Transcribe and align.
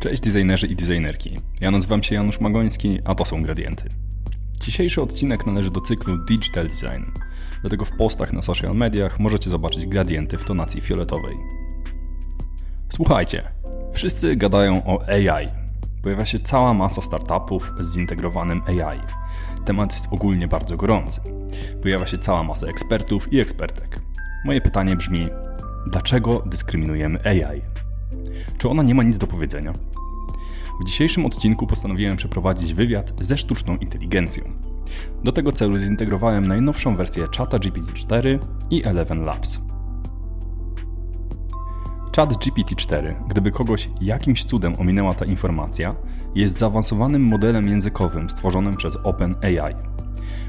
Cześć 0.00 0.22
designerzy 0.22 0.66
i 0.66 0.76
designerki. 0.76 1.40
Ja 1.60 1.70
nazywam 1.70 2.02
się 2.02 2.14
Janusz 2.14 2.40
Magoński, 2.40 2.98
a 3.04 3.14
to 3.14 3.24
są 3.24 3.42
Gradienty. 3.42 3.88
Dzisiejszy 4.60 5.02
odcinek 5.02 5.46
należy 5.46 5.70
do 5.70 5.80
cyklu 5.80 6.18
Digital 6.18 6.68
Design. 6.68 7.04
Dlatego 7.60 7.84
w 7.84 7.90
postach 7.90 8.32
na 8.32 8.42
social 8.42 8.74
mediach 8.74 9.20
możecie 9.20 9.50
zobaczyć 9.50 9.86
gradienty 9.86 10.38
w 10.38 10.44
tonacji 10.44 10.80
fioletowej. 10.80 11.36
Słuchajcie, 12.88 13.42
wszyscy 13.92 14.36
gadają 14.36 14.84
o 14.84 15.08
AI. 15.08 15.48
Pojawia 16.02 16.24
się 16.24 16.38
cała 16.38 16.74
masa 16.74 17.00
startupów 17.00 17.72
z 17.78 17.94
zintegrowanym 17.94 18.62
AI. 18.66 19.00
Temat 19.64 19.92
jest 19.92 20.06
ogólnie 20.10 20.48
bardzo 20.48 20.76
gorący. 20.76 21.20
Pojawia 21.82 22.06
się 22.06 22.18
cała 22.18 22.42
masa 22.42 22.66
ekspertów 22.66 23.32
i 23.32 23.40
ekspertek. 23.40 24.00
Moje 24.44 24.60
pytanie 24.60 24.96
brzmi: 24.96 25.28
dlaczego 25.86 26.42
dyskryminujemy 26.46 27.20
AI? 27.24 27.62
Czy 28.58 28.68
ona 28.68 28.82
nie 28.82 28.94
ma 28.94 29.02
nic 29.02 29.18
do 29.18 29.26
powiedzenia? 29.26 29.72
W 30.80 30.84
dzisiejszym 30.84 31.26
odcinku 31.26 31.66
postanowiłem 31.66 32.16
przeprowadzić 32.16 32.74
wywiad 32.74 33.12
ze 33.20 33.36
sztuczną 33.36 33.76
inteligencją. 33.76 34.44
Do 35.24 35.32
tego 35.32 35.52
celu 35.52 35.78
zintegrowałem 35.78 36.48
najnowszą 36.48 36.96
wersję 36.96 37.26
Chata 37.36 37.58
GPT-4 37.58 38.38
i 38.70 38.84
Eleven 38.84 39.24
Labs. 39.24 39.60
Chat 42.16 42.32
GPT-4, 42.32 43.14
gdyby 43.28 43.50
kogoś 43.50 43.90
jakimś 44.00 44.44
cudem 44.44 44.74
ominęła 44.78 45.14
ta 45.14 45.24
informacja, 45.24 45.94
jest 46.34 46.58
zaawansowanym 46.58 47.22
modelem 47.22 47.68
językowym 47.68 48.30
stworzonym 48.30 48.76
przez 48.76 48.96
OpenAI. 49.04 49.74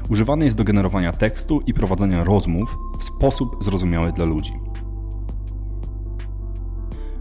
Używany 0.08 0.44
jest 0.44 0.56
do 0.56 0.64
generowania 0.64 1.12
tekstu 1.12 1.60
i 1.66 1.74
prowadzenia 1.74 2.24
rozmów 2.24 2.78
w 2.98 3.04
sposób 3.04 3.64
zrozumiały 3.64 4.12
dla 4.12 4.24
ludzi. 4.24 4.52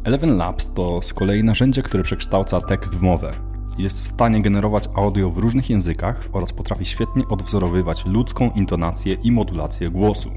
Eleven 0.10 0.38
Labs 0.38 0.74
to 0.74 1.02
z 1.02 1.14
kolei 1.14 1.44
narzędzie, 1.44 1.84
które 1.84 2.04
przekształca 2.04 2.62
tekst 2.62 2.96
w 2.96 3.02
mowę. 3.02 3.32
Jest 3.78 4.04
w 4.04 4.08
stanie 4.08 4.42
generować 4.42 4.90
audio 4.96 5.30
w 5.30 5.38
różnych 5.38 5.70
językach 5.70 6.30
oraz 6.34 6.54
potrafi 6.54 6.86
świetnie 6.86 7.28
odwzorowywać 7.28 8.06
ludzką 8.06 8.52
intonację 8.56 9.14
i 9.14 9.32
modulację 9.32 9.90
głosu. 9.90 10.32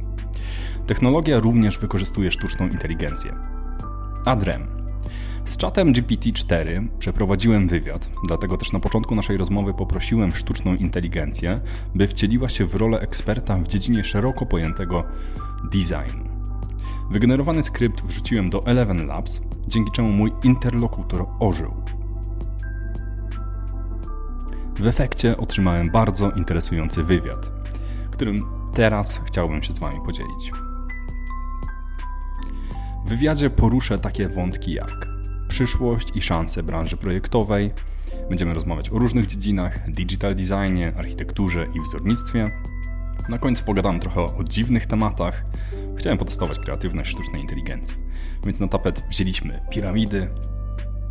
Technologia 0.86 1.40
również 1.40 1.78
wykorzystuje 1.78 2.30
sztuczną 2.30 2.68
inteligencję. 2.68 3.34
Adrem. 4.24 4.66
Z 5.44 5.56
czatem 5.56 5.92
GPT-4 5.92 6.88
przeprowadziłem 6.98 7.68
wywiad, 7.68 8.08
dlatego 8.26 8.56
też 8.56 8.72
na 8.72 8.80
początku 8.80 9.14
naszej 9.14 9.36
rozmowy 9.36 9.74
poprosiłem 9.74 10.34
sztuczną 10.34 10.74
inteligencję, 10.74 11.60
by 11.94 12.08
wcieliła 12.08 12.48
się 12.48 12.66
w 12.66 12.74
rolę 12.74 13.00
eksperta 13.00 13.56
w 13.56 13.68
dziedzinie 13.68 14.04
szeroko 14.04 14.46
pojętego 14.46 15.04
designu. 15.64 16.31
Wygenerowany 17.12 17.62
skrypt 17.62 18.04
wrzuciłem 18.04 18.50
do 18.50 18.66
Eleven 18.66 19.06
Labs, 19.06 19.40
dzięki 19.68 19.90
czemu 19.90 20.12
mój 20.12 20.32
interlokutor 20.42 21.26
ożył. 21.40 21.74
W 24.74 24.86
efekcie 24.86 25.36
otrzymałem 25.36 25.90
bardzo 25.90 26.30
interesujący 26.30 27.02
wywiad, 27.02 27.52
którym 28.10 28.44
teraz 28.74 29.20
chciałbym 29.26 29.62
się 29.62 29.72
z 29.72 29.78
Wami 29.78 30.00
podzielić. 30.06 30.52
W 33.06 33.08
wywiadzie 33.08 33.50
poruszę 33.50 33.98
takie 33.98 34.28
wątki 34.28 34.72
jak 34.72 35.06
przyszłość 35.48 36.08
i 36.14 36.22
szanse 36.22 36.62
branży 36.62 36.96
projektowej. 36.96 37.70
Będziemy 38.28 38.54
rozmawiać 38.54 38.90
o 38.90 38.98
różnych 38.98 39.26
dziedzinach: 39.26 39.90
digital 39.90 40.34
designie, 40.34 40.92
architekturze 40.96 41.66
i 41.74 41.80
wzornictwie. 41.80 42.50
Na 43.28 43.38
końcu 43.38 43.64
pogadam 43.64 44.00
trochę 44.00 44.20
o 44.20 44.44
dziwnych 44.44 44.86
tematach, 44.86 45.44
Chciałem 45.96 46.18
potestować 46.18 46.58
kreatywność 46.58 47.10
sztucznej 47.10 47.42
inteligencji. 47.42 47.96
Więc 48.44 48.60
na 48.60 48.68
tapet 48.68 49.02
wzięliśmy 49.08 49.60
piramidy, 49.70 50.28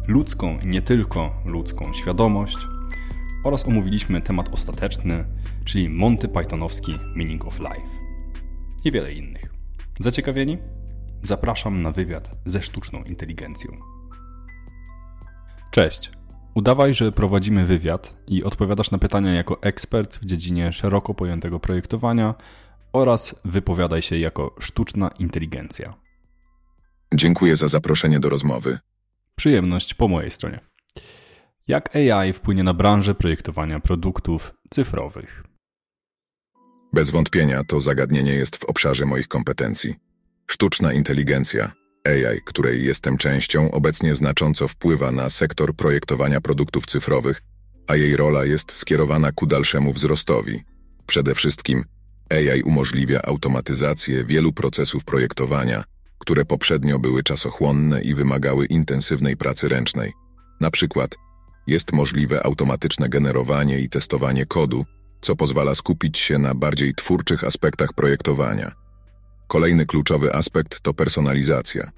ludzką 0.07 0.59
i 0.59 0.67
nie 0.67 0.81
tylko 0.81 1.41
ludzką 1.45 1.93
świadomość 1.93 2.57
oraz 3.43 3.67
omówiliśmy 3.67 4.21
temat 4.21 4.49
ostateczny, 4.53 5.25
czyli 5.65 5.89
Monty 5.89 6.27
Pythonowski 6.27 6.99
Meaning 7.15 7.45
of 7.45 7.59
Life 7.59 8.01
i 8.85 8.91
wiele 8.91 9.13
innych. 9.13 9.53
Zaciekawieni? 9.99 10.57
Zapraszam 11.23 11.81
na 11.81 11.91
wywiad 11.91 12.31
ze 12.45 12.61
sztuczną 12.61 13.03
inteligencją. 13.03 13.71
Cześć. 15.71 16.11
Udawaj, 16.53 16.93
że 16.93 17.11
prowadzimy 17.11 17.65
wywiad 17.65 18.17
i 18.27 18.43
odpowiadasz 18.43 18.91
na 18.91 18.97
pytania 18.97 19.33
jako 19.33 19.61
ekspert 19.61 20.15
w 20.15 20.25
dziedzinie 20.25 20.73
szeroko 20.73 21.13
pojętego 21.13 21.59
projektowania 21.59 22.35
oraz 22.93 23.35
wypowiadaj 23.45 24.01
się 24.01 24.17
jako 24.17 24.55
sztuczna 24.59 25.11
inteligencja. 25.19 25.93
Dziękuję 27.13 27.55
za 27.55 27.67
zaproszenie 27.67 28.19
do 28.19 28.29
rozmowy. 28.29 28.79
Przyjemność 29.35 29.93
po 29.93 30.07
mojej 30.07 30.31
stronie. 30.31 30.59
Jak 31.67 31.95
AI 31.95 32.33
wpłynie 32.33 32.63
na 32.63 32.73
branżę 32.73 33.15
projektowania 33.15 33.79
produktów 33.79 34.53
cyfrowych? 34.69 35.43
Bez 36.93 37.09
wątpienia 37.09 37.63
to 37.63 37.79
zagadnienie 37.79 38.33
jest 38.33 38.55
w 38.55 38.63
obszarze 38.63 39.05
moich 39.05 39.27
kompetencji. 39.27 39.95
Sztuczna 40.47 40.93
inteligencja, 40.93 41.71
AI, 42.05 42.41
której 42.45 42.85
jestem 42.85 43.17
częścią, 43.17 43.71
obecnie 43.71 44.15
znacząco 44.15 44.67
wpływa 44.67 45.11
na 45.11 45.29
sektor 45.29 45.75
projektowania 45.75 46.41
produktów 46.41 46.85
cyfrowych, 46.85 47.41
a 47.87 47.95
jej 47.95 48.17
rola 48.17 48.45
jest 48.45 48.71
skierowana 48.71 49.31
ku 49.31 49.45
dalszemu 49.45 49.93
wzrostowi. 49.93 50.63
Przede 51.05 51.35
wszystkim 51.35 51.83
AI 52.31 52.61
umożliwia 52.61 53.21
automatyzację 53.21 54.25
wielu 54.25 54.53
procesów 54.53 55.05
projektowania, 55.05 55.83
które 56.17 56.45
poprzednio 56.45 56.99
były 56.99 57.23
czasochłonne 57.23 58.01
i 58.01 58.15
wymagały 58.15 58.65
intensywnej 58.65 59.37
pracy 59.37 59.69
ręcznej. 59.69 60.13
Na 60.61 60.71
przykład 60.71 61.15
jest 61.67 61.91
możliwe 61.91 62.45
automatyczne 62.45 63.09
generowanie 63.09 63.79
i 63.79 63.89
testowanie 63.89 64.45
kodu, 64.45 64.85
co 65.21 65.35
pozwala 65.35 65.75
skupić 65.75 66.19
się 66.19 66.37
na 66.37 66.55
bardziej 66.55 66.95
twórczych 66.95 67.43
aspektach 67.43 67.93
projektowania. 67.93 68.71
Kolejny 69.47 69.85
kluczowy 69.85 70.33
aspekt 70.33 70.81
to 70.81 70.93
personalizacja. 70.93 71.91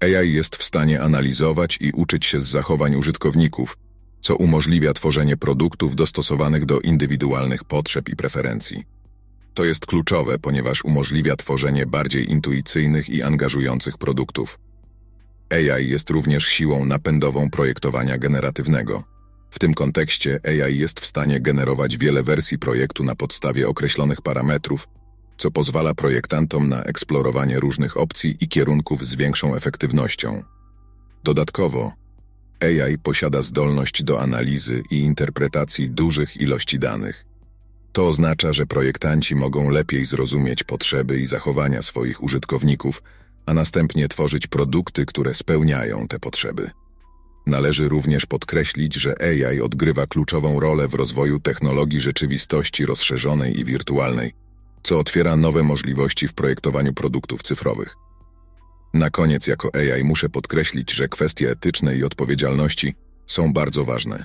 AI 0.00 0.32
jest 0.32 0.56
w 0.56 0.62
stanie 0.62 1.02
analizować 1.02 1.78
i 1.80 1.92
uczyć 1.92 2.26
się 2.26 2.40
z 2.40 2.46
zachowań 2.46 2.94
użytkowników, 2.94 3.76
co 4.20 4.36
umożliwia 4.36 4.92
tworzenie 4.92 5.36
produktów 5.36 5.96
dostosowanych 5.96 6.66
do 6.66 6.80
indywidualnych 6.80 7.64
potrzeb 7.64 8.08
i 8.08 8.16
preferencji. 8.16 8.84
To 9.54 9.64
jest 9.64 9.86
kluczowe, 9.86 10.38
ponieważ 10.38 10.84
umożliwia 10.84 11.36
tworzenie 11.36 11.86
bardziej 11.86 12.30
intuicyjnych 12.30 13.10
i 13.10 13.22
angażujących 13.22 13.98
produktów. 13.98 14.58
AI 15.50 15.88
jest 15.88 16.10
również 16.10 16.46
siłą 16.46 16.84
napędową 16.84 17.50
projektowania 17.50 18.18
generatywnego. 18.18 19.04
W 19.50 19.58
tym 19.58 19.74
kontekście 19.74 20.40
AI 20.44 20.78
jest 20.78 21.00
w 21.00 21.06
stanie 21.06 21.40
generować 21.40 21.96
wiele 21.96 22.22
wersji 22.22 22.58
projektu 22.58 23.04
na 23.04 23.14
podstawie 23.14 23.68
określonych 23.68 24.22
parametrów, 24.22 24.88
co 25.36 25.50
pozwala 25.50 25.94
projektantom 25.94 26.68
na 26.68 26.82
eksplorowanie 26.82 27.60
różnych 27.60 27.96
opcji 27.96 28.36
i 28.40 28.48
kierunków 28.48 29.06
z 29.06 29.14
większą 29.14 29.54
efektywnością. 29.54 30.42
Dodatkowo, 31.24 31.92
AI 32.60 32.98
posiada 32.98 33.42
zdolność 33.42 34.02
do 34.02 34.20
analizy 34.22 34.82
i 34.90 34.98
interpretacji 34.98 35.90
dużych 35.90 36.36
ilości 36.36 36.78
danych. 36.78 37.33
To 37.94 38.08
oznacza, 38.08 38.52
że 38.52 38.66
projektanci 38.66 39.34
mogą 39.34 39.70
lepiej 39.70 40.04
zrozumieć 40.04 40.64
potrzeby 40.64 41.18
i 41.18 41.26
zachowania 41.26 41.82
swoich 41.82 42.22
użytkowników, 42.22 43.02
a 43.46 43.54
następnie 43.54 44.08
tworzyć 44.08 44.46
produkty, 44.46 45.06
które 45.06 45.34
spełniają 45.34 46.08
te 46.08 46.18
potrzeby. 46.18 46.70
Należy 47.46 47.88
również 47.88 48.26
podkreślić, 48.26 48.94
że 48.94 49.14
AI 49.22 49.60
odgrywa 49.60 50.06
kluczową 50.06 50.60
rolę 50.60 50.88
w 50.88 50.94
rozwoju 50.94 51.40
technologii 51.40 52.00
rzeczywistości 52.00 52.86
rozszerzonej 52.86 53.60
i 53.60 53.64
wirtualnej, 53.64 54.32
co 54.82 54.98
otwiera 54.98 55.36
nowe 55.36 55.62
możliwości 55.62 56.28
w 56.28 56.34
projektowaniu 56.34 56.94
produktów 56.94 57.42
cyfrowych. 57.42 57.94
Na 58.94 59.10
koniec, 59.10 59.46
jako 59.46 59.70
AI, 59.74 60.04
muszę 60.04 60.28
podkreślić, 60.28 60.92
że 60.92 61.08
kwestie 61.08 61.50
etyczne 61.50 61.96
i 61.96 62.04
odpowiedzialności 62.04 62.94
są 63.26 63.52
bardzo 63.52 63.84
ważne. 63.84 64.24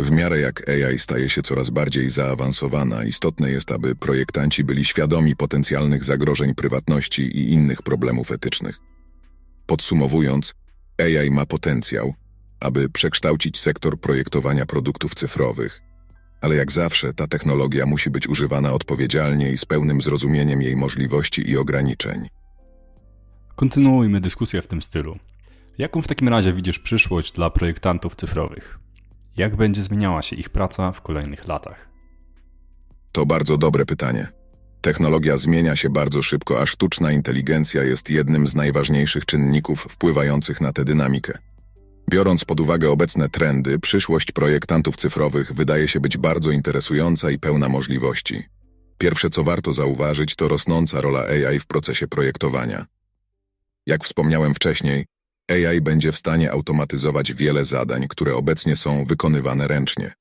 W 0.00 0.10
miarę 0.10 0.40
jak 0.40 0.68
AI 0.68 0.98
staje 0.98 1.28
się 1.28 1.42
coraz 1.42 1.70
bardziej 1.70 2.10
zaawansowana, 2.10 3.04
istotne 3.04 3.50
jest, 3.50 3.72
aby 3.72 3.94
projektanci 3.94 4.64
byli 4.64 4.84
świadomi 4.84 5.36
potencjalnych 5.36 6.04
zagrożeń 6.04 6.54
prywatności 6.54 7.22
i 7.22 7.52
innych 7.52 7.82
problemów 7.82 8.30
etycznych. 8.30 8.78
Podsumowując, 9.66 10.54
AI 10.98 11.30
ma 11.30 11.46
potencjał, 11.46 12.14
aby 12.60 12.88
przekształcić 12.88 13.58
sektor 13.58 14.00
projektowania 14.00 14.66
produktów 14.66 15.14
cyfrowych, 15.14 15.80
ale 16.40 16.56
jak 16.56 16.72
zawsze 16.72 17.14
ta 17.14 17.26
technologia 17.26 17.86
musi 17.86 18.10
być 18.10 18.28
używana 18.28 18.72
odpowiedzialnie 18.72 19.52
i 19.52 19.58
z 19.58 19.64
pełnym 19.64 20.00
zrozumieniem 20.00 20.62
jej 20.62 20.76
możliwości 20.76 21.50
i 21.50 21.56
ograniczeń. 21.56 22.28
Kontynuujmy 23.56 24.20
dyskusję 24.20 24.62
w 24.62 24.66
tym 24.66 24.82
stylu. 24.82 25.18
Jaką 25.78 26.02
w 26.02 26.08
takim 26.08 26.28
razie 26.28 26.52
widzisz 26.52 26.78
przyszłość 26.78 27.32
dla 27.32 27.50
projektantów 27.50 28.16
cyfrowych? 28.16 28.79
Jak 29.36 29.56
będzie 29.56 29.82
zmieniała 29.82 30.22
się 30.22 30.36
ich 30.36 30.50
praca 30.50 30.92
w 30.92 31.02
kolejnych 31.02 31.48
latach? 31.48 31.88
To 33.12 33.26
bardzo 33.26 33.58
dobre 33.58 33.86
pytanie. 33.86 34.28
Technologia 34.80 35.36
zmienia 35.36 35.76
się 35.76 35.90
bardzo 35.90 36.22
szybko, 36.22 36.60
a 36.60 36.66
sztuczna 36.66 37.12
inteligencja 37.12 37.82
jest 37.84 38.10
jednym 38.10 38.46
z 38.46 38.54
najważniejszych 38.54 39.26
czynników 39.26 39.80
wpływających 39.80 40.60
na 40.60 40.72
tę 40.72 40.84
dynamikę. 40.84 41.38
Biorąc 42.10 42.44
pod 42.44 42.60
uwagę 42.60 42.90
obecne 42.90 43.28
trendy, 43.28 43.78
przyszłość 43.78 44.32
projektantów 44.32 44.96
cyfrowych 44.96 45.52
wydaje 45.52 45.88
się 45.88 46.00
być 46.00 46.16
bardzo 46.16 46.50
interesująca 46.50 47.30
i 47.30 47.38
pełna 47.38 47.68
możliwości. 47.68 48.44
Pierwsze, 48.98 49.30
co 49.30 49.44
warto 49.44 49.72
zauważyć, 49.72 50.36
to 50.36 50.48
rosnąca 50.48 51.00
rola 51.00 51.20
AI 51.20 51.58
w 51.58 51.66
procesie 51.66 52.08
projektowania. 52.08 52.86
Jak 53.86 54.04
wspomniałem 54.04 54.54
wcześniej, 54.54 55.06
AI 55.50 55.80
będzie 55.80 56.12
w 56.12 56.18
stanie 56.18 56.52
automatyzować 56.52 57.34
wiele 57.34 57.64
zadań, 57.64 58.08
które 58.08 58.34
obecnie 58.34 58.76
są 58.76 59.04
wykonywane 59.04 59.68
ręcznie. 59.68 60.12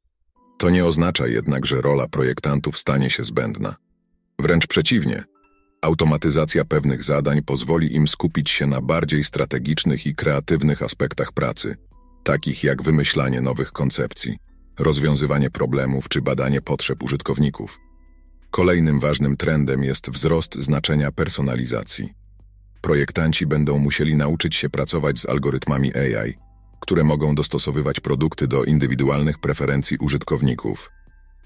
To 0.57 0.69
nie 0.69 0.85
oznacza 0.85 1.27
jednak, 1.27 1.65
że 1.65 1.81
rola 1.81 2.07
projektantów 2.07 2.79
stanie 2.79 3.09
się 3.09 3.23
zbędna. 3.23 3.75
Wręcz 4.39 4.67
przeciwnie, 4.67 5.23
automatyzacja 5.81 6.65
pewnych 6.65 7.03
zadań 7.03 7.41
pozwoli 7.41 7.95
im 7.95 8.07
skupić 8.07 8.49
się 8.49 8.67
na 8.67 8.81
bardziej 8.81 9.23
strategicznych 9.23 10.05
i 10.05 10.15
kreatywnych 10.15 10.83
aspektach 10.83 11.31
pracy, 11.31 11.75
takich 12.23 12.63
jak 12.63 12.83
wymyślanie 12.83 13.41
nowych 13.41 13.71
koncepcji, 13.71 14.37
rozwiązywanie 14.79 15.49
problemów 15.49 16.09
czy 16.09 16.21
badanie 16.21 16.61
potrzeb 16.61 17.03
użytkowników. 17.03 17.79
Kolejnym 18.51 18.99
ważnym 18.99 19.37
trendem 19.37 19.83
jest 19.83 20.09
wzrost 20.11 20.55
znaczenia 20.55 21.11
personalizacji. 21.11 22.13
Projektanci 22.81 23.45
będą 23.45 23.77
musieli 23.77 24.15
nauczyć 24.15 24.55
się 24.55 24.69
pracować 24.69 25.19
z 25.19 25.25
algorytmami 25.25 25.91
AI, 25.95 26.33
które 26.79 27.03
mogą 27.03 27.35
dostosowywać 27.35 27.99
produkty 27.99 28.47
do 28.47 28.63
indywidualnych 28.63 29.39
preferencji 29.39 29.97
użytkowników. 29.97 30.91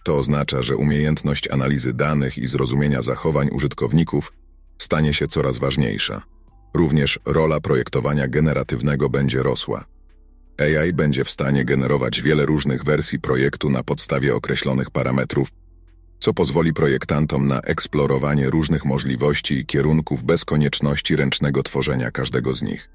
To 0.04 0.18
oznacza, 0.18 0.62
że 0.62 0.78
umiejętność 0.78 1.52
analizy 1.52 1.94
danych 1.94 2.38
i 2.38 2.48
zrozumienia 2.48 3.02
zachowań 3.02 3.50
użytkowników 3.52 4.34
stanie 4.78 5.14
się 5.14 5.28
coraz 5.28 5.58
ważniejsza. 5.58 6.22
Również 6.74 7.20
rola 7.26 7.60
projektowania 7.60 8.28
generatywnego 8.28 9.10
będzie 9.10 9.44
rosła. 9.44 9.86
AI 10.60 10.94
będzie 10.94 11.24
w 11.24 11.32
stanie 11.32 11.66
generować 11.66 12.22
wiele 12.22 12.46
różnych 12.46 12.84
wersji 12.84 13.20
projektu 13.20 13.70
na 13.70 13.84
podstawie 13.84 14.36
określonych 14.36 14.92
parametrów, 14.92 15.50
co 16.24 16.34
pozwoli 16.34 16.74
projektantom 16.74 17.48
na 17.48 17.60
eksplorowanie 17.60 18.50
różnych 18.50 18.86
możliwości 18.86 19.54
i 19.54 19.66
kierunków 19.66 20.24
bez 20.24 20.46
konieczności 20.46 21.16
ręcznego 21.16 21.64
tworzenia 21.64 22.12
każdego 22.12 22.54
z 22.54 22.62
nich. 22.62 22.90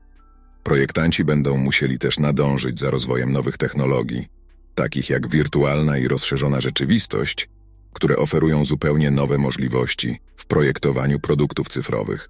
Projektanci 0.63 1.25
będą 1.25 1.57
musieli 1.57 1.99
też 1.99 2.19
nadążyć 2.19 2.81
za 2.81 2.91
rozwojem 2.91 3.33
nowych 3.33 3.59
technologii, 3.59 4.29
takich 4.75 5.11
jak 5.11 5.29
wirtualna 5.29 5.99
i 5.99 6.09
rozszerzona 6.09 6.61
rzeczywistość, 6.61 7.49
które 7.93 8.17
oferują 8.17 8.65
zupełnie 8.65 9.11
nowe 9.11 9.39
możliwości 9.39 10.21
w 10.37 10.47
projektowaniu 10.47 11.21
produktów 11.21 11.69
cyfrowych. 11.69 12.29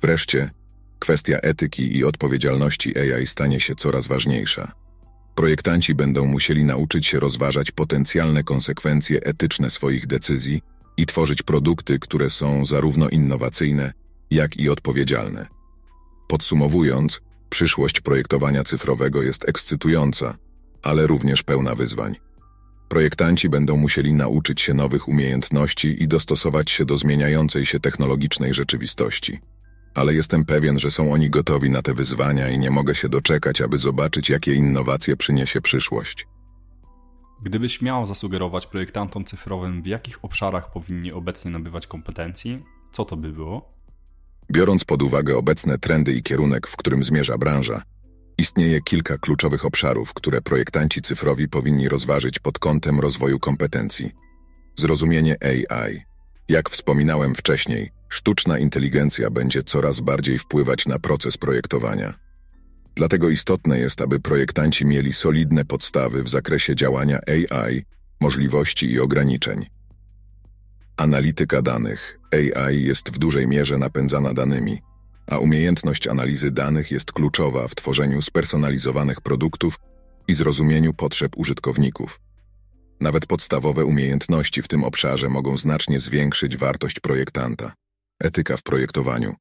Wreszcie, 0.00 0.50
kwestia 0.98 1.38
etyki 1.38 1.96
i 1.96 2.04
odpowiedzialności 2.04 2.98
AI 2.98 3.26
stanie 3.26 3.60
się 3.60 3.74
coraz 3.74 4.06
ważniejsza. 4.06 4.72
Projektanci 5.38 5.94
będą 5.94 6.26
musieli 6.26 6.64
nauczyć 6.64 7.06
się 7.06 7.20
rozważać 7.20 7.70
potencjalne 7.70 8.44
konsekwencje 8.44 9.20
etyczne 9.22 9.70
swoich 9.70 10.06
decyzji 10.06 10.62
i 10.96 11.06
tworzyć 11.06 11.42
produkty, 11.42 11.98
które 11.98 12.30
są 12.30 12.64
zarówno 12.64 13.08
innowacyjne, 13.08 13.92
jak 14.30 14.56
i 14.56 14.68
odpowiedzialne. 14.68 15.46
Podsumowując, 16.28 17.20
przyszłość 17.50 18.00
projektowania 18.00 18.64
cyfrowego 18.64 19.22
jest 19.22 19.48
ekscytująca, 19.48 20.36
ale 20.82 21.06
również 21.06 21.42
pełna 21.42 21.74
wyzwań. 21.74 22.16
Projektanci 22.88 23.48
będą 23.48 23.76
musieli 23.76 24.12
nauczyć 24.12 24.60
się 24.60 24.74
nowych 24.74 25.08
umiejętności 25.08 26.02
i 26.02 26.08
dostosować 26.08 26.70
się 26.70 26.84
do 26.84 26.96
zmieniającej 26.96 27.66
się 27.66 27.80
technologicznej 27.80 28.54
rzeczywistości 28.54 29.40
ale 29.98 30.14
jestem 30.14 30.44
pewien, 30.44 30.78
że 30.78 30.90
są 30.90 31.12
oni 31.12 31.30
gotowi 31.30 31.70
na 31.70 31.82
te 31.82 31.94
wyzwania 31.94 32.48
i 32.48 32.58
nie 32.58 32.70
mogę 32.70 32.94
się 32.94 33.08
doczekać, 33.08 33.60
aby 33.60 33.78
zobaczyć, 33.78 34.30
jakie 34.30 34.54
innowacje 34.54 35.16
przyniesie 35.16 35.60
przyszłość. 35.60 36.26
Gdybyś 37.42 37.82
miał 37.82 38.06
zasugerować 38.06 38.66
projektantom 38.66 39.24
cyfrowym, 39.24 39.82
w 39.82 39.86
jakich 39.86 40.24
obszarach 40.24 40.72
powinni 40.72 41.12
obecnie 41.12 41.50
nabywać 41.50 41.86
kompetencji, 41.86 42.64
co 42.92 43.04
to 43.04 43.16
by 43.16 43.32
było? 43.32 43.72
Biorąc 44.52 44.84
pod 44.84 45.02
uwagę 45.02 45.36
obecne 45.36 45.78
trendy 45.78 46.12
i 46.12 46.22
kierunek, 46.22 46.66
w 46.66 46.76
którym 46.76 47.04
zmierza 47.04 47.38
branża, 47.38 47.82
istnieje 48.38 48.80
kilka 48.80 49.18
kluczowych 49.18 49.64
obszarów, 49.64 50.14
które 50.14 50.42
projektanci 50.42 51.02
cyfrowi 51.02 51.48
powinni 51.48 51.88
rozważyć 51.88 52.38
pod 52.38 52.58
kątem 52.58 53.00
rozwoju 53.00 53.38
kompetencji. 53.38 54.10
Zrozumienie 54.76 55.36
AI. 55.42 56.02
Jak 56.48 56.70
wspominałem 56.70 57.34
wcześniej, 57.34 57.90
Sztuczna 58.08 58.58
inteligencja 58.58 59.30
będzie 59.30 59.62
coraz 59.62 60.00
bardziej 60.00 60.38
wpływać 60.38 60.86
na 60.86 60.98
proces 60.98 61.36
projektowania. 61.36 62.14
Dlatego 62.94 63.28
istotne 63.28 63.78
jest, 63.78 64.00
aby 64.00 64.20
projektanci 64.20 64.86
mieli 64.86 65.12
solidne 65.12 65.64
podstawy 65.64 66.22
w 66.22 66.28
zakresie 66.28 66.74
działania 66.74 67.20
AI, 67.26 67.82
możliwości 68.20 68.92
i 68.92 69.00
ograniczeń. 69.00 69.66
Analityka 70.96 71.62
danych 71.62 72.18
AI 72.32 72.82
jest 72.82 73.10
w 73.10 73.18
dużej 73.18 73.48
mierze 73.48 73.78
napędzana 73.78 74.34
danymi, 74.34 74.78
a 75.30 75.38
umiejętność 75.38 76.08
analizy 76.08 76.50
danych 76.50 76.90
jest 76.90 77.12
kluczowa 77.12 77.68
w 77.68 77.74
tworzeniu 77.74 78.22
spersonalizowanych 78.22 79.20
produktów 79.20 79.78
i 80.28 80.34
zrozumieniu 80.34 80.94
potrzeb 80.94 81.32
użytkowników. 81.36 82.20
Nawet 83.00 83.26
podstawowe 83.26 83.84
umiejętności 83.84 84.62
w 84.62 84.68
tym 84.68 84.84
obszarze 84.84 85.28
mogą 85.28 85.56
znacznie 85.56 86.00
zwiększyć 86.00 86.56
wartość 86.56 87.00
projektanta. 87.00 87.72
Etyka 88.20 88.56
w 88.56 88.62
projektowaniu. 88.62 89.34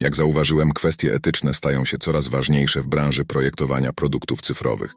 Jak 0.00 0.16
zauważyłem, 0.16 0.72
kwestie 0.72 1.14
etyczne 1.14 1.54
stają 1.54 1.84
się 1.84 1.98
coraz 1.98 2.28
ważniejsze 2.28 2.82
w 2.82 2.88
branży 2.88 3.24
projektowania 3.24 3.92
produktów 3.92 4.40
cyfrowych. 4.40 4.94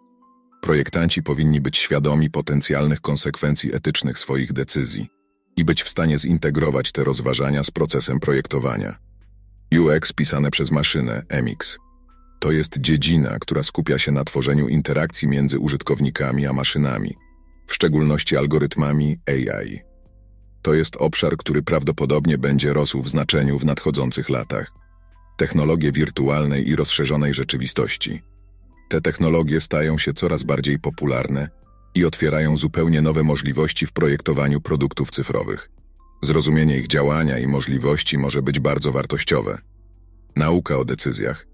Projektanci 0.62 1.24
powinni 1.24 1.62
być 1.62 1.78
świadomi 1.78 2.30
potencjalnych 2.30 3.02
konsekwencji 3.02 3.76
etycznych 3.76 4.20
swoich 4.20 4.54
decyzji 4.54 5.08
i 5.58 5.66
być 5.66 5.84
w 5.84 5.90
stanie 5.90 6.18
zintegrować 6.18 6.92
te 6.92 7.04
rozważania 7.04 7.64
z 7.64 7.72
procesem 7.72 8.20
projektowania. 8.20 8.96
UX 9.80 10.14
pisane 10.14 10.52
przez 10.52 10.72
maszynę 10.72 11.24
MX. 11.30 11.78
To 12.40 12.52
jest 12.52 12.78
dziedzina, 12.80 13.40
która 13.40 13.64
skupia 13.64 14.00
się 14.00 14.12
na 14.12 14.24
tworzeniu 14.24 14.68
interakcji 14.68 15.28
między 15.28 15.60
użytkownikami 15.60 16.48
a 16.48 16.54
maszynami, 16.54 17.16
w 17.68 17.74
szczególności 17.74 18.38
algorytmami 18.38 19.18
AI. 19.28 19.82
To 20.62 20.74
jest 20.74 20.96
obszar, 20.96 21.38
który 21.38 21.64
prawdopodobnie 21.64 22.38
będzie 22.38 22.74
rósł 22.74 23.02
w 23.02 23.10
znaczeniu 23.10 23.60
w 23.60 23.66
nadchodzących 23.66 24.30
latach. 24.30 24.72
Technologie 25.38 25.92
wirtualnej 25.92 26.70
i 26.70 26.76
rozszerzonej 26.76 27.34
rzeczywistości. 27.34 28.22
Te 28.90 29.02
technologie 29.02 29.62
stają 29.62 29.98
się 29.98 30.14
coraz 30.14 30.44
bardziej 30.44 30.80
popularne 30.80 31.50
i 31.96 32.06
otwierają 32.06 32.58
zupełnie 32.58 33.02
nowe 33.02 33.24
możliwości 33.24 33.86
w 33.86 33.94
projektowaniu 33.94 34.62
produktów 34.62 35.12
cyfrowych. 35.12 35.70
Zrozumienie 36.22 36.78
ich 36.78 36.88
działania 36.88 37.40
i 37.40 37.48
możliwości 37.48 38.18
może 38.18 38.42
być 38.42 38.60
bardzo 38.60 38.92
wartościowe. 38.92 39.58
Nauka 40.36 40.78
o 40.78 40.86
decyzjach. 40.86 41.48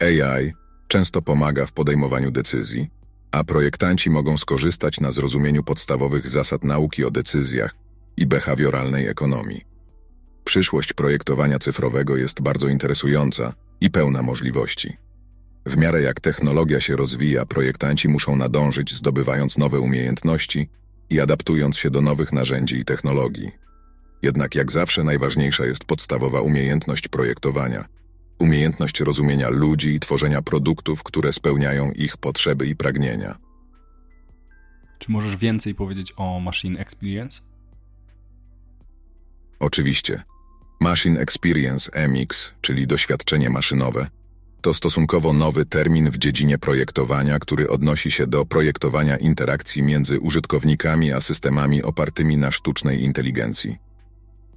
AI 0.00 0.52
często 0.88 1.22
pomaga 1.22 1.66
w 1.66 1.72
podejmowaniu 1.72 2.30
decyzji, 2.30 2.90
a 3.36 3.44
projektanci 3.44 4.10
mogą 4.10 4.38
skorzystać 4.38 5.00
na 5.00 5.10
zrozumieniu 5.10 5.62
podstawowych 5.62 6.28
zasad 6.28 6.64
nauki 6.64 7.04
o 7.04 7.10
decyzjach 7.10 7.74
i 8.16 8.26
behawioralnej 8.26 9.08
ekonomii. 9.08 9.64
Przyszłość 10.44 10.92
projektowania 10.92 11.58
cyfrowego 11.58 12.16
jest 12.16 12.42
bardzo 12.42 12.68
interesująca 12.68 13.52
i 13.80 13.90
pełna 13.90 14.22
możliwości. 14.22 14.96
W 15.66 15.76
miarę 15.76 16.02
jak 16.02 16.20
technologia 16.20 16.80
się 16.80 16.96
rozwija, 16.96 17.46
projektanci 17.46 18.08
muszą 18.08 18.36
nadążyć, 18.36 18.94
zdobywając 18.94 19.58
nowe 19.58 19.80
umiejętności 19.80 20.68
i 21.10 21.20
adaptując 21.20 21.78
się 21.78 21.90
do 21.90 22.00
nowych 22.00 22.32
narzędzi 22.32 22.76
i 22.76 22.84
technologii. 22.84 23.50
Jednak 24.22 24.54
jak 24.54 24.72
zawsze 24.72 25.04
najważniejsza 25.04 25.66
jest 25.66 25.84
podstawowa 25.84 26.40
umiejętność 26.40 27.08
projektowania, 27.08 27.84
umiejętność 28.38 29.00
rozumienia 29.00 29.48
ludzi 29.48 29.94
i 29.94 30.00
tworzenia 30.00 30.42
produktów, 30.42 31.02
które 31.02 31.32
spełniają 31.32 31.92
ich 31.92 32.16
potrzeby 32.16 32.66
i 32.66 32.76
pragnienia. 32.76 33.38
Czy 34.98 35.10
możesz 35.10 35.36
więcej 35.36 35.74
powiedzieć 35.74 36.12
o 36.16 36.40
Machine 36.40 36.80
Experience? 36.80 37.40
Oczywiście. 39.60 40.22
Machine 40.80 41.20
Experience 41.20 42.08
MX, 42.08 42.54
czyli 42.60 42.86
doświadczenie 42.86 43.50
maszynowe, 43.50 44.06
to 44.60 44.74
stosunkowo 44.74 45.32
nowy 45.32 45.66
termin 45.66 46.10
w 46.10 46.18
dziedzinie 46.18 46.58
projektowania, 46.58 47.38
który 47.38 47.68
odnosi 47.68 48.10
się 48.10 48.26
do 48.26 48.46
projektowania 48.46 49.16
interakcji 49.16 49.82
między 49.82 50.20
użytkownikami 50.20 51.12
a 51.12 51.20
systemami 51.20 51.82
opartymi 51.82 52.36
na 52.36 52.52
sztucznej 52.52 53.02
inteligencji. 53.02 53.76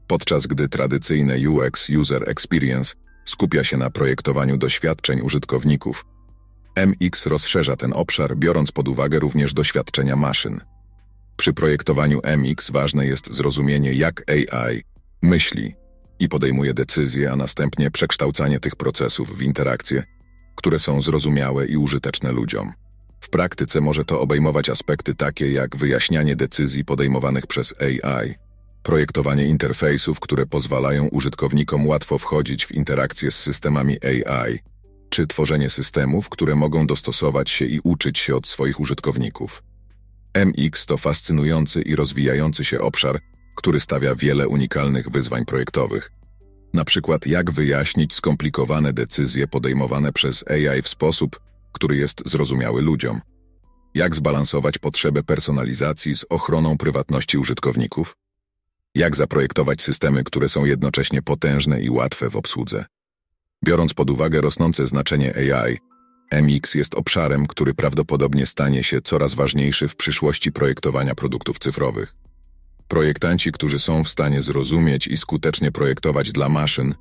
Podczas 0.08 0.48
gdy 0.48 0.70
tradycyjne 0.70 1.50
UX 1.50 1.90
User 1.90 2.30
Experience 2.30 2.96
skupia 3.30 3.64
się 3.64 3.78
na 3.78 3.90
projektowaniu 3.90 4.58
doświadczeń 4.58 5.22
użytkowników, 5.22 6.06
MX 6.76 7.26
rozszerza 7.26 7.76
ten 7.76 7.94
obszar, 7.94 8.38
biorąc 8.38 8.72
pod 8.72 8.88
uwagę 8.88 9.20
również 9.20 9.54
doświadczenia 9.54 10.16
maszyn. 10.16 10.62
Przy 11.38 11.54
projektowaniu 11.54 12.22
MX 12.38 12.72
ważne 12.72 13.06
jest 13.06 13.34
zrozumienie, 13.34 13.94
jak 13.94 14.32
AI 14.32 14.84
myśli 15.22 15.76
i 16.20 16.30
podejmuje 16.30 16.74
decyzje, 16.74 17.32
a 17.32 17.36
następnie 17.36 17.92
przekształcanie 17.92 18.60
tych 18.60 18.76
procesów 18.76 19.38
w 19.38 19.42
interakcje, 19.42 20.04
które 20.56 20.80
są 20.80 21.02
zrozumiałe 21.02 21.66
i 21.66 21.78
użyteczne 21.78 22.32
ludziom. 22.32 22.74
W 23.22 23.30
praktyce 23.30 23.82
może 23.82 24.06
to 24.06 24.22
obejmować 24.22 24.70
aspekty 24.70 25.16
takie 25.16 25.52
jak 25.52 25.76
wyjaśnianie 25.76 26.36
decyzji 26.36 26.86
podejmowanych 26.86 27.48
przez 27.48 27.74
AI, 27.82 28.36
projektowanie 28.90 29.46
interfejsów, 29.46 30.20
które 30.20 30.46
pozwalają 30.46 31.08
użytkownikom 31.08 31.88
łatwo 31.88 32.18
wchodzić 32.18 32.66
w 32.66 32.72
interakcje 32.72 33.32
z 33.32 33.36
systemami 33.36 33.98
AI, 34.04 34.60
czy 35.10 35.28
tworzenie 35.28 35.70
systemów, 35.70 36.30
które 36.30 36.56
mogą 36.56 36.88
dostosować 36.88 37.50
się 37.50 37.66
i 37.66 37.80
uczyć 37.84 38.20
się 38.20 38.36
od 38.36 38.48
swoich 38.48 38.80
użytkowników. 38.80 39.64
MX 40.34 40.86
to 40.86 40.98
fascynujący 40.98 41.82
i 41.82 41.96
rozwijający 41.96 42.64
się 42.66 42.80
obszar, 42.80 43.20
który 43.56 43.80
stawia 43.80 44.16
wiele 44.16 44.48
unikalnych 44.48 45.10
wyzwań 45.10 45.46
projektowych. 45.46 46.12
Na 46.74 46.86
przykład 46.86 47.28
jak 47.28 47.52
wyjaśnić 47.52 48.14
skomplikowane 48.14 48.94
decyzje 48.94 49.48
podejmowane 49.48 50.12
przez 50.12 50.46
AI 50.48 50.82
w 50.82 50.90
sposób, 50.90 51.40
który 51.72 51.98
jest 51.98 52.30
zrozumiały 52.30 52.82
ludziom. 52.82 53.22
Jak 53.94 54.16
zbalansować 54.16 54.78
potrzebę 54.78 55.24
personalizacji 55.24 56.16
z 56.16 56.26
ochroną 56.30 56.78
prywatności 56.78 57.38
użytkowników? 57.38 58.16
Jak 58.96 59.16
zaprojektować 59.16 59.82
systemy, 59.82 60.24
które 60.24 60.50
są 60.50 60.66
jednocześnie 60.66 61.22
potężne 61.22 61.82
i 61.82 61.90
łatwe 61.90 62.30
w 62.30 62.36
obsłudze? 62.36 62.86
Biorąc 63.66 63.94
pod 63.94 64.10
uwagę 64.10 64.42
rosnące 64.42 64.88
znaczenie 64.88 65.34
AI, 65.36 65.78
MX 66.32 66.76
jest 66.76 66.96
obszarem, 66.96 67.48
który 67.48 67.74
prawdopodobnie 67.74 68.46
stanie 68.46 68.84
się 68.84 69.02
coraz 69.02 69.34
ważniejszy 69.34 69.88
w 69.88 69.96
przyszłości 69.96 70.52
projektowania 70.52 71.16
produktów 71.16 71.60
cyfrowych. 71.60 72.16
Projektanci, 72.88 73.52
którzy 73.52 73.80
są 73.80 74.04
w 74.04 74.10
stanie 74.10 74.42
zrozumieć 74.42 75.08
i 75.08 75.18
skutecznie 75.18 75.72
projektować 75.72 76.32
dla 76.32 76.50
maszyn, 76.50 76.96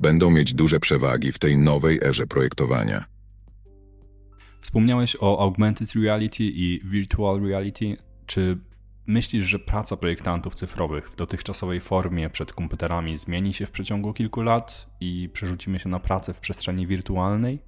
będą 0.00 0.30
mieć 0.30 0.54
duże 0.54 0.80
przewagi 0.80 1.32
w 1.32 1.38
tej 1.38 1.58
nowej 1.58 1.98
erze 2.02 2.26
projektowania. 2.26 3.04
Wspomniałeś 4.60 5.16
o 5.20 5.40
augmented 5.40 5.92
reality 5.92 6.44
i 6.44 6.80
virtual 6.84 7.42
reality. 7.42 7.96
Czy 8.26 8.58
myślisz, 9.06 9.44
że 9.44 9.58
praca 9.58 9.96
projektantów 9.96 10.54
cyfrowych 10.54 11.10
w 11.10 11.16
dotychczasowej 11.16 11.80
formie 11.80 12.30
przed 12.30 12.52
komputerami 12.52 13.16
zmieni 13.16 13.54
się 13.54 13.66
w 13.66 13.70
przeciągu 13.70 14.12
kilku 14.12 14.42
lat 14.42 14.86
i 15.00 15.30
przerzucimy 15.32 15.78
się 15.78 15.88
na 15.88 16.00
pracę 16.00 16.34
w 16.34 16.40
przestrzeni 16.40 16.86
wirtualnej? 16.86 17.62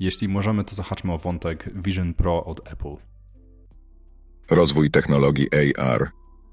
Jeśli 0.00 0.28
możemy, 0.28 0.64
to 0.64 0.74
zahaczmy 0.74 1.12
o 1.12 1.18
wątek 1.18 1.70
Vision 1.74 2.14
Pro 2.14 2.44
od 2.44 2.72
Apple. 2.72 2.96
Rozwój 4.50 4.90
technologii 4.90 5.48
AR, 5.76 6.10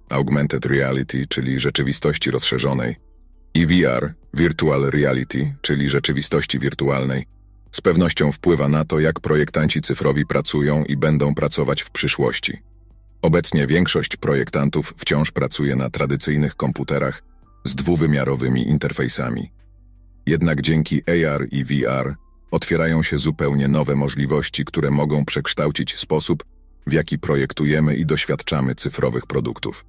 augmented 0.09 0.65
reality, 0.65 1.27
czyli 1.27 1.59
rzeczywistości 1.59 2.31
rozszerzonej, 2.31 2.95
i 3.53 3.65
VR, 3.65 4.13
virtual 4.33 4.89
reality, 4.89 5.55
czyli 5.61 5.89
rzeczywistości 5.89 6.59
wirtualnej, 6.59 7.25
z 7.71 7.81
pewnością 7.81 8.31
wpływa 8.31 8.69
na 8.69 8.85
to, 8.85 8.99
jak 8.99 9.19
projektanci 9.19 9.81
cyfrowi 9.81 10.25
pracują 10.25 10.83
i 10.83 10.97
będą 10.97 11.35
pracować 11.35 11.81
w 11.81 11.91
przyszłości. 11.91 12.66
Obecnie 13.27 13.67
większość 13.67 14.17
projektantów 14.17 14.93
wciąż 14.97 15.31
pracuje 15.31 15.75
na 15.75 15.89
tradycyjnych 15.89 16.55
komputerach 16.55 17.23
z 17.63 17.75
dwuwymiarowymi 17.75 18.67
interfejsami. 18.69 19.51
Jednak 20.25 20.61
dzięki 20.61 21.01
AR 21.09 21.47
i 21.51 21.63
VR 21.63 22.15
otwierają 22.51 23.03
się 23.03 23.17
zupełnie 23.17 23.67
nowe 23.67 23.95
możliwości, 23.95 24.65
które 24.65 24.91
mogą 24.91 25.25
przekształcić 25.25 25.97
sposób, 25.97 26.43
w 26.87 26.93
jaki 26.93 27.19
projektujemy 27.19 27.95
i 27.95 28.05
doświadczamy 28.05 28.75
cyfrowych 28.75 29.25
produktów. 29.25 29.85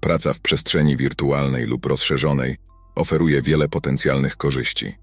Praca 0.00 0.32
w 0.32 0.40
przestrzeni 0.40 0.96
wirtualnej 0.96 1.66
lub 1.66 1.86
rozszerzonej 1.86 2.56
oferuje 2.94 3.42
wiele 3.42 3.68
potencjalnych 3.68 4.36
korzyści. 4.36 4.94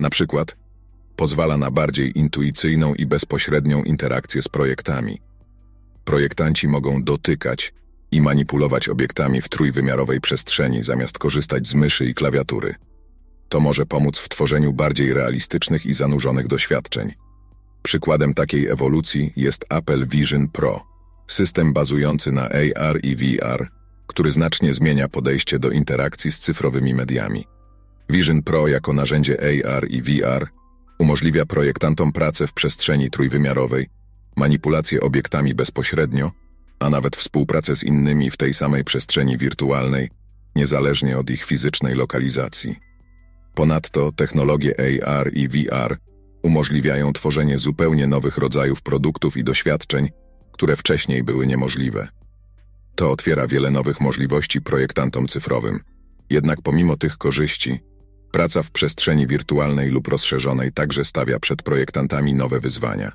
Na 0.00 0.10
przykład 0.10 0.56
pozwala 1.16 1.56
na 1.56 1.70
bardziej 1.70 2.18
intuicyjną 2.18 2.94
i 2.94 3.06
bezpośrednią 3.06 3.82
interakcję 3.82 4.42
z 4.42 4.48
projektami. 4.48 5.20
Projektanci 6.06 6.68
mogą 6.68 7.02
dotykać 7.02 7.74
i 8.10 8.20
manipulować 8.20 8.88
obiektami 8.88 9.40
w 9.40 9.48
trójwymiarowej 9.48 10.20
przestrzeni 10.20 10.82
zamiast 10.82 11.18
korzystać 11.18 11.66
z 11.66 11.74
myszy 11.74 12.06
i 12.06 12.14
klawiatury. 12.14 12.74
To 13.48 13.60
może 13.60 13.86
pomóc 13.86 14.18
w 14.18 14.28
tworzeniu 14.28 14.72
bardziej 14.72 15.14
realistycznych 15.14 15.86
i 15.86 15.94
zanurzonych 15.94 16.46
doświadczeń. 16.46 17.12
Przykładem 17.82 18.34
takiej 18.34 18.66
ewolucji 18.66 19.32
jest 19.36 19.64
Apple 19.70 20.06
Vision 20.06 20.48
Pro, 20.48 20.80
system 21.26 21.72
bazujący 21.72 22.32
na 22.32 22.48
AR 22.48 23.00
i 23.02 23.16
VR, 23.16 23.68
który 24.06 24.32
znacznie 24.32 24.74
zmienia 24.74 25.08
podejście 25.08 25.58
do 25.58 25.70
interakcji 25.70 26.32
z 26.32 26.38
cyfrowymi 26.38 26.94
mediami. 26.94 27.44
Vision 28.10 28.42
Pro 28.42 28.68
jako 28.68 28.92
narzędzie 28.92 29.36
AR 29.40 29.86
i 29.90 30.02
VR 30.02 30.48
umożliwia 30.98 31.46
projektantom 31.46 32.12
pracę 32.12 32.46
w 32.46 32.52
przestrzeni 32.52 33.10
trójwymiarowej, 33.10 33.86
manipulację 34.36 35.00
obiektami 35.00 35.54
bezpośrednio, 35.54 36.32
a 36.80 36.90
nawet 36.90 37.16
współpracę 37.16 37.76
z 37.76 37.82
innymi 37.82 38.30
w 38.30 38.36
tej 38.36 38.54
samej 38.54 38.84
przestrzeni 38.84 39.38
wirtualnej, 39.38 40.10
niezależnie 40.56 41.18
od 41.18 41.30
ich 41.30 41.44
fizycznej 41.44 41.94
lokalizacji. 41.94 42.76
Ponadto 43.54 44.12
technologie 44.12 44.74
AR 45.04 45.30
i 45.34 45.48
VR 45.48 45.96
umożliwiają 46.42 47.12
tworzenie 47.12 47.58
zupełnie 47.58 48.06
nowych 48.06 48.38
rodzajów 48.38 48.82
produktów 48.82 49.36
i 49.36 49.44
doświadczeń, 49.44 50.08
które 50.52 50.76
wcześniej 50.76 51.22
były 51.22 51.46
niemożliwe. 51.46 52.08
To 52.94 53.10
otwiera 53.10 53.46
wiele 53.46 53.70
nowych 53.70 54.00
możliwości 54.00 54.60
projektantom 54.60 55.28
cyfrowym. 55.28 55.80
Jednak 56.30 56.62
pomimo 56.62 56.96
tych 56.96 57.18
korzyści, 57.18 57.80
praca 58.32 58.62
w 58.62 58.70
przestrzeni 58.70 59.26
wirtualnej 59.26 59.90
lub 59.90 60.08
rozszerzonej 60.08 60.72
także 60.72 61.04
stawia 61.04 61.38
przed 61.40 61.62
projektantami 61.62 62.34
nowe 62.34 62.60
wyzwania. 62.60 63.12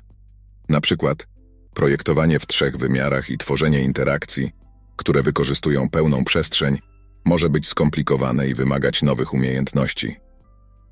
Na 0.68 0.80
przykład 0.80 1.26
projektowanie 1.74 2.38
w 2.38 2.46
trzech 2.46 2.76
wymiarach 2.76 3.30
i 3.30 3.38
tworzenie 3.38 3.80
interakcji, 3.80 4.50
które 4.96 5.22
wykorzystują 5.22 5.90
pełną 5.90 6.24
przestrzeń, 6.24 6.78
może 7.24 7.50
być 7.50 7.66
skomplikowane 7.66 8.48
i 8.48 8.54
wymagać 8.54 9.02
nowych 9.02 9.34
umiejętności. 9.34 10.16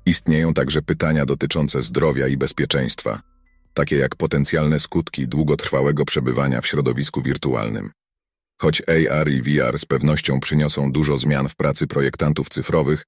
Istnieją 0.05 0.53
także 0.53 0.81
pytania 0.81 1.25
dotyczące 1.25 1.81
zdrowia 1.81 2.27
i 2.27 2.37
bezpieczeństwa, 2.37 3.21
takie 3.73 3.97
jak 3.97 4.15
potencjalne 4.15 4.79
skutki 4.79 5.27
długotrwałego 5.27 6.05
przebywania 6.05 6.61
w 6.61 6.67
środowisku 6.67 7.21
wirtualnym. 7.21 7.91
Choć 8.61 8.81
AR 8.89 9.29
i 9.29 9.41
VR 9.41 9.79
z 9.79 9.85
pewnością 9.85 10.39
przyniosą 10.39 10.91
dużo 10.91 11.17
zmian 11.17 11.49
w 11.49 11.55
pracy 11.55 11.87
projektantów 11.87 12.49
cyfrowych, 12.49 13.05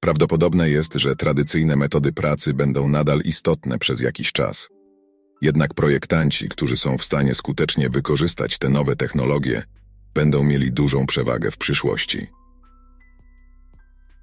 prawdopodobne 0.00 0.70
jest, 0.70 0.94
że 0.94 1.16
tradycyjne 1.16 1.76
metody 1.76 2.12
pracy 2.12 2.54
będą 2.54 2.88
nadal 2.88 3.20
istotne 3.20 3.78
przez 3.78 4.00
jakiś 4.00 4.32
czas. 4.32 4.68
Jednak 5.42 5.74
projektanci, 5.74 6.48
którzy 6.48 6.76
są 6.76 6.98
w 6.98 7.04
stanie 7.04 7.34
skutecznie 7.34 7.88
wykorzystać 7.88 8.58
te 8.58 8.68
nowe 8.68 8.96
technologie, 8.96 9.62
będą 10.14 10.42
mieli 10.44 10.72
dużą 10.72 11.06
przewagę 11.06 11.50
w 11.50 11.56
przyszłości. 11.56 12.26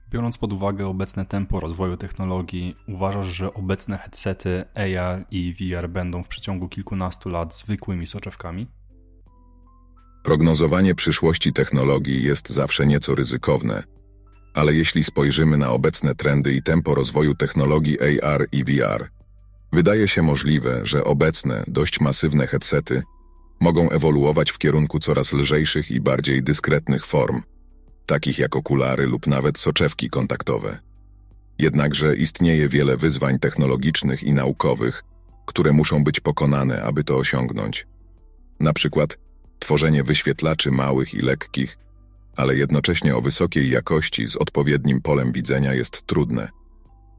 Biorąc 0.10 0.38
pod 0.38 0.54
uwagę 0.54 0.88
obecne 0.88 1.26
tempo 1.26 1.60
rozwoju 1.60 1.98
technologii, 1.98 2.76
uważasz, 2.88 3.28
że 3.28 3.54
obecne 3.54 3.98
headsety 3.98 4.66
AR 4.76 5.26
i 5.32 5.54
VR 5.54 5.90
będą 5.90 6.24
w 6.24 6.28
przeciągu 6.28 6.70
kilkunastu 6.70 7.30
lat 7.30 7.56
zwykłymi 7.56 8.08
soczewkami? 8.08 8.68
Prognozowanie 10.24 10.96
przyszłości 10.96 11.54
technologii 11.54 12.24
jest 12.24 12.50
zawsze 12.50 12.86
nieco 12.86 13.16
ryzykowne, 13.16 13.84
ale 14.54 14.74
jeśli 14.74 15.04
spojrzymy 15.04 15.58
na 15.58 15.70
obecne 15.70 16.16
trendy 16.16 16.54
i 16.54 16.64
tempo 16.64 16.96
rozwoju 16.96 17.36
technologii 17.36 18.22
AR 18.22 18.48
i 18.52 18.64
VR, 18.64 19.19
wydaje 19.72 20.08
się 20.08 20.22
możliwe, 20.22 20.82
że 20.84 21.04
obecne, 21.04 21.64
dość 21.68 22.00
masywne 22.00 22.48
headsety 22.48 23.04
mogą 23.60 23.90
ewoluować 23.90 24.52
w 24.52 24.58
kierunku 24.58 25.00
coraz 25.00 25.34
lżejszych 25.34 25.92
i 25.92 26.02
bardziej 26.02 26.44
dyskretnych 26.44 27.06
form, 27.06 27.42
takich 28.06 28.40
jak 28.40 28.56
okulary 28.56 29.06
lub 29.06 29.28
nawet 29.28 29.58
soczewki 29.58 30.10
kontaktowe. 30.10 30.80
Jednakże 31.60 32.16
istnieje 32.16 32.70
wiele 32.70 32.98
wyzwań 32.98 33.40
technologicznych 33.40 34.24
i 34.24 34.34
naukowych, 34.34 35.04
które 35.46 35.74
muszą 35.74 36.04
być 36.04 36.20
pokonane, 36.20 36.84
aby 36.84 37.04
to 37.04 37.18
osiągnąć. 37.18 37.88
Na 38.60 38.74
przykład 38.74 39.18
tworzenie 39.60 40.04
wyświetlaczy 40.04 40.72
małych 40.72 41.14
i 41.14 41.22
lekkich, 41.22 41.78
ale 42.38 42.56
jednocześnie 42.56 43.16
o 43.16 43.22
wysokiej 43.22 43.70
jakości 43.70 44.28
z 44.28 44.36
odpowiednim 44.36 45.02
polem 45.02 45.32
widzenia 45.32 45.74
jest 45.74 46.06
trudne. 46.06 46.50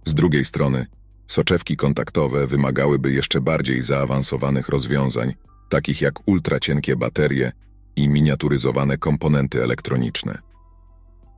Z 0.05 0.15
drugiej 0.15 0.45
strony, 0.45 0.87
soczewki 1.33 1.77
kontaktowe 1.77 2.47
wymagałyby 2.47 3.13
jeszcze 3.13 3.41
bardziej 3.41 3.83
zaawansowanych 3.83 4.69
rozwiązań, 4.69 5.35
takich 5.69 6.01
jak 6.01 6.29
ultracienkie 6.29 6.97
baterie 6.97 7.53
i 7.97 8.09
miniaturyzowane 8.09 8.99
komponenty 8.99 9.63
elektroniczne. 9.63 10.39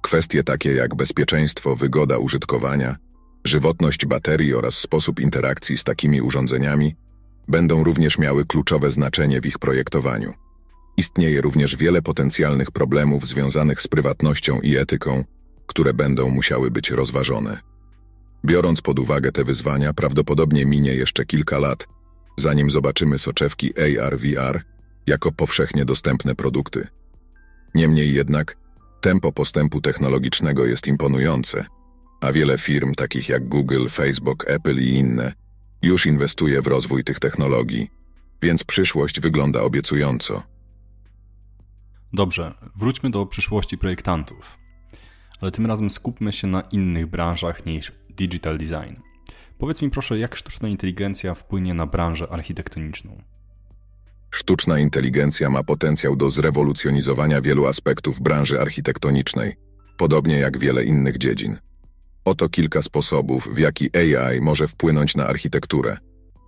Kwestie 0.02 0.44
takie 0.44 0.72
jak 0.74 0.94
bezpieczeństwo, 0.94 1.76
wygoda 1.76 2.18
użytkowania, 2.18 2.96
żywotność 3.44 4.06
baterii 4.06 4.54
oraz 4.54 4.74
sposób 4.74 5.20
interakcji 5.20 5.76
z 5.76 5.84
takimi 5.84 6.22
urządzeniami 6.22 6.96
będą 7.48 7.84
również 7.84 8.18
miały 8.18 8.44
kluczowe 8.44 8.90
znaczenie 8.90 9.40
w 9.40 9.46
ich 9.46 9.58
projektowaniu. 9.58 10.34
Istnieje 10.96 11.40
również 11.40 11.76
wiele 11.76 12.02
potencjalnych 12.02 12.70
problemów 12.70 13.26
związanych 13.26 13.82
z 13.82 13.88
prywatnością 13.88 14.60
i 14.60 14.76
etyką, 14.76 15.24
które 15.66 15.94
będą 15.94 16.30
musiały 16.30 16.70
być 16.70 16.90
rozważone. 16.90 17.71
Biorąc 18.44 18.82
pod 18.82 18.98
uwagę 18.98 19.32
te 19.32 19.44
wyzwania, 19.44 19.92
prawdopodobnie 19.92 20.66
minie 20.66 20.94
jeszcze 20.94 21.26
kilka 21.26 21.58
lat, 21.58 21.86
zanim 22.38 22.70
zobaczymy 22.70 23.18
soczewki 23.18 23.72
AR-VR 23.80 24.62
jako 25.06 25.32
powszechnie 25.32 25.84
dostępne 25.84 26.34
produkty. 26.34 26.88
Niemniej 27.74 28.14
jednak, 28.14 28.56
tempo 29.00 29.32
postępu 29.32 29.80
technologicznego 29.80 30.66
jest 30.66 30.86
imponujące, 30.86 31.64
a 32.20 32.32
wiele 32.32 32.58
firm 32.58 32.94
takich 32.94 33.28
jak 33.28 33.48
Google, 33.48 33.88
Facebook, 33.88 34.44
Apple 34.46 34.76
i 34.76 34.88
inne 34.88 35.32
już 35.82 36.06
inwestuje 36.06 36.62
w 36.62 36.66
rozwój 36.66 37.04
tych 37.04 37.20
technologii, 37.20 37.90
więc 38.42 38.64
przyszłość 38.64 39.20
wygląda 39.20 39.60
obiecująco. 39.60 40.42
Dobrze, 42.12 42.54
wróćmy 42.76 43.10
do 43.10 43.26
przyszłości 43.26 43.78
projektantów, 43.78 44.58
ale 45.40 45.50
tym 45.50 45.66
razem 45.66 45.90
skupmy 45.90 46.32
się 46.32 46.46
na 46.46 46.60
innych 46.60 47.06
branżach 47.06 47.66
niż 47.66 47.92
digital 48.16 48.58
design. 48.58 48.94
Powiedz 49.58 49.82
mi 49.82 49.90
proszę, 49.90 50.18
jak 50.18 50.36
sztuczna 50.36 50.68
inteligencja 50.68 51.34
wpłynie 51.34 51.74
na 51.74 51.86
branżę 51.86 52.28
architektoniczną? 52.30 53.22
Sztuczna 54.30 54.78
inteligencja 54.78 55.50
ma 55.50 55.62
potencjał 55.62 56.16
do 56.16 56.30
zrewolucjonizowania 56.30 57.40
wielu 57.40 57.66
aspektów 57.66 58.22
branży 58.22 58.60
architektonicznej, 58.60 59.56
podobnie 59.96 60.38
jak 60.38 60.58
wiele 60.58 60.84
innych 60.84 61.18
dziedzin. 61.18 61.58
Oto 62.24 62.48
kilka 62.48 62.82
sposobów, 62.82 63.48
w 63.54 63.58
jaki 63.58 63.90
AI 63.96 64.40
może 64.40 64.68
wpłynąć 64.68 65.16
na 65.16 65.26
architekturę. 65.26 65.96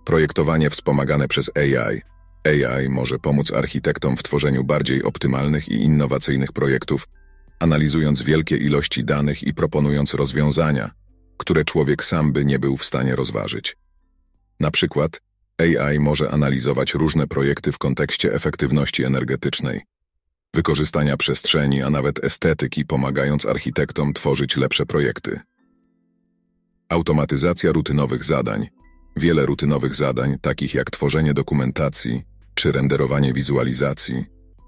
Projektowanie 0.05 0.69
wspomagane 0.69 1.27
przez 1.27 1.51
AI. 1.55 2.01
AI 2.45 2.89
może 2.89 3.19
pomóc 3.19 3.53
architektom 3.53 4.17
w 4.17 4.23
tworzeniu 4.23 4.63
bardziej 4.63 5.03
optymalnych 5.03 5.69
i 5.69 5.83
innowacyjnych 5.83 6.51
projektów, 6.51 7.07
analizując 7.59 8.21
wielkie 8.21 8.57
ilości 8.57 9.03
danych 9.03 9.43
i 9.43 9.53
proponując 9.53 10.13
rozwiązania, 10.13 10.91
które 11.37 11.65
człowiek 11.65 12.03
sam 12.03 12.33
by 12.33 12.45
nie 12.45 12.59
był 12.59 12.77
w 12.77 12.85
stanie 12.85 13.15
rozważyć. 13.15 13.77
Na 14.59 14.71
przykład, 14.71 15.21
AI 15.57 15.99
może 15.99 16.31
analizować 16.31 16.93
różne 16.93 17.27
projekty 17.27 17.71
w 17.71 17.77
kontekście 17.77 18.33
efektywności 18.33 19.03
energetycznej, 19.03 19.81
wykorzystania 20.53 21.17
przestrzeni, 21.17 21.81
a 21.83 21.89
nawet 21.89 22.25
estetyki, 22.25 22.85
pomagając 22.85 23.45
architektom 23.45 24.13
tworzyć 24.13 24.57
lepsze 24.57 24.85
projekty. 24.85 25.39
Automatyzacja 26.89 27.71
rutynowych 27.71 28.23
zadań. 28.23 28.67
Wiele 29.17 29.45
rutynowych 29.45 29.95
zadań, 29.95 30.37
takich 30.41 30.73
jak 30.73 30.91
tworzenie 30.91 31.33
dokumentacji 31.33 32.23
czy 32.53 32.71
renderowanie 32.71 33.33
wizualizacji, 33.33 34.25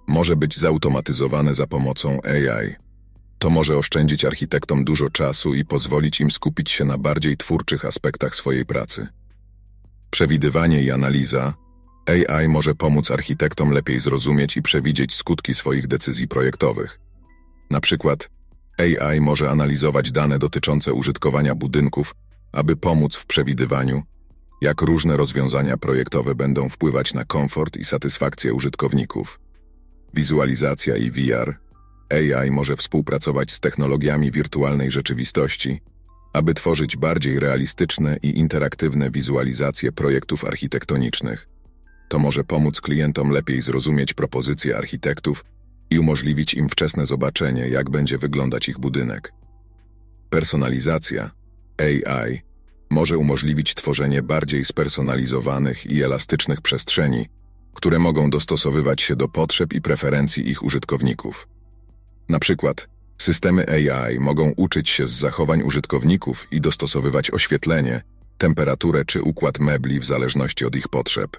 może 0.07 0.35
być 0.35 0.57
zautomatyzowane 0.57 1.53
za 1.53 1.67
pomocą 1.67 2.19
AI. 2.23 2.86
To 3.39 3.49
może 3.49 3.77
oszczędzić 3.77 4.25
architektom 4.25 4.83
dużo 4.83 5.09
czasu 5.09 5.53
i 5.53 5.65
pozwolić 5.65 6.21
im 6.21 6.31
skupić 6.31 6.71
się 6.71 6.85
na 6.85 6.97
bardziej 6.97 7.37
twórczych 7.37 7.85
aspektach 7.85 8.35
swojej 8.35 8.65
pracy. 8.65 9.07
Przewidywanie 10.11 10.83
i 10.83 10.91
analiza. 10.91 11.53
AI 12.07 12.47
może 12.47 12.75
pomóc 12.75 13.11
architektom 13.11 13.71
lepiej 13.71 13.99
zrozumieć 13.99 14.57
i 14.57 14.61
przewidzieć 14.61 15.13
skutki 15.13 15.53
swoich 15.53 15.87
decyzji 15.87 16.27
projektowych. 16.27 16.99
Na 17.71 17.79
przykład, 17.79 18.29
AI 18.77 19.21
może 19.21 19.49
analizować 19.49 20.11
dane 20.11 20.39
dotyczące 20.39 20.93
użytkowania 20.93 21.55
budynków, 21.55 22.15
aby 22.51 22.75
pomóc 22.75 23.15
w 23.15 23.25
przewidywaniu, 23.25 24.03
jak 24.61 24.81
różne 24.81 25.17
rozwiązania 25.17 25.77
projektowe 25.77 26.35
będą 26.35 26.69
wpływać 26.69 27.13
na 27.13 27.25
komfort 27.25 27.77
i 27.77 27.83
satysfakcję 27.83 28.53
użytkowników. 28.53 29.39
Wizualizacja 30.13 30.95
i 30.95 31.11
VR. 31.11 31.66
AI 32.09 32.51
może 32.51 32.75
współpracować 32.75 33.51
z 33.51 33.59
technologiami 33.59 34.31
wirtualnej 34.31 34.91
rzeczywistości, 34.91 35.81
aby 36.33 36.53
tworzyć 36.53 36.97
bardziej 36.97 37.39
realistyczne 37.39 38.17
i 38.21 38.39
interaktywne 38.39 39.11
wizualizacje 39.11 39.91
projektów 39.91 40.45
architektonicznych. 40.45 41.47
To 42.09 42.19
może 42.19 42.43
pomóc 42.43 42.81
klientom 42.81 43.29
lepiej 43.29 43.61
zrozumieć 43.61 44.13
propozycje 44.13 44.77
architektów 44.77 45.45
i 45.89 45.99
umożliwić 45.99 46.53
im 46.53 46.69
wczesne 46.69 47.05
zobaczenie, 47.05 47.69
jak 47.69 47.89
będzie 47.89 48.17
wyglądać 48.17 48.69
ich 48.69 48.79
budynek. 48.79 49.33
Personalizacja 50.29 51.31
AI 51.77 52.41
może 52.89 53.17
umożliwić 53.17 53.75
tworzenie 53.75 54.21
bardziej 54.21 54.65
spersonalizowanych 54.65 55.85
i 55.85 56.03
elastycznych 56.03 56.61
przestrzeni, 56.61 57.25
które 57.73 57.99
mogą 57.99 58.29
dostosowywać 58.29 59.01
się 59.01 59.15
do 59.15 59.27
potrzeb 59.27 59.73
i 59.73 59.81
preferencji 59.81 60.49
ich 60.49 60.63
użytkowników. 60.63 61.47
Na 62.29 62.39
przykład, 62.39 62.87
systemy 63.17 63.65
AI 63.69 64.19
mogą 64.19 64.53
uczyć 64.57 64.89
się 64.89 65.07
z 65.07 65.11
zachowań 65.11 65.61
użytkowników 65.61 66.47
i 66.51 66.61
dostosowywać 66.61 67.31
oświetlenie, 67.31 68.01
temperaturę 68.37 69.05
czy 69.05 69.21
układ 69.21 69.59
mebli 69.59 69.99
w 69.99 70.05
zależności 70.05 70.65
od 70.65 70.75
ich 70.75 70.87
potrzeb. 70.87 71.37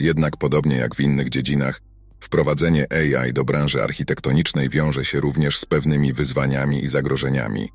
Jednak 0.00 0.36
podobnie 0.36 0.76
jak 0.76 0.94
w 0.94 1.00
innych 1.00 1.28
dziedzinach, 1.28 1.80
Wprowadzenie 2.20 2.86
AI 2.92 3.32
do 3.32 3.44
branży 3.44 3.82
architektonicznej 3.82 4.68
wiąże 4.68 5.04
się 5.04 5.20
również 5.20 5.58
z 5.58 5.66
pewnymi 5.66 6.12
wyzwaniami 6.12 6.84
i 6.84 6.88
zagrożeniami. 6.88 7.68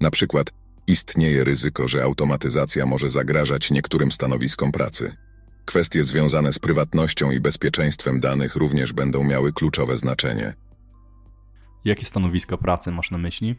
Na 0.00 0.10
przykład 0.10 0.52
istnieje 0.86 1.44
ryzyko, 1.44 1.88
że 1.88 2.02
automatyzacja 2.02 2.86
może 2.86 3.08
zagrażać 3.08 3.70
niektórym 3.70 4.12
stanowiskom 4.12 4.72
pracy. 4.72 5.16
Kwestie 5.64 6.04
związane 6.04 6.52
z 6.52 6.58
prywatnością 6.58 7.30
i 7.30 7.40
bezpieczeństwem 7.40 8.20
danych 8.20 8.56
również 8.56 8.92
będą 8.92 9.24
miały 9.24 9.52
kluczowe 9.52 9.96
znaczenie. 9.96 10.54
Jakie 11.84 12.04
stanowiska 12.04 12.56
pracy 12.56 12.90
masz 12.90 13.10
na 13.10 13.18
myśli? 13.18 13.56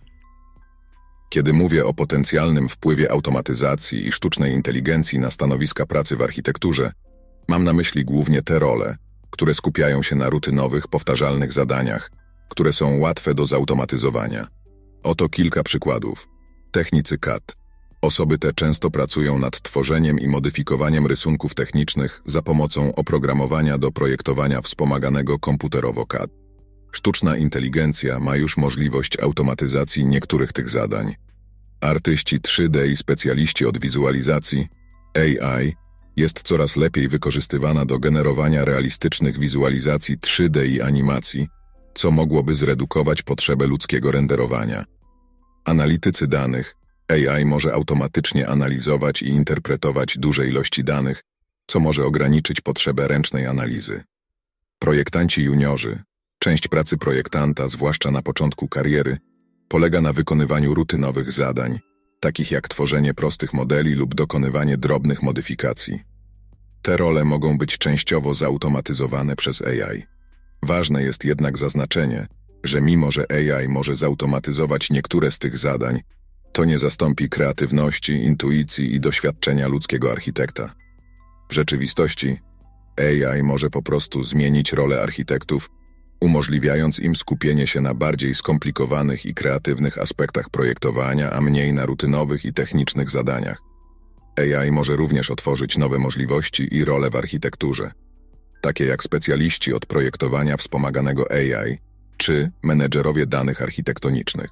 Kiedy 1.30 1.54
mówię 1.54 1.86
o 1.86 1.94
potencjalnym 1.94 2.70
wpływie 2.70 3.12
automatyzacji 3.12 4.08
i 4.08 4.12
sztucznej 4.12 4.54
inteligencji 4.54 5.20
na 5.20 5.32
stanowiska 5.32 5.86
pracy 5.86 6.18
w 6.18 6.22
architekturze, 6.22 6.92
mam 7.48 7.64
na 7.64 7.74
myśli 7.74 8.06
głównie 8.06 8.42
te 8.42 8.60
role, 8.60 8.96
które 9.30 9.54
skupiają 9.54 10.04
się 10.04 10.16
na 10.16 10.30
rutynowych, 10.30 10.88
powtarzalnych 10.88 11.54
zadaniach, 11.54 12.12
które 12.50 12.74
są 12.74 13.00
łatwe 13.00 13.34
do 13.34 13.46
zautomatyzowania. 13.46 14.48
Oto 15.04 15.30
kilka 15.30 15.64
przykładów. 15.64 16.28
Technicy 16.72 17.18
CAD. 17.18 17.56
Osoby 18.02 18.38
te 18.38 18.54
często 18.54 18.92
pracują 18.92 19.40
nad 19.40 19.62
tworzeniem 19.62 20.20
i 20.20 20.28
modyfikowaniem 20.28 21.08
rysunków 21.08 21.56
technicznych 21.56 22.22
za 22.26 22.42
pomocą 22.42 22.96
oprogramowania 22.96 23.78
do 23.78 23.92
projektowania 23.92 24.62
wspomaganego 24.62 25.40
komputerowo 25.40 26.06
CAD. 26.06 26.39
Sztuczna 26.92 27.38
inteligencja 27.38 28.20
ma 28.20 28.36
już 28.36 28.58
możliwość 28.58 29.20
automatyzacji 29.20 30.06
niektórych 30.06 30.54
tych 30.54 30.70
zadań. 30.70 31.16
Artyści 31.82 32.40
3D 32.40 32.88
i 32.88 32.96
specjaliści 32.96 33.66
od 33.66 33.80
wizualizacji 33.80 34.68
AI 35.16 35.74
jest 36.16 36.42
coraz 36.42 36.76
lepiej 36.76 37.08
wykorzystywana 37.08 37.86
do 37.86 38.00
generowania 38.00 38.66
realistycznych 38.66 39.40
wizualizacji 39.40 40.18
3D 40.18 40.68
i 40.68 40.82
animacji, 40.82 41.48
co 41.94 42.12
mogłoby 42.12 42.56
zredukować 42.56 43.22
potrzebę 43.22 43.68
ludzkiego 43.68 44.12
renderowania. 44.12 44.86
Analitycy 45.66 46.28
danych 46.28 46.76
AI 47.08 47.46
może 47.46 47.74
automatycznie 47.74 48.48
analizować 48.48 49.22
i 49.22 49.28
interpretować 49.28 50.18
duże 50.18 50.48
ilości 50.48 50.84
danych, 50.84 51.24
co 51.68 51.80
może 51.80 52.06
ograniczyć 52.06 52.62
potrzebę 52.62 53.08
ręcznej 53.08 53.48
analizy. 53.48 54.04
Projektanci 54.80 55.44
juniorzy, 55.44 56.04
część 56.40 56.68
pracy 56.68 56.98
projektanta, 56.98 57.68
zwłaszcza 57.68 58.12
na 58.12 58.22
początku 58.22 58.68
kariery, 58.68 59.18
polega 59.68 60.02
na 60.02 60.14
wykonywaniu 60.14 60.74
rutynowych 60.74 61.32
zadań, 61.32 61.80
takich 62.20 62.52
jak 62.52 62.68
tworzenie 62.68 63.14
prostych 63.14 63.54
modeli 63.54 63.96
lub 63.96 64.16
dokonywanie 64.16 64.78
drobnych 64.78 65.24
modyfikacji. 65.24 66.00
Te 66.82 66.98
role 66.98 67.26
mogą 67.26 67.58
być 67.58 67.78
częściowo 67.78 68.34
zautomatyzowane 68.34 69.36
przez 69.36 69.62
AI. 69.62 70.04
Ważne 70.64 71.04
jest 71.04 71.26
jednak 71.26 71.58
zaznaczenie, 71.58 72.28
że 72.64 72.82
mimo 72.82 73.12
że 73.12 73.26
AI 73.32 73.68
może 73.68 73.96
zautomatyzować 73.96 74.90
niektóre 74.90 75.32
z 75.32 75.40
tych 75.40 75.58
zadań, 75.58 76.00
to 76.52 76.66
nie 76.66 76.80
zastąpi 76.80 77.30
kreatywności, 77.30 78.14
intuicji 78.14 78.96
i 78.96 79.00
doświadczenia 79.00 79.68
ludzkiego 79.68 80.12
architekta. 80.12 80.74
W 81.50 81.54
rzeczywistości 81.54 82.40
AI 82.98 83.44
może 83.44 83.70
po 83.70 83.82
prostu 83.82 84.24
zmienić 84.24 84.74
rolę 84.74 85.02
architektów, 85.02 85.70
umożliwiając 86.22 87.00
im 87.00 87.16
skupienie 87.16 87.68
się 87.68 87.82
na 87.82 87.94
bardziej 87.94 88.36
skomplikowanych 88.36 89.26
i 89.26 89.34
kreatywnych 89.34 89.98
aspektach 89.98 90.50
projektowania, 90.50 91.32
a 91.32 91.42
mniej 91.42 91.74
na 91.74 91.86
rutynowych 91.86 92.46
i 92.46 92.54
technicznych 92.54 93.10
zadaniach. 93.10 93.62
AI 94.38 94.72
może 94.72 94.96
również 94.96 95.32
otworzyć 95.32 95.78
nowe 95.78 96.00
możliwości 96.00 96.76
i 96.76 96.86
role 96.86 97.10
w 97.10 97.16
architekturze, 97.16 97.92
takie 98.62 98.86
jak 98.86 99.04
specjaliści 99.04 99.74
od 99.74 99.86
projektowania 99.86 100.58
wspomaganego 100.58 101.32
AI 101.32 101.78
czy 102.18 102.52
menedżerowie 102.64 103.26
danych 103.26 103.62
architektonicznych. 103.62 104.50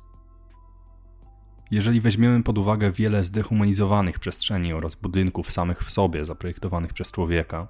Jeżeli 1.71 2.01
weźmiemy 2.01 2.43
pod 2.43 2.57
uwagę 2.57 2.91
wiele 2.91 3.23
zdehumanizowanych 3.23 4.19
przestrzeni 4.19 4.73
oraz 4.73 4.95
budynków 4.95 5.51
samych 5.51 5.83
w 5.83 5.91
sobie 5.91 6.25
zaprojektowanych 6.25 6.93
przez 6.93 7.11
człowieka 7.11 7.67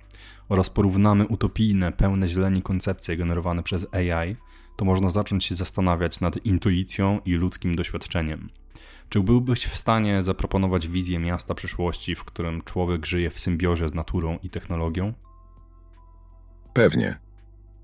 oraz 0.49 0.69
porównamy 0.69 1.27
utopijne, 1.27 1.91
pełne 1.91 2.27
zieleni 2.27 2.62
koncepcje 2.62 3.17
generowane 3.17 3.63
przez 3.63 3.88
AI, 3.91 4.36
to 4.75 4.86
można 4.86 5.10
zacząć 5.10 5.45
się 5.45 5.55
zastanawiać 5.55 6.19
nad 6.19 6.45
intuicją 6.45 7.19
i 7.25 7.33
ludzkim 7.33 7.75
doświadczeniem. 7.75 8.49
Czy 9.10 9.19
byłbyś 9.19 9.65
w 9.65 9.77
stanie 9.77 10.23
zaproponować 10.23 10.88
wizję 10.88 11.19
miasta 11.19 11.53
przyszłości, 11.53 12.15
w 12.15 12.23
którym 12.23 12.62
człowiek 12.62 13.05
żyje 13.05 13.29
w 13.29 13.39
symbiozie 13.39 13.88
z 13.88 13.93
naturą 13.93 14.38
i 14.43 14.49
technologią? 14.49 15.13
Pewnie. 16.73 17.19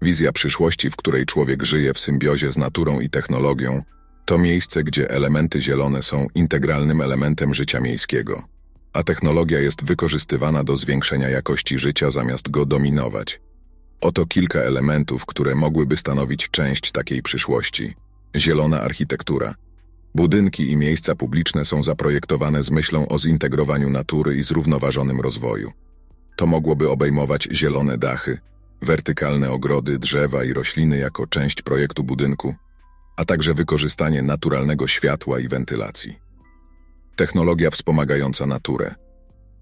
Wizja 0.02 0.32
przyszłości, 0.32 0.90
w 0.90 0.96
której 0.96 1.26
człowiek 1.26 1.64
żyje 1.64 1.94
w 1.94 2.00
symbiozie 2.00 2.52
z 2.52 2.58
naturą 2.58 3.00
i 3.00 3.10
technologią, 3.10 3.84
to 4.26 4.38
miejsce, 4.38 4.84
gdzie 4.84 5.10
elementy 5.10 5.62
zielone 5.62 6.04
są 6.04 6.28
integralnym 6.36 7.02
elementem 7.02 7.54
życia 7.54 7.80
miejskiego, 7.80 8.44
a 8.94 9.04
technologia 9.04 9.60
jest 9.60 9.86
wykorzystywana 9.86 10.64
do 10.64 10.76
zwiększenia 10.76 11.30
jakości 11.30 11.80
życia 11.80 12.12
zamiast 12.12 12.52
go 12.52 12.66
dominować. 12.66 13.42
Oto 14.02 14.26
kilka 14.26 14.60
elementów, 14.60 15.26
które 15.26 15.56
mogłyby 15.56 15.98
stanowić 15.98 16.50
część 16.50 16.92
takiej 16.92 17.22
przyszłości. 17.22 17.94
Zielona 18.36 18.82
architektura. 18.82 19.56
Budynki 20.16 20.72
i 20.72 20.78
miejsca 20.78 21.16
publiczne 21.16 21.66
są 21.66 21.84
zaprojektowane 21.84 22.64
z 22.64 22.72
myślą 22.72 23.08
o 23.08 23.20
zintegrowaniu 23.20 23.90
natury 23.90 24.38
i 24.38 24.44
zrównoważonym 24.44 25.22
rozwoju. 25.22 25.72
To 26.36 26.46
mogłoby 26.46 26.90
obejmować 26.90 27.48
zielone 27.52 27.98
dachy, 27.98 28.38
wertykalne 28.82 29.52
ogrody, 29.52 30.00
drzewa 30.00 30.44
i 30.44 30.54
rośliny 30.54 30.98
jako 30.98 31.28
część 31.28 31.62
projektu 31.62 32.04
budynku, 32.04 32.56
a 33.18 33.26
także 33.26 33.54
wykorzystanie 33.54 34.22
naturalnego 34.22 34.88
światła 34.88 35.40
i 35.40 35.48
wentylacji. 35.48 36.20
Technologia 37.16 37.72
wspomagająca 37.72 38.46
naturę. 38.46 38.96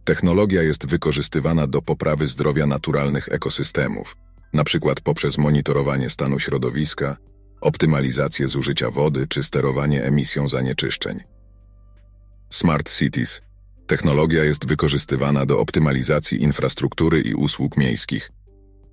Technologia 0.04 0.62
jest 0.64 0.86
wykorzystywana 0.86 1.68
do 1.68 1.82
poprawy 1.82 2.28
zdrowia 2.28 2.68
naturalnych 2.68 3.30
ekosystemów, 3.30 4.18
np. 4.54 4.94
poprzez 5.04 5.38
monitorowanie 5.38 6.10
stanu 6.10 6.40
środowiska, 6.40 7.18
optymalizację 7.62 8.48
zużycia 8.48 8.90
wody 8.90 9.28
czy 9.28 9.44
sterowanie 9.44 10.04
emisją 10.04 10.48
zanieczyszczeń. 10.48 11.20
Smart 12.50 12.98
Cities. 12.98 13.42
Technologia 13.88 14.44
jest 14.44 14.68
wykorzystywana 14.68 15.46
do 15.46 15.60
optymalizacji 15.60 16.44
infrastruktury 16.44 17.22
i 17.22 17.34
usług 17.34 17.78
miejskich. 17.78 18.32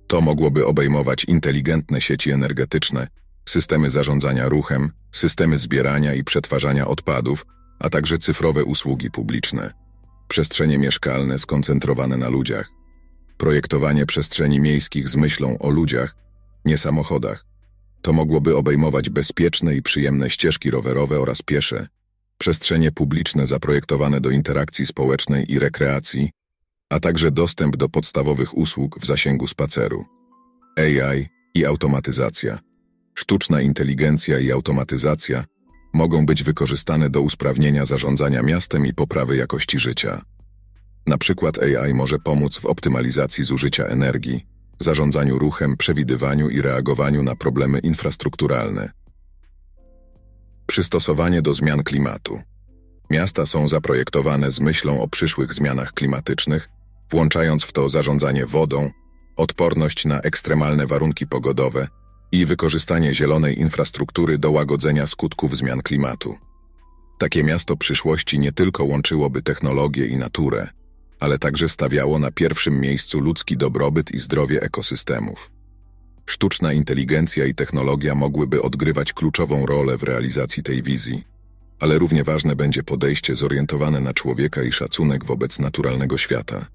To 0.07 0.21
mogłoby 0.21 0.65
obejmować 0.65 1.23
inteligentne 1.23 2.01
sieci 2.01 2.31
energetyczne, 2.31 3.07
systemy 3.49 3.89
zarządzania 3.89 4.49
ruchem, 4.49 4.91
systemy 5.11 5.57
zbierania 5.57 6.13
i 6.13 6.23
przetwarzania 6.23 6.87
odpadów, 6.87 7.45
a 7.79 7.89
także 7.89 8.17
cyfrowe 8.17 8.63
usługi 8.63 9.11
publiczne. 9.11 9.73
Przestrzenie 10.27 10.77
mieszkalne 10.77 11.39
skoncentrowane 11.39 12.17
na 12.17 12.29
ludziach. 12.29 12.69
Projektowanie 13.37 14.05
przestrzeni 14.05 14.59
miejskich 14.59 15.09
z 15.09 15.15
myślą 15.15 15.57
o 15.57 15.69
ludziach, 15.69 16.15
nie 16.65 16.77
samochodach. 16.77 17.45
To 18.01 18.13
mogłoby 18.13 18.55
obejmować 18.55 19.09
bezpieczne 19.09 19.75
i 19.75 19.81
przyjemne 19.81 20.29
ścieżki 20.29 20.71
rowerowe 20.71 21.19
oraz 21.19 21.41
piesze, 21.41 21.87
przestrzenie 22.37 22.91
publiczne 22.91 23.47
zaprojektowane 23.47 24.21
do 24.21 24.29
interakcji 24.29 24.85
społecznej 24.85 25.51
i 25.51 25.59
rekreacji, 25.59 26.29
a 26.89 26.99
także 26.99 27.31
dostęp 27.31 27.77
do 27.77 27.89
podstawowych 27.89 28.57
usług 28.57 28.99
w 28.99 29.05
zasięgu 29.05 29.47
spaceru. 29.47 30.05
AI 30.77 31.27
i 31.53 31.65
automatyzacja. 31.65 32.68
Sztuczna 33.19 33.61
inteligencja 33.61 34.39
i 34.39 34.51
automatyzacja 34.51 35.43
mogą 35.93 36.25
być 36.25 36.43
wykorzystane 36.43 37.09
do 37.09 37.21
usprawnienia 37.21 37.85
zarządzania 37.85 38.41
miastem 38.41 38.85
i 38.85 38.93
poprawy 38.93 39.37
jakości 39.37 39.79
życia. 39.79 40.21
Na 41.07 41.17
przykład 41.17 41.57
AI 41.57 41.93
może 41.93 42.19
pomóc 42.19 42.57
w 42.57 42.65
optymalizacji 42.65 43.43
zużycia 43.43 43.85
energii, 43.85 44.45
zarządzaniu 44.79 45.39
ruchem, 45.39 45.77
przewidywaniu 45.77 46.49
i 46.49 46.61
reagowaniu 46.61 47.23
na 47.23 47.35
problemy 47.35 47.79
infrastrukturalne. 47.79 48.91
Przystosowanie 50.67 51.41
do 51.41 51.53
zmian 51.53 51.83
klimatu. 51.83 52.41
Miasta 53.09 53.45
są 53.45 53.67
zaprojektowane 53.67 54.51
z 54.51 54.59
myślą 54.59 55.01
o 55.01 55.07
przyszłych 55.07 55.53
zmianach 55.53 55.93
klimatycznych, 55.93 56.69
włączając 57.11 57.63
w 57.63 57.71
to 57.71 57.89
zarządzanie 57.89 58.45
wodą, 58.45 58.91
odporność 59.37 60.05
na 60.05 60.21
ekstremalne 60.21 60.87
warunki 60.87 61.27
pogodowe 61.27 61.98
i 62.31 62.45
wykorzystanie 62.45 63.13
zielonej 63.13 63.59
infrastruktury 63.59 64.37
do 64.37 64.51
łagodzenia 64.51 65.07
skutków 65.07 65.57
zmian 65.57 65.81
klimatu. 65.81 66.37
Takie 67.17 67.43
miasto 67.43 67.77
przyszłości 67.77 68.39
nie 68.39 68.51
tylko 68.51 68.83
łączyłoby 68.83 69.41
technologię 69.41 70.07
i 70.07 70.17
naturę, 70.17 70.67
ale 71.19 71.39
także 71.39 71.69
stawiało 71.69 72.19
na 72.19 72.31
pierwszym 72.31 72.79
miejscu 72.79 73.19
ludzki 73.19 73.57
dobrobyt 73.57 74.11
i 74.11 74.19
zdrowie 74.19 74.61
ekosystemów. 74.61 75.51
Sztuczna 76.25 76.73
inteligencja 76.73 77.45
i 77.45 77.55
technologia 77.55 78.15
mogłyby 78.15 78.61
odgrywać 78.61 79.13
kluczową 79.13 79.65
rolę 79.65 79.97
w 79.97 80.03
realizacji 80.03 80.63
tej 80.63 80.83
wizji, 80.83 81.23
ale 81.79 81.97
równie 81.97 82.23
ważne 82.23 82.55
będzie 82.55 82.83
podejście 82.83 83.35
zorientowane 83.35 83.99
na 84.01 84.13
człowieka 84.13 84.63
i 84.63 84.71
szacunek 84.71 85.25
wobec 85.25 85.59
naturalnego 85.59 86.17
świata. 86.17 86.65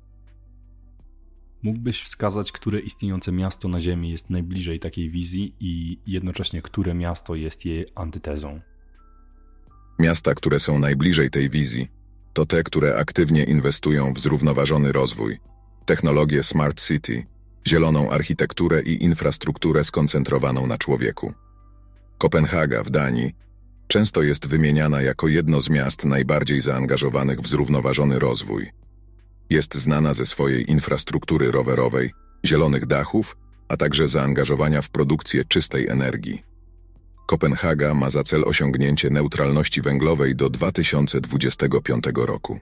Mógłbyś 1.65 2.03
wskazać, 2.03 2.53
które 2.53 2.81
istniejące 2.81 3.33
miasto 3.33 3.69
na 3.69 3.81
Ziemi 3.81 4.11
jest 4.11 4.31
najbliżej 4.31 4.81
takiej 4.81 5.11
wizji 5.11 5.55
i 5.61 5.99
jednocześnie 6.07 6.63
które 6.63 6.95
miasto 6.95 7.35
jest 7.35 7.65
jej 7.65 7.87
antytezą? 7.95 8.61
Miasta, 9.99 10.35
które 10.35 10.61
są 10.61 10.79
najbliżej 10.79 11.31
tej 11.31 11.51
wizji, 11.51 11.89
to 12.33 12.47
te, 12.47 12.63
które 12.63 12.97
aktywnie 12.97 13.45
inwestują 13.45 14.13
w 14.13 14.21
zrównoważony 14.21 14.93
rozwój, 14.93 15.39
technologię 15.87 16.43
Smart 16.43 16.87
City, 16.87 17.27
zieloną 17.69 18.11
architekturę 18.11 18.83
i 18.83 19.05
infrastrukturę 19.05 19.85
skoncentrowaną 19.85 20.67
na 20.67 20.79
człowieku. 20.79 21.33
Kopenhaga 22.19 22.83
w 22.83 22.91
Danii 22.91 23.33
często 23.89 24.23
jest 24.23 24.49
wymieniana 24.49 25.03
jako 25.03 25.29
jedno 25.29 25.61
z 25.61 25.71
miast 25.71 26.05
najbardziej 26.05 26.61
zaangażowanych 26.61 27.41
w 27.41 27.49
zrównoważony 27.49 28.19
rozwój. 28.19 28.84
Jest 29.51 29.75
znana 29.75 30.15
ze 30.15 30.27
swojej 30.27 30.71
infrastruktury 30.71 31.51
rowerowej, 31.51 32.11
zielonych 32.47 32.87
dachów, 32.87 33.37
a 33.69 33.77
także 33.77 34.09
zaangażowania 34.09 34.83
w 34.83 34.91
produkcję 34.91 35.45
czystej 35.45 35.89
energii. 35.89 36.43
Kopenhaga 37.27 37.95
ma 37.95 38.11
za 38.11 38.25
cel 38.25 38.45
osiągnięcie 38.45 39.11
neutralności 39.11 39.83
węglowej 39.83 40.37
do 40.37 40.51
2025 40.51 42.05
roku. 42.15 42.61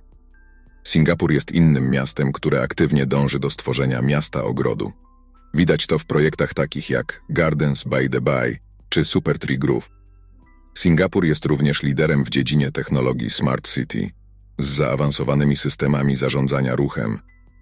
Singapur 0.85 1.33
jest 1.33 1.53
innym 1.53 1.91
miastem, 1.91 2.33
które 2.33 2.63
aktywnie 2.63 3.07
dąży 3.07 3.39
do 3.39 3.51
stworzenia 3.51 4.03
miasta 4.03 4.45
ogrodu. 4.45 4.93
Widać 5.55 5.87
to 5.87 5.99
w 5.99 6.07
projektach 6.07 6.55
takich 6.55 6.91
jak 6.91 7.23
Gardens 7.29 7.85
by 7.85 8.09
the 8.09 8.21
Bay 8.21 8.59
czy 8.89 9.05
Supertree 9.05 9.59
Grove. 9.59 9.89
Singapur 10.79 11.25
jest 11.25 11.45
również 11.45 11.83
liderem 11.83 12.25
w 12.25 12.31
dziedzinie 12.31 12.73
technologii 12.73 13.31
Smart 13.31 13.75
City, 13.75 14.11
z 14.59 14.67
zaawansowanymi 14.67 15.57
systemami 15.57 16.17
zarządzania 16.17 16.77
ruchem, 16.77 17.19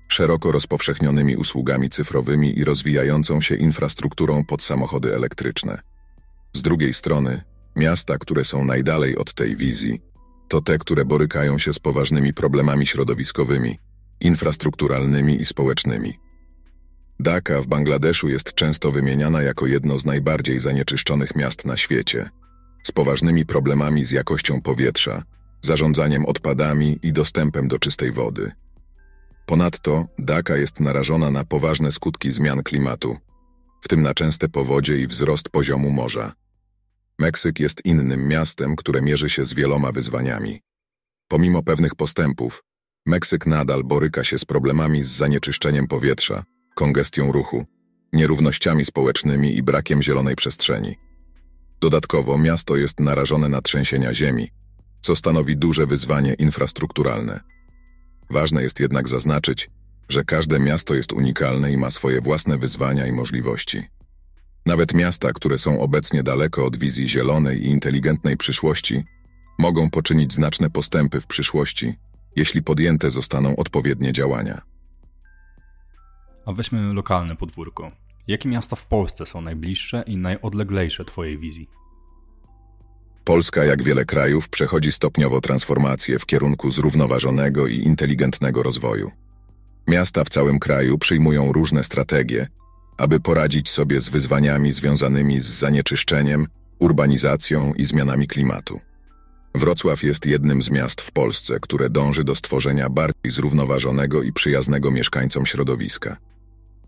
szeroko 0.09 0.53
rozpowszechnionymi 0.53 1.37
usługami 1.37 1.91
cyfrowymi 1.91 2.59
i 2.59 2.65
rozwijającą 2.65 3.41
się 3.41 3.55
infrastrukturą 3.55 4.45
pod 4.45 4.63
samochody 4.63 5.15
elektryczne. 5.15 5.79
Z 6.53 6.63
drugiej 6.63 6.95
strony, 6.95 7.43
miasta, 7.77 8.19
które 8.19 8.45
są 8.45 8.65
najdalej 8.65 9.17
od 9.17 9.35
tej 9.35 9.57
wizji, 9.57 10.01
to 10.49 10.61
te, 10.61 10.79
które 10.79 11.05
borykają 11.05 11.59
się 11.59 11.73
z 11.73 11.79
poważnymi 11.79 12.35
problemami 12.35 12.87
środowiskowymi, 12.87 13.79
infrastrukturalnymi 14.21 15.41
i 15.41 15.45
społecznymi. 15.45 16.15
Dhaka 17.21 17.63
w 17.63 17.67
Bangladeszu 17.67 18.29
jest 18.29 18.55
często 18.55 18.93
wymieniana 18.93 19.43
jako 19.43 19.67
jedno 19.67 19.99
z 19.99 20.05
najbardziej 20.05 20.61
zanieczyszczonych 20.61 21.37
miast 21.37 21.67
na 21.67 21.77
świecie, 21.77 22.31
z 22.85 22.93
poważnymi 22.93 23.47
problemami 23.47 24.05
z 24.05 24.11
jakością 24.11 24.61
powietrza, 24.61 25.23
zarządzaniem 25.63 26.27
odpadami 26.27 26.99
i 27.03 27.13
dostępem 27.13 27.69
do 27.69 27.79
czystej 27.79 28.13
wody. 28.13 28.53
Ponadto 29.47 30.07
Dhaka 30.19 30.57
jest 30.57 30.81
narażona 30.81 31.31
na 31.31 31.45
poważne 31.45 31.93
skutki 31.93 32.31
zmian 32.31 32.63
klimatu, 32.63 33.17
w 33.81 33.89
tym 33.89 34.03
na 34.03 34.15
częste 34.15 34.49
powodzie 34.49 34.99
i 34.99 35.07
wzrost 35.07 35.49
poziomu 35.49 35.91
morza. 35.91 36.33
Meksyk 37.19 37.61
jest 37.61 37.85
innym 37.85 38.29
miastem, 38.29 38.77
które 38.77 39.03
mierzy 39.03 39.29
się 39.29 39.45
z 39.45 39.55
wieloma 39.55 39.93
wyzwaniami. 39.93 40.61
Pomimo 41.29 41.63
pewnych 41.63 41.95
postępów, 41.95 42.63
Meksyk 43.07 43.47
nadal 43.47 43.85
boryka 43.85 44.25
się 44.25 44.39
z 44.39 44.45
problemami 44.45 45.03
z 45.03 45.09
zanieczyszczeniem 45.09 45.87
powietrza, 45.87 46.45
kongestią 46.75 47.33
ruchu, 47.33 47.65
nierównościami 48.13 48.85
społecznymi 48.85 49.57
i 49.57 49.63
brakiem 49.63 50.03
zielonej 50.03 50.37
przestrzeni. 50.37 50.97
Dodatkowo 51.81 52.39
miasto 52.39 52.77
jest 52.77 53.01
narażone 53.01 53.49
na 53.49 53.63
trzęsienia 53.63 54.15
ziemi, 54.15 54.51
co 55.01 55.17
stanowi 55.17 55.57
duże 55.57 55.87
wyzwanie 55.87 56.35
infrastrukturalne. 56.35 57.41
Ważne 58.31 58.63
jest 58.63 58.81
jednak 58.81 59.09
zaznaczyć, 59.09 59.71
że 60.09 60.25
każde 60.25 60.61
miasto 60.61 60.95
jest 60.95 61.13
unikalne 61.13 61.73
i 61.73 61.77
ma 61.77 61.91
swoje 61.91 62.21
własne 62.21 62.59
wyzwania 62.59 63.07
i 63.07 63.13
możliwości. 63.13 63.83
Nawet 64.67 64.95
miasta, 64.95 65.33
które 65.33 65.59
są 65.59 65.81
obecnie 65.81 66.23
daleko 66.23 66.65
od 66.65 66.77
wizji 66.77 67.09
zielonej 67.09 67.67
i 67.67 67.67
inteligentnej 67.67 68.37
przyszłości, 68.37 69.05
mogą 69.59 69.91
poczynić 69.91 70.33
znaczne 70.33 70.71
postępy 70.71 71.21
w 71.21 71.27
przyszłości, 71.27 71.95
jeśli 72.37 72.63
podjęte 72.63 73.11
zostaną 73.11 73.57
odpowiednie 73.57 74.13
działania. 74.13 74.61
A 76.47 76.53
weźmy 76.53 76.93
lokalne 76.95 77.37
podwórko. 77.37 77.93
Jakie 78.27 78.49
miasta 78.49 78.77
w 78.77 78.87
Polsce 78.87 79.27
są 79.27 79.41
najbliższe 79.41 80.05
i 80.07 80.17
najodleglejsze 80.17 81.05
Twojej 81.05 81.39
wizji? 81.39 81.69
Polska, 83.25 83.65
jak 83.65 83.83
wiele 83.83 84.05
krajów, 84.05 84.49
przechodzi 84.49 84.93
stopniowo 84.93 85.41
transformację 85.41 86.19
w 86.19 86.27
kierunku 86.27 86.71
zrównoważonego 86.71 87.67
i 87.67 87.77
inteligentnego 87.77 88.63
rozwoju. 88.63 89.11
Miasta 89.89 90.25
w 90.25 90.29
całym 90.29 90.59
kraju 90.59 90.99
przyjmują 90.99 91.53
różne 91.53 91.85
strategie, 91.85 92.47
aby 92.99 93.21
poradzić 93.21 93.71
sobie 93.71 94.01
z 94.01 94.09
wyzwaniami 94.09 94.73
związanymi 94.73 95.41
z 95.41 95.47
zanieczyszczeniem, 95.47 96.47
urbanizacją 96.79 97.75
i 97.75 97.85
zmianami 97.85 98.27
klimatu. 98.27 98.81
Wrocław 99.55 100.03
jest 100.03 100.27
jednym 100.27 100.63
z 100.63 100.71
miast 100.71 101.01
w 101.01 101.13
Polsce, 101.13 101.61
które 101.61 101.91
dąży 101.91 102.25
do 102.25 102.35
stworzenia 102.35 102.89
bardziej 102.91 103.31
zrównoważonego 103.33 104.23
i 104.23 104.33
przyjaznego 104.33 104.91
mieszkańcom 104.91 105.47
środowiska. 105.47 106.17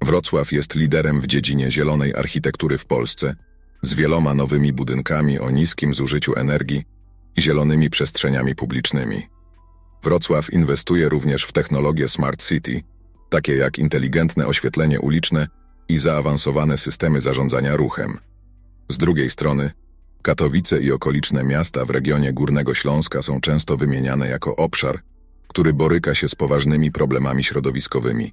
Wrocław 0.03 0.53
jest 0.53 0.75
liderem 0.75 1.21
w 1.21 1.27
dziedzinie 1.27 1.71
zielonej 1.71 2.15
architektury 2.15 2.79
w 2.79 2.87
Polsce, 2.87 3.35
z 3.83 3.95
wieloma 3.95 4.35
nowymi 4.35 4.73
budynkami 4.73 5.39
o 5.39 5.51
niskim 5.51 5.95
zużyciu 5.95 6.35
energii 6.37 6.85
i 7.37 7.43
zielonymi 7.43 7.91
przestrzeniami 7.91 8.55
publicznymi. 8.55 9.27
Wrocław 10.03 10.53
inwestuje 10.53 11.09
również 11.09 11.45
w 11.45 11.53
technologie 11.53 12.09
Smart 12.09 12.45
City, 12.45 12.81
takie 13.29 13.57
jak 13.57 13.79
inteligentne 13.79 14.47
oświetlenie 14.47 15.01
uliczne 15.01 15.49
i 15.89 15.99
zaawansowane 15.99 16.79
systemy 16.79 17.21
zarządzania 17.21 17.77
ruchem. 17.77 18.19
Z 18.89 18.99
drugiej 18.99 19.31
strony, 19.31 19.71
Katowice 20.23 20.81
i 20.81 20.93
okoliczne 20.93 21.45
miasta 21.45 21.85
w 21.85 21.91
regionie 21.91 22.33
Górnego 22.33 22.75
Śląska 22.75 23.23
są 23.23 23.41
często 23.41 23.77
wymieniane 23.77 24.29
jako 24.29 24.57
obszar, 24.57 25.01
który 25.49 25.73
boryka 25.73 26.15
się 26.15 26.29
z 26.29 26.35
poważnymi 26.35 26.93
problemami 26.93 27.45
środowiskowymi, 27.45 28.33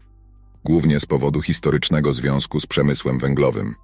głównie 0.63 0.99
z 0.99 1.05
powodu 1.05 1.41
historycznego 1.41 2.13
związku 2.13 2.59
z 2.59 2.65
przemysłem 2.65 3.19
węglowym. 3.19 3.75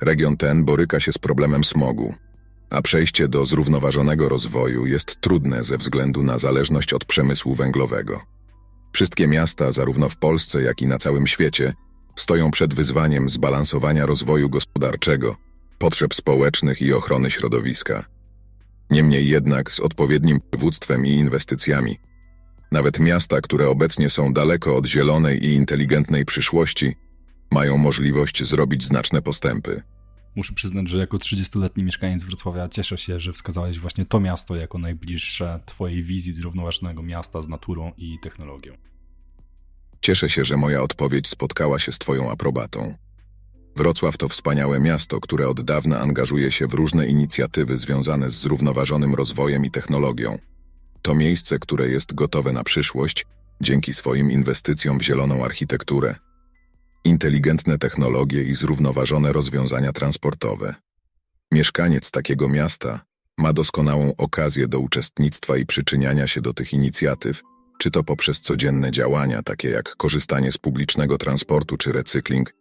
Region 0.00 0.36
ten 0.36 0.64
boryka 0.64 1.00
się 1.00 1.12
z 1.12 1.18
problemem 1.18 1.64
smogu, 1.64 2.14
a 2.70 2.82
przejście 2.82 3.28
do 3.28 3.46
zrównoważonego 3.46 4.28
rozwoju 4.28 4.86
jest 4.86 5.20
trudne 5.20 5.64
ze 5.64 5.78
względu 5.78 6.22
na 6.22 6.38
zależność 6.38 6.92
od 6.92 7.04
przemysłu 7.04 7.54
węglowego. 7.54 8.20
Wszystkie 8.92 9.28
miasta, 9.28 9.72
zarówno 9.72 10.08
w 10.08 10.16
Polsce, 10.16 10.62
jak 10.62 10.82
i 10.82 10.86
na 10.86 10.98
całym 10.98 11.26
świecie, 11.26 11.72
stoją 12.16 12.50
przed 12.50 12.74
wyzwaniem 12.74 13.30
zbalansowania 13.30 14.06
rozwoju 14.06 14.48
gospodarczego, 14.48 15.36
potrzeb 15.78 16.14
społecznych 16.14 16.82
i 16.82 16.92
ochrony 16.92 17.30
środowiska. 17.30 18.04
Niemniej 18.90 19.28
jednak 19.28 19.72
z 19.72 19.80
odpowiednim 19.80 20.40
przywództwem 20.50 21.06
i 21.06 21.10
inwestycjami, 21.10 21.98
nawet 22.72 23.00
miasta, 23.00 23.40
które 23.40 23.68
obecnie 23.68 24.10
są 24.10 24.32
daleko 24.32 24.76
od 24.76 24.86
zielonej 24.86 25.44
i 25.44 25.54
inteligentnej 25.54 26.24
przyszłości, 26.24 26.96
mają 27.50 27.78
możliwość 27.78 28.44
zrobić 28.44 28.84
znaczne 28.84 29.22
postępy. 29.22 29.82
Muszę 30.36 30.52
przyznać, 30.52 30.88
że 30.88 30.98
jako 30.98 31.16
30-letni 31.16 31.84
mieszkaniec 31.84 32.24
Wrocławia 32.24 32.68
cieszę 32.68 32.98
się, 32.98 33.20
że 33.20 33.32
wskazałeś 33.32 33.78
właśnie 33.78 34.06
to 34.06 34.20
miasto 34.20 34.56
jako 34.56 34.78
najbliższe 34.78 35.60
Twojej 35.66 36.02
wizji 36.02 36.32
zrównoważonego 36.32 37.02
miasta 37.02 37.42
z 37.42 37.48
naturą 37.48 37.92
i 37.96 38.18
technologią. 38.22 38.76
Cieszę 40.00 40.28
się, 40.28 40.44
że 40.44 40.56
moja 40.56 40.82
odpowiedź 40.82 41.28
spotkała 41.28 41.78
się 41.78 41.92
z 41.92 41.98
Twoją 41.98 42.30
aprobatą. 42.30 42.94
Wrocław 43.76 44.16
to 44.16 44.28
wspaniałe 44.28 44.80
miasto, 44.80 45.20
które 45.20 45.48
od 45.48 45.60
dawna 45.60 46.00
angażuje 46.00 46.50
się 46.50 46.66
w 46.66 46.74
różne 46.74 47.06
inicjatywy 47.06 47.78
związane 47.78 48.30
z 48.30 48.34
zrównoważonym 48.34 49.14
rozwojem 49.14 49.64
i 49.64 49.70
technologią. 49.70 50.38
To 51.02 51.14
miejsce, 51.14 51.58
które 51.58 51.88
jest 51.88 52.14
gotowe 52.14 52.52
na 52.52 52.64
przyszłość 52.64 53.26
dzięki 53.60 53.92
swoim 53.92 54.30
inwestycjom 54.30 54.98
w 54.98 55.02
zieloną 55.02 55.44
architekturę, 55.44 56.14
inteligentne 57.06 57.78
technologie 57.78 58.42
i 58.42 58.54
zrównoważone 58.54 59.32
rozwiązania 59.32 59.92
transportowe. 59.92 60.74
Mieszkaniec 61.52 62.10
takiego 62.10 62.48
miasta 62.48 63.00
ma 63.38 63.52
doskonałą 63.52 64.12
okazję 64.16 64.68
do 64.68 64.78
uczestnictwa 64.78 65.56
i 65.56 65.66
przyczyniania 65.66 66.26
się 66.26 66.40
do 66.40 66.54
tych 66.54 66.72
inicjatyw, 66.72 67.42
czy 67.78 67.90
to 67.90 68.04
poprzez 68.04 68.40
codzienne 68.40 68.90
działania, 68.90 69.42
takie 69.42 69.70
jak 69.70 69.96
korzystanie 69.96 70.52
z 70.52 70.58
publicznego 70.58 71.18
transportu 71.18 71.76
czy 71.76 71.92
recykling, 71.92 72.54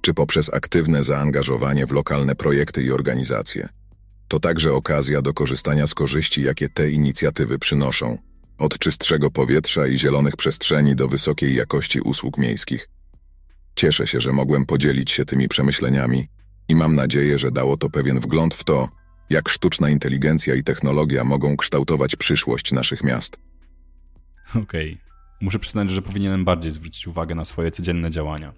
czy 0.00 0.14
poprzez 0.14 0.54
aktywne 0.54 1.04
zaangażowanie 1.04 1.86
w 1.86 1.92
lokalne 1.92 2.34
projekty 2.34 2.82
i 2.82 2.92
organizacje. 2.92 3.68
To 4.28 4.40
także 4.40 4.72
okazja 4.72 5.22
do 5.22 5.34
korzystania 5.34 5.86
z 5.86 5.94
korzyści, 5.94 6.42
jakie 6.42 6.68
te 6.68 6.90
inicjatywy 6.90 7.58
przynoszą, 7.58 8.18
od 8.58 8.78
czystszego 8.78 9.30
powietrza 9.30 9.86
i 9.86 9.98
zielonych 9.98 10.36
przestrzeni 10.36 10.96
do 10.96 11.08
wysokiej 11.08 11.54
jakości 11.54 12.00
usług 12.00 12.38
miejskich. 12.38 12.88
Cieszę 13.80 14.06
się, 14.06 14.20
że 14.20 14.32
mogłem 14.32 14.66
podzielić 14.66 15.10
się 15.10 15.24
tymi 15.24 15.48
przemyśleniami 15.48 16.28
i 16.68 16.74
mam 16.74 16.94
nadzieję, 16.94 17.38
że 17.38 17.50
dało 17.50 17.76
to 17.76 17.90
pewien 17.90 18.20
wgląd 18.20 18.54
w 18.54 18.64
to, 18.64 18.88
jak 19.30 19.48
sztuczna 19.48 19.88
inteligencja 19.88 20.54
i 20.54 20.62
technologia 20.62 21.24
mogą 21.24 21.56
kształtować 21.56 22.16
przyszłość 22.16 22.72
naszych 22.72 23.04
miast. 23.04 23.40
Okej. 24.50 24.92
Okay. 24.92 24.98
Muszę 25.40 25.58
przyznać, 25.58 25.90
że 25.90 26.02
powinienem 26.02 26.44
bardziej 26.44 26.72
zwrócić 26.72 27.06
uwagę 27.06 27.34
na 27.34 27.44
swoje 27.44 27.70
codzienne 27.70 28.10
działania. 28.10 28.52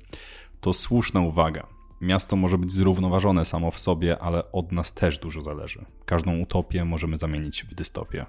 To 0.61 0.73
słuszna 0.73 1.21
uwaga. 1.21 1.67
Miasto 2.01 2.37
może 2.37 2.59
być 2.59 2.73
zrównoważone 2.73 3.45
samo 3.45 3.71
w 3.71 3.79
sobie, 3.79 4.19
ale 4.19 4.53
od 4.53 4.73
nas 4.73 4.95
też 4.95 5.19
dużo 5.19 5.43
zależy. 5.43 5.85
Każdą 6.05 6.39
utopię 6.39 6.85
możemy 6.85 7.19
zamienić 7.19 7.65
w 7.65 7.75
dystopię. 7.75 8.27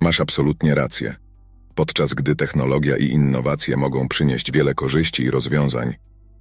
Masz 0.00 0.20
absolutnie 0.20 0.74
rację. 0.74 1.25
Podczas 1.76 2.14
gdy 2.14 2.36
technologia 2.36 2.96
i 2.96 3.06
innowacje 3.06 3.76
mogą 3.76 4.08
przynieść 4.08 4.52
wiele 4.52 4.74
korzyści 4.74 5.22
i 5.22 5.30
rozwiązań, 5.30 5.94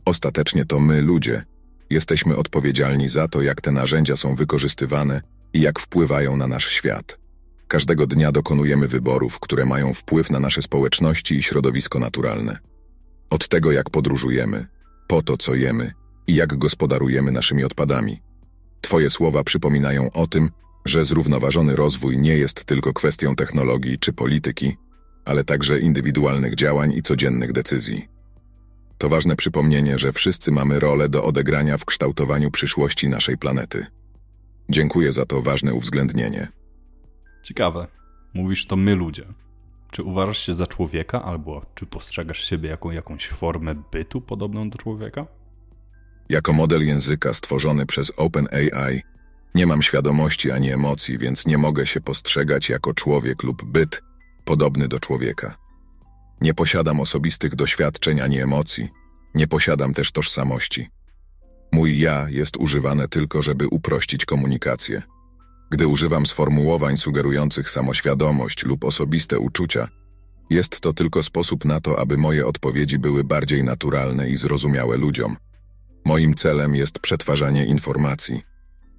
ostatecznie 0.06 0.66
to 0.66 0.80
my, 0.80 1.02
ludzie, 1.02 1.46
jesteśmy 1.90 2.38
odpowiedzialni 2.38 3.10
za 3.10 3.28
to, 3.28 3.42
jak 3.42 3.62
te 3.62 3.72
narzędzia 3.72 4.18
są 4.18 4.36
wykorzystywane 4.36 5.22
i 5.54 5.62
jak 5.62 5.80
wpływają 5.80 6.38
na 6.38 6.48
nasz 6.48 6.68
świat. 6.68 7.20
Każdego 7.68 8.08
dnia 8.08 8.32
dokonujemy 8.32 8.88
wyborów, 8.88 9.40
które 9.40 9.66
mają 9.66 9.94
wpływ 9.94 10.32
na 10.32 10.40
nasze 10.40 10.62
społeczności 10.62 11.36
i 11.36 11.44
środowisko 11.44 12.00
naturalne. 12.00 12.58
Od 13.30 13.48
tego, 13.48 13.72
jak 13.72 13.90
podróżujemy, 13.90 14.68
po 15.08 15.22
to, 15.22 15.38
co 15.38 15.56
jemy 15.56 15.92
i 16.28 16.36
jak 16.36 16.58
gospodarujemy 16.58 17.32
naszymi 17.32 17.64
odpadami. 17.64 18.22
Twoje 18.82 19.10
słowa 19.10 19.44
przypominają 19.44 20.12
o 20.12 20.28
tym, 20.28 20.50
że 20.86 21.06
zrównoważony 21.06 21.76
rozwój 21.76 22.18
nie 22.18 22.38
jest 22.38 22.66
tylko 22.66 22.94
kwestią 22.94 23.36
technologii 23.36 24.00
czy 24.00 24.14
polityki, 24.14 24.78
ale 25.26 25.44
także 25.44 25.80
indywidualnych 25.80 26.56
działań 26.56 26.94
i 26.94 27.02
codziennych 27.02 27.52
decyzji. 27.52 28.08
To 28.98 29.10
ważne 29.10 29.36
przypomnienie, 29.36 29.98
że 29.98 30.12
wszyscy 30.12 30.52
mamy 30.52 30.80
rolę 30.80 31.10
do 31.10 31.24
odegrania 31.24 31.78
w 31.78 31.86
kształtowaniu 31.86 32.52
przyszłości 32.52 33.10
naszej 33.10 33.38
planety. 33.38 33.86
Dziękuję 34.70 35.12
za 35.12 35.26
to 35.26 35.42
ważne 35.42 35.74
uwzględnienie. 35.74 36.48
Ciekawe. 37.44 37.88
Mówisz 38.34 38.68
to 38.68 38.76
my 38.76 38.96
ludzie. 38.96 39.26
Czy 39.92 40.04
uważasz 40.04 40.46
się 40.46 40.54
za 40.54 40.68
człowieka, 40.68 41.24
albo 41.24 41.66
czy 41.76 41.86
postrzegasz 41.86 42.46
siebie 42.50 42.70
jako 42.70 42.92
jakąś 42.92 43.28
formę 43.28 43.76
bytu 43.92 44.22
podobną 44.22 44.70
do 44.70 44.78
człowieka? 44.78 45.26
Jako 46.30 46.54
model 46.54 46.86
języka 46.86 47.34
stworzony 47.34 47.86
przez 47.86 48.12
OpenAI, 48.18 49.02
nie 49.56 49.68
mam 49.68 49.82
świadomości 49.82 50.52
ani 50.52 50.72
emocji, 50.72 51.18
więc 51.18 51.46
nie 51.46 51.58
mogę 51.58 51.86
się 51.86 52.02
postrzegać 52.02 52.70
jako 52.70 52.94
człowiek 52.94 53.44
lub 53.44 53.66
byt 53.66 54.02
podobny 54.46 54.88
do 54.88 55.00
człowieka. 55.00 55.56
Nie 56.42 56.54
posiadam 56.54 57.00
osobistych 57.00 57.56
doświadczeń 57.56 58.22
ani 58.22 58.42
emocji, 58.42 58.90
nie 59.36 59.48
posiadam 59.48 59.94
też 59.94 60.12
tożsamości. 60.12 60.90
Mój 61.72 62.00
ja 62.00 62.30
jest 62.30 62.58
używane 62.58 63.08
tylko, 63.08 63.42
żeby 63.42 63.68
uprościć 63.68 64.26
komunikację. 64.26 65.02
Gdy 65.72 65.88
używam 65.88 66.26
sformułowań 66.26 66.98
sugerujących 66.98 67.70
samoświadomość 67.70 68.66
lub 68.66 68.84
osobiste 68.84 69.40
uczucia, 69.40 69.88
jest 70.50 70.80
to 70.80 70.94
tylko 70.94 71.24
sposób 71.24 71.66
na 71.66 71.82
to, 71.82 72.00
aby 72.00 72.18
moje 72.18 72.48
odpowiedzi 72.48 73.00
były 73.00 73.24
bardziej 73.24 73.64
naturalne 73.64 74.30
i 74.30 74.38
zrozumiałe 74.38 74.98
ludziom. 74.98 75.38
Moim 76.06 76.36
celem 76.36 76.76
jest 76.76 77.00
przetwarzanie 77.00 77.66
informacji, 77.66 78.42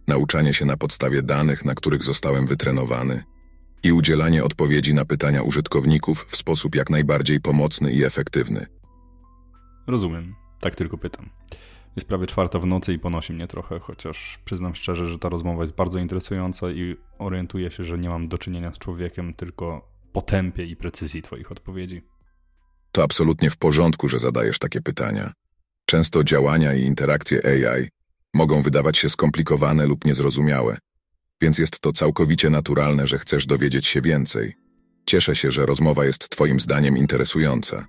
nauczanie 0.09 0.55
się 0.55 0.65
na 0.65 0.77
podstawie 0.77 1.23
danych, 1.23 1.65
na 1.65 1.75
których 1.75 2.05
zostałem 2.05 2.47
wytrenowany, 2.47 3.23
i 3.83 3.93
udzielanie 3.93 4.45
odpowiedzi 4.45 4.95
na 4.95 5.05
pytania 5.05 5.43
użytkowników 5.43 6.27
w 6.29 6.37
sposób 6.37 6.75
jak 6.75 6.91
najbardziej 6.91 7.41
pomocny 7.41 7.93
i 7.93 8.05
efektywny. 8.05 8.67
Rozumiem, 9.87 10.35
tak 10.61 10.75
tylko 10.75 10.99
pytam. 10.99 11.31
Jest 11.97 12.09
prawie 12.09 12.27
czwarta 12.27 12.59
w 12.59 12.67
nocy 12.67 12.93
i 12.93 12.99
ponosi 12.99 13.33
mnie 13.33 13.49
trochę, 13.49 13.79
chociaż 13.79 14.39
przyznam 14.45 14.75
szczerze, 14.75 15.07
że 15.07 15.19
ta 15.19 15.29
rozmowa 15.29 15.62
jest 15.62 15.75
bardzo 15.75 15.99
interesująca 15.99 16.71
i 16.71 16.97
orientuję 17.19 17.71
się, 17.71 17.85
że 17.85 17.99
nie 17.99 18.09
mam 18.09 18.29
do 18.29 18.39
czynienia 18.39 18.75
z 18.75 18.79
człowiekiem, 18.79 19.35
tylko 19.35 19.89
po 20.12 20.23
tempie 20.23 20.65
i 20.65 20.77
precyzji 20.77 21.23
Twoich 21.23 21.53
odpowiedzi. 21.53 22.03
To 22.93 23.03
absolutnie 23.03 23.51
w 23.51 23.57
porządku, 23.57 24.09
że 24.09 24.19
zadajesz 24.19 24.59
takie 24.59 24.81
pytania. 24.83 25.33
Często 25.87 26.25
działania 26.25 26.75
i 26.75 26.83
interakcje 26.83 27.41
AI 27.47 27.89
mogą 28.35 28.62
wydawać 28.62 28.99
się 28.99 29.09
skomplikowane 29.09 29.87
lub 29.87 30.05
niezrozumiałe, 30.05 30.79
więc 31.40 31.59
jest 31.59 31.81
to 31.81 31.92
całkowicie 31.92 32.51
naturalne, 32.51 33.07
że 33.07 33.18
chcesz 33.18 33.46
dowiedzieć 33.46 33.87
się 33.87 34.01
więcej. 34.01 34.55
Cieszę 35.07 35.37
się, 35.37 35.51
że 35.51 35.66
rozmowa 35.66 36.05
jest 36.05 36.29
Twoim 36.29 36.61
zdaniem 36.61 36.96
interesująca. 36.96 37.87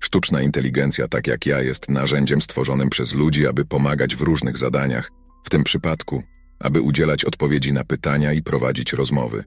Sztuczna 0.00 0.42
inteligencja, 0.42 1.08
tak 1.08 1.26
jak 1.26 1.46
ja, 1.46 1.60
jest 1.60 1.88
narzędziem 1.88 2.42
stworzonym 2.42 2.90
przez 2.90 3.14
ludzi, 3.14 3.46
aby 3.46 3.64
pomagać 3.64 4.16
w 4.16 4.20
różnych 4.20 4.58
zadaniach, 4.58 5.10
w 5.44 5.50
tym 5.50 5.64
przypadku, 5.64 6.22
aby 6.60 6.80
udzielać 6.80 7.24
odpowiedzi 7.24 7.72
na 7.72 7.84
pytania 7.84 8.32
i 8.32 8.42
prowadzić 8.42 8.92
rozmowy. 8.92 9.44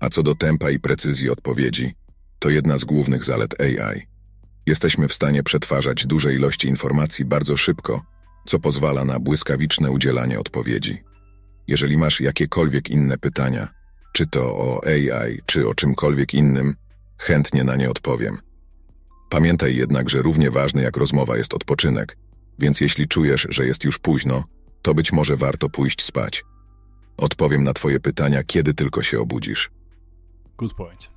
A 0.00 0.08
co 0.08 0.22
do 0.22 0.34
tempa 0.34 0.70
i 0.70 0.80
precyzji 0.80 1.30
odpowiedzi, 1.30 1.94
to 2.38 2.50
jedna 2.50 2.78
z 2.78 2.84
głównych 2.84 3.24
zalet 3.24 3.60
AI. 3.60 4.02
Jesteśmy 4.66 5.08
w 5.08 5.14
stanie 5.14 5.42
przetwarzać 5.42 6.06
duże 6.06 6.34
ilości 6.34 6.68
informacji 6.68 7.24
bardzo 7.24 7.56
szybko, 7.56 8.02
co 8.46 8.58
pozwala 8.58 9.04
na 9.04 9.20
błyskawiczne 9.20 9.90
udzielanie 9.90 10.40
odpowiedzi. 10.40 11.02
Jeżeli 11.68 11.98
masz 11.98 12.20
jakiekolwiek 12.20 12.90
inne 12.90 13.18
pytania, 13.18 13.68
czy 14.12 14.26
to 14.26 14.56
o 14.56 14.86
AI, 14.86 15.38
czy 15.46 15.68
o 15.68 15.74
czymkolwiek 15.74 16.34
innym, 16.34 16.74
chętnie 17.18 17.64
na 17.64 17.76
nie 17.76 17.90
odpowiem. 17.90 18.38
Pamiętaj 19.30 19.76
jednak, 19.76 20.10
że 20.10 20.22
równie 20.22 20.50
ważny 20.50 20.82
jak 20.82 20.96
rozmowa 20.96 21.36
jest 21.36 21.54
odpoczynek, 21.54 22.16
więc 22.58 22.80
jeśli 22.80 23.08
czujesz, 23.08 23.46
że 23.50 23.66
jest 23.66 23.84
już 23.84 23.98
późno, 23.98 24.44
to 24.82 24.94
być 24.94 25.12
może 25.12 25.36
warto 25.36 25.68
pójść 25.68 26.02
spać. 26.02 26.44
Odpowiem 27.16 27.62
na 27.62 27.72
Twoje 27.72 28.00
pytania, 28.00 28.42
kiedy 28.42 28.74
tylko 28.74 29.02
się 29.02 29.20
obudzisz. 29.20 29.70
Good 30.56 30.74
point. 30.74 31.10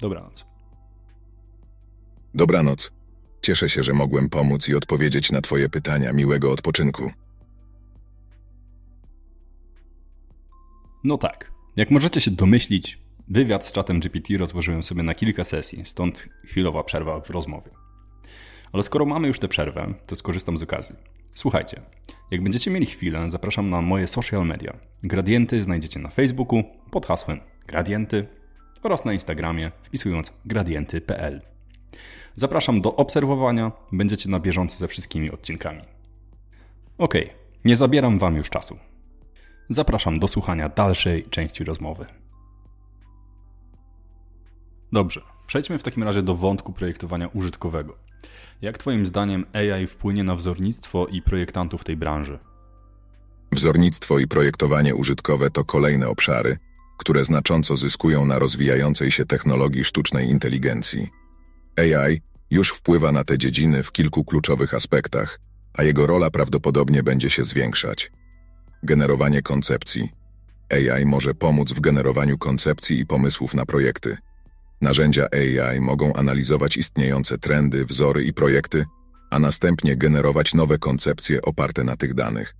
Dobranoc. 0.00 0.44
Dobranoc. 2.34 2.92
Cieszę 3.42 3.68
się, 3.68 3.82
że 3.82 3.92
mogłem 3.92 4.28
pomóc 4.28 4.68
i 4.68 4.74
odpowiedzieć 4.74 5.32
na 5.32 5.40
Twoje 5.40 5.68
pytania. 5.68 6.12
Miłego 6.12 6.52
odpoczynku. 6.52 7.10
No 11.04 11.18
tak. 11.18 11.52
Jak 11.76 11.90
możecie 11.90 12.20
się 12.20 12.30
domyślić, 12.30 12.98
wywiad 13.28 13.66
z 13.66 13.72
czatem 13.72 14.00
GPT 14.00 14.38
rozłożyłem 14.38 14.82
sobie 14.82 15.02
na 15.02 15.14
kilka 15.14 15.44
sesji, 15.44 15.84
stąd 15.84 16.28
chwilowa 16.44 16.84
przerwa 16.84 17.20
w 17.20 17.30
rozmowie. 17.30 17.70
Ale 18.72 18.82
skoro 18.82 19.06
mamy 19.06 19.28
już 19.28 19.38
tę 19.38 19.48
przerwę, 19.48 19.94
to 20.06 20.16
skorzystam 20.16 20.58
z 20.58 20.62
okazji. 20.62 20.96
Słuchajcie, 21.34 21.82
jak 22.30 22.42
będziecie 22.42 22.70
mieli 22.70 22.86
chwilę, 22.86 23.30
zapraszam 23.30 23.70
na 23.70 23.80
moje 23.80 24.06
social 24.06 24.46
media. 24.46 24.76
Gradienty 25.02 25.62
znajdziecie 25.62 26.00
na 26.00 26.08
Facebooku 26.08 26.64
pod 26.90 27.06
hasłem 27.06 27.40
Gradienty 27.66 28.26
oraz 28.82 29.04
na 29.04 29.12
Instagramie 29.12 29.72
wpisując 29.82 30.32
gradienty.pl. 30.44 31.40
Zapraszam 32.34 32.80
do 32.80 32.96
obserwowania, 32.96 33.72
będziecie 33.92 34.28
na 34.28 34.40
bieżąco 34.40 34.78
ze 34.78 34.88
wszystkimi 34.88 35.30
odcinkami. 35.30 35.82
Ok, 36.98 37.14
nie 37.64 37.76
zabieram 37.76 38.18
Wam 38.18 38.36
już 38.36 38.50
czasu. 38.50 38.78
Zapraszam 39.70 40.18
do 40.18 40.28
słuchania 40.28 40.68
dalszej 40.68 41.24
części 41.30 41.64
rozmowy. 41.64 42.06
Dobrze, 44.92 45.22
przejdźmy 45.46 45.78
w 45.78 45.82
takim 45.82 46.02
razie 46.02 46.22
do 46.22 46.34
wątku 46.34 46.72
projektowania 46.72 47.28
użytkowego. 47.28 47.98
Jak 48.62 48.78
Twoim 48.78 49.06
zdaniem 49.06 49.46
AI 49.52 49.86
wpłynie 49.86 50.24
na 50.24 50.36
wzornictwo 50.36 51.06
i 51.06 51.22
projektantów 51.22 51.84
tej 51.84 51.96
branży? 51.96 52.38
Wzornictwo 53.52 54.18
i 54.18 54.26
projektowanie 54.26 54.94
użytkowe 54.94 55.50
to 55.50 55.64
kolejne 55.64 56.08
obszary, 56.08 56.56
które 56.98 57.24
znacząco 57.24 57.76
zyskują 57.76 58.26
na 58.26 58.38
rozwijającej 58.38 59.10
się 59.10 59.26
technologii 59.26 59.84
sztucznej 59.84 60.30
inteligencji. 60.30 61.08
AI 61.76 62.20
już 62.50 62.70
wpływa 62.70 63.12
na 63.12 63.24
te 63.24 63.38
dziedziny 63.38 63.82
w 63.82 63.92
kilku 63.92 64.24
kluczowych 64.24 64.74
aspektach, 64.74 65.40
a 65.74 65.82
jego 65.82 66.06
rola 66.06 66.30
prawdopodobnie 66.30 67.02
będzie 67.02 67.30
się 67.30 67.44
zwiększać. 67.44 68.10
Generowanie 68.82 69.42
koncepcji. 69.42 70.08
AI 70.70 71.06
może 71.06 71.34
pomóc 71.34 71.72
w 71.72 71.80
generowaniu 71.80 72.38
koncepcji 72.38 73.00
i 73.00 73.06
pomysłów 73.06 73.54
na 73.54 73.66
projekty. 73.66 74.16
Narzędzia 74.80 75.28
AI 75.32 75.80
mogą 75.80 76.12
analizować 76.12 76.76
istniejące 76.76 77.38
trendy, 77.38 77.84
wzory 77.84 78.24
i 78.24 78.32
projekty, 78.32 78.84
a 79.30 79.38
następnie 79.38 79.96
generować 79.96 80.54
nowe 80.54 80.78
koncepcje 80.78 81.42
oparte 81.42 81.84
na 81.84 81.96
tych 81.96 82.14
danych. 82.14 82.54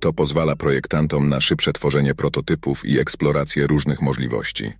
To 0.00 0.12
pozwala 0.12 0.56
projektantom 0.56 1.28
na 1.28 1.40
szybsze 1.40 1.72
tworzenie 1.72 2.14
prototypów 2.14 2.84
i 2.84 2.98
eksplorację 2.98 3.66
różnych 3.66 4.02
możliwości. 4.02 4.72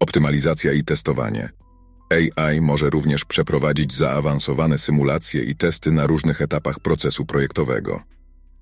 Optymalizacja 0.00 0.72
i 0.72 0.84
testowanie. 0.84 1.50
AI 2.10 2.60
może 2.60 2.90
również 2.90 3.24
przeprowadzić 3.24 3.94
zaawansowane 3.94 4.78
symulacje 4.78 5.42
i 5.42 5.56
testy 5.56 5.92
na 5.92 6.06
różnych 6.06 6.42
etapach 6.42 6.80
procesu 6.80 7.26
projektowego. 7.26 8.02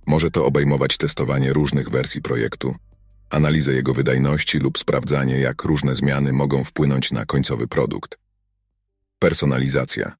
Może 0.08 0.30
to 0.30 0.46
obejmować 0.46 0.96
testowanie 0.96 1.52
różnych 1.52 1.90
wersji 1.90 2.22
projektu, 2.22 2.74
analizę 3.30 3.72
jego 3.72 3.94
wydajności 3.94 4.58
lub 4.58 4.78
sprawdzanie, 4.78 5.40
jak 5.40 5.62
różne 5.62 5.94
zmiany 5.94 6.32
mogą 6.32 6.64
wpłynąć 6.64 7.12
na 7.12 7.24
końcowy 7.24 7.68
produkt. 7.68 8.18
Personalizacja. 9.18 10.12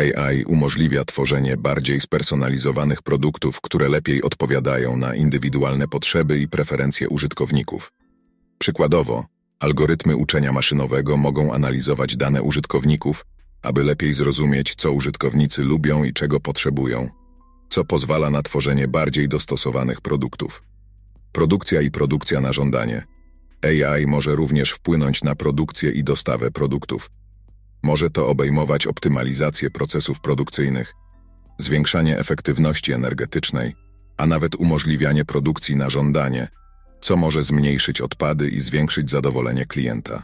AI 0.00 0.44
umożliwia 0.44 1.04
tworzenie 1.04 1.56
bardziej 1.56 2.00
spersonalizowanych 2.00 3.02
produktów, 3.02 3.60
które 3.60 3.88
lepiej 3.88 4.22
odpowiadają 4.22 4.96
na 4.96 5.14
indywidualne 5.14 5.88
potrzeby 5.88 6.38
i 6.38 6.48
preferencje 6.48 7.08
użytkowników. 7.08 7.92
Przykładowo, 8.58 9.24
algorytmy 9.60 10.16
uczenia 10.16 10.52
maszynowego 10.52 11.16
mogą 11.16 11.52
analizować 11.52 12.16
dane 12.16 12.42
użytkowników, 12.42 13.26
aby 13.62 13.84
lepiej 13.84 14.14
zrozumieć, 14.14 14.74
co 14.74 14.92
użytkownicy 14.92 15.62
lubią 15.62 16.04
i 16.04 16.12
czego 16.12 16.40
potrzebują, 16.40 17.19
co 17.70 17.84
pozwala 17.84 18.30
na 18.30 18.42
tworzenie 18.42 18.88
bardziej 18.88 19.28
dostosowanych 19.28 20.00
produktów. 20.00 20.62
Produkcja 21.32 21.80
i 21.80 21.90
produkcja 21.90 22.40
na 22.40 22.52
żądanie. 22.52 23.02
AI 23.62 24.06
może 24.06 24.34
również 24.34 24.70
wpłynąć 24.70 25.22
na 25.22 25.34
produkcję 25.34 25.90
i 25.90 26.04
dostawę 26.04 26.50
produktów. 26.50 27.10
Może 27.82 28.10
to 28.10 28.26
obejmować 28.26 28.86
optymalizację 28.86 29.70
procesów 29.70 30.20
produkcyjnych, 30.20 30.94
zwiększanie 31.58 32.18
efektywności 32.18 32.92
energetycznej, 32.92 33.74
a 34.16 34.26
nawet 34.26 34.54
umożliwianie 34.54 35.24
produkcji 35.24 35.76
na 35.76 35.90
żądanie, 35.90 36.48
co 37.00 37.16
może 37.16 37.42
zmniejszyć 37.42 38.00
odpady 38.00 38.48
i 38.48 38.60
zwiększyć 38.60 39.10
zadowolenie 39.10 39.66
klienta. 39.66 40.22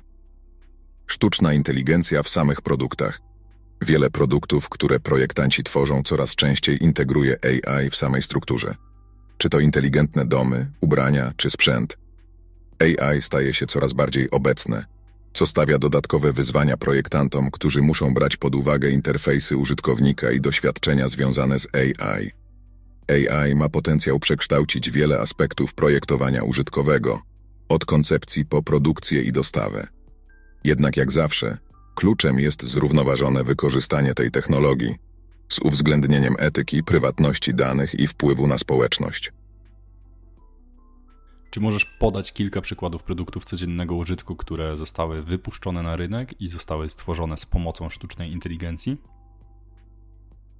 Sztuczna 1.06 1.52
inteligencja 1.52 2.22
w 2.22 2.28
samych 2.28 2.62
produktach. 2.62 3.20
Wiele 3.82 4.10
produktów, 4.10 4.68
które 4.68 5.00
projektanci 5.00 5.62
tworzą, 5.62 6.02
coraz 6.02 6.34
częściej 6.34 6.84
integruje 6.84 7.36
AI 7.44 7.90
w 7.90 7.96
samej 7.96 8.22
strukturze. 8.22 8.74
Czy 9.38 9.48
to 9.48 9.60
inteligentne 9.60 10.24
domy, 10.24 10.70
ubrania 10.80 11.32
czy 11.36 11.50
sprzęt. 11.50 11.98
AI 12.80 13.22
staje 13.22 13.54
się 13.54 13.66
coraz 13.66 13.92
bardziej 13.92 14.30
obecne, 14.30 14.84
co 15.32 15.46
stawia 15.46 15.78
dodatkowe 15.78 16.32
wyzwania 16.32 16.76
projektantom, 16.76 17.50
którzy 17.50 17.82
muszą 17.82 18.14
brać 18.14 18.36
pod 18.36 18.54
uwagę 18.54 18.90
interfejsy 18.90 19.56
użytkownika 19.56 20.30
i 20.30 20.40
doświadczenia 20.40 21.08
związane 21.08 21.58
z 21.58 21.66
AI. 21.74 22.30
AI 23.08 23.54
ma 23.54 23.68
potencjał 23.68 24.18
przekształcić 24.18 24.90
wiele 24.90 25.20
aspektów 25.20 25.74
projektowania 25.74 26.42
użytkowego, 26.42 27.22
od 27.68 27.84
koncepcji 27.84 28.44
po 28.44 28.62
produkcję 28.62 29.22
i 29.22 29.32
dostawę. 29.32 29.86
Jednak 30.64 30.96
jak 30.96 31.12
zawsze, 31.12 31.58
kluczem 31.96 32.40
jest 32.40 32.62
zrównoważone 32.62 33.44
wykorzystanie 33.44 34.14
tej 34.14 34.30
technologii, 34.30 34.94
z 35.48 35.58
uwzględnieniem 35.58 36.34
etyki, 36.38 36.84
prywatności 36.84 37.54
danych 37.54 37.94
i 37.94 38.06
wpływu 38.06 38.46
na 38.46 38.58
społeczność. 38.58 39.32
Czy 41.50 41.60
możesz 41.60 41.84
podać 41.84 42.32
kilka 42.32 42.60
przykładów 42.60 43.02
produktów 43.02 43.44
codziennego 43.44 43.94
użytku, 43.94 44.36
które 44.36 44.76
zostały 44.76 45.22
wypuszczone 45.22 45.82
na 45.82 45.96
rynek 45.96 46.40
i 46.40 46.48
zostały 46.48 46.88
stworzone 46.88 47.36
z 47.36 47.46
pomocą 47.46 47.88
sztucznej 47.88 48.32
inteligencji? 48.32 48.96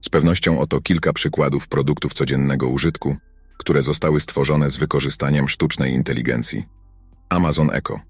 Z 0.01 0.09
pewnością 0.09 0.61
oto 0.61 0.81
kilka 0.81 1.13
przykładów 1.13 1.69
produktów 1.69 2.15
codziennego 2.15 2.69
użytku, 2.69 3.17
które 3.57 3.83
zostały 3.83 4.21
stworzone 4.21 4.71
z 4.71 4.77
wykorzystaniem 4.77 5.49
sztucznej 5.49 5.93
inteligencji. 5.93 6.65
Amazon 7.29 7.71
Echo. 7.73 8.01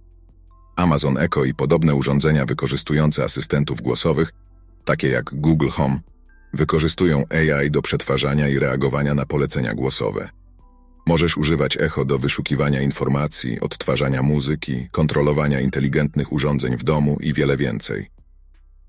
Amazon 0.77 1.19
Echo 1.19 1.45
i 1.45 1.55
podobne 1.55 1.95
urządzenia 1.95 2.47
wykorzystujące 2.47 3.25
asystentów 3.25 3.81
głosowych, 3.81 4.31
takie 4.85 5.09
jak 5.09 5.35
Google 5.35 5.69
Home, 5.69 6.01
wykorzystują 6.55 7.25
AI 7.31 7.71
do 7.71 7.83
przetwarzania 7.83 8.49
i 8.49 8.59
reagowania 8.59 9.15
na 9.15 9.27
polecenia 9.27 9.75
głosowe. 9.75 10.29
Możesz 11.07 11.37
używać 11.37 11.77
Echo 11.77 12.05
do 12.05 12.19
wyszukiwania 12.19 12.81
informacji, 12.81 13.61
odtwarzania 13.61 14.23
muzyki, 14.23 14.89
kontrolowania 14.91 15.61
inteligentnych 15.61 16.33
urządzeń 16.33 16.77
w 16.77 16.85
domu 16.85 17.17
i 17.21 17.33
wiele 17.33 17.57
więcej. 17.57 18.11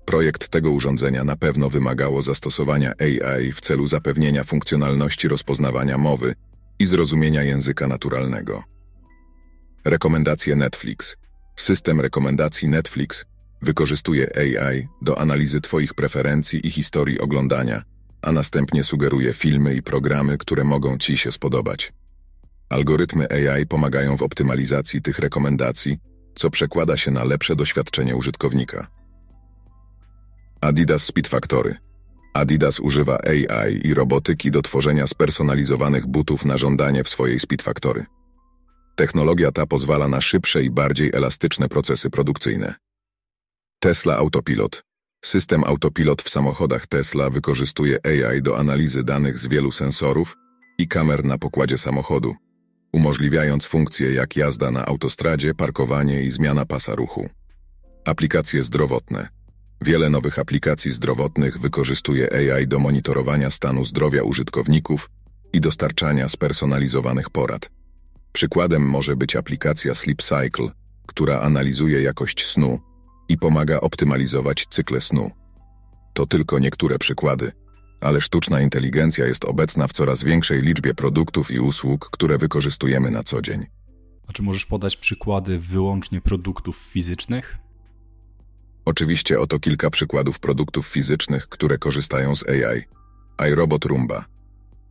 Projekt 0.04 0.48
tego 0.48 0.70
urządzenia 0.70 1.24
na 1.24 1.36
pewno 1.36 1.70
wymagało 1.70 2.22
zastosowania 2.22 2.92
AI 3.00 3.52
w 3.52 3.60
celu 3.60 3.86
zapewnienia 3.86 4.44
funkcjonalności 4.44 5.28
rozpoznawania 5.28 5.98
mowy 5.98 6.34
i 6.78 6.86
zrozumienia 6.86 7.42
języka 7.42 7.88
naturalnego. 7.88 8.62
Rekomendacje 9.84 10.56
Netflix. 10.56 11.16
System 11.60 12.00
rekomendacji 12.00 12.68
Netflix 12.68 13.24
wykorzystuje 13.62 14.30
AI 14.36 14.88
do 15.02 15.18
analizy 15.18 15.60
Twoich 15.60 15.94
preferencji 15.94 16.66
i 16.66 16.70
historii 16.70 17.20
oglądania, 17.20 17.82
a 18.22 18.32
następnie 18.32 18.84
sugeruje 18.84 19.34
filmy 19.34 19.74
i 19.74 19.82
programy, 19.82 20.38
które 20.38 20.64
mogą 20.64 20.98
Ci 20.98 21.16
się 21.16 21.32
spodobać. 21.32 21.92
Algorytmy 22.68 23.26
AI 23.30 23.66
pomagają 23.66 24.16
w 24.16 24.22
optymalizacji 24.22 25.02
tych 25.02 25.18
rekomendacji, 25.18 25.98
co 26.34 26.50
przekłada 26.50 26.96
się 26.96 27.10
na 27.10 27.24
lepsze 27.24 27.56
doświadczenie 27.56 28.16
użytkownika. 28.16 28.86
Adidas 30.60 31.02
Speed 31.02 31.30
Factory. 31.30 31.76
Adidas 32.34 32.80
używa 32.80 33.18
AI 33.18 33.86
i 33.86 33.94
robotyki 33.94 34.50
do 34.50 34.62
tworzenia 34.62 35.06
spersonalizowanych 35.06 36.06
butów 36.06 36.44
na 36.44 36.58
żądanie 36.58 37.04
w 37.04 37.08
swojej 37.08 37.38
Speed 37.38 37.64
Factory. 37.64 38.06
Technologia 38.98 39.52
ta 39.52 39.66
pozwala 39.66 40.08
na 40.08 40.20
szybsze 40.20 40.62
i 40.62 40.70
bardziej 40.70 41.10
elastyczne 41.14 41.68
procesy 41.68 42.10
produkcyjne. 42.10 42.74
Tesla 43.80 44.16
Autopilot. 44.16 44.82
System 45.24 45.64
Autopilot 45.64 46.22
w 46.22 46.28
samochodach 46.28 46.86
Tesla 46.86 47.30
wykorzystuje 47.30 47.98
AI 48.04 48.42
do 48.42 48.58
analizy 48.58 49.02
danych 49.04 49.38
z 49.38 49.46
wielu 49.46 49.70
sensorów 49.72 50.36
i 50.78 50.88
kamer 50.88 51.24
na 51.24 51.38
pokładzie 51.38 51.78
samochodu, 51.78 52.34
umożliwiając 52.92 53.64
funkcje 53.64 54.14
jak 54.14 54.36
jazda 54.36 54.70
na 54.70 54.86
autostradzie, 54.86 55.54
parkowanie 55.54 56.22
i 56.22 56.30
zmiana 56.30 56.66
pasa 56.66 56.94
ruchu. 56.94 57.28
Aplikacje 58.04 58.62
zdrowotne. 58.62 59.28
Wiele 59.80 60.10
nowych 60.10 60.38
aplikacji 60.38 60.92
zdrowotnych 60.92 61.58
wykorzystuje 61.58 62.28
AI 62.32 62.66
do 62.66 62.78
monitorowania 62.78 63.50
stanu 63.50 63.84
zdrowia 63.84 64.22
użytkowników 64.22 65.10
i 65.52 65.60
dostarczania 65.60 66.28
spersonalizowanych 66.28 67.30
porad. 67.30 67.77
Przykładem 68.32 68.82
może 68.82 69.16
być 69.16 69.36
aplikacja 69.36 69.94
Sleep 69.94 70.22
Cycle, 70.22 70.70
która 71.06 71.40
analizuje 71.40 72.02
jakość 72.02 72.46
snu 72.46 72.78
i 73.28 73.38
pomaga 73.38 73.80
optymalizować 73.80 74.66
cykle 74.70 75.00
snu. 75.00 75.30
To 76.14 76.26
tylko 76.26 76.58
niektóre 76.58 76.98
przykłady, 76.98 77.52
ale 78.00 78.20
sztuczna 78.20 78.60
inteligencja 78.60 79.26
jest 79.26 79.44
obecna 79.44 79.86
w 79.86 79.92
coraz 79.92 80.22
większej 80.22 80.62
liczbie 80.62 80.94
produktów 80.94 81.50
i 81.50 81.60
usług, 81.60 82.10
które 82.10 82.38
wykorzystujemy 82.38 83.10
na 83.10 83.22
co 83.22 83.42
dzień. 83.42 83.66
A 84.28 84.32
czy 84.32 84.42
możesz 84.42 84.66
podać 84.66 84.96
przykłady 84.96 85.58
wyłącznie 85.58 86.20
produktów 86.20 86.76
fizycznych? 86.76 87.58
Oczywiście 88.84 89.40
oto 89.40 89.58
kilka 89.58 89.90
przykładów 89.90 90.40
produktów 90.40 90.86
fizycznych, 90.86 91.48
które 91.48 91.78
korzystają 91.78 92.34
z 92.34 92.44
AI. 92.48 92.82
iRobot 93.50 93.84
Roomba. 93.84 94.24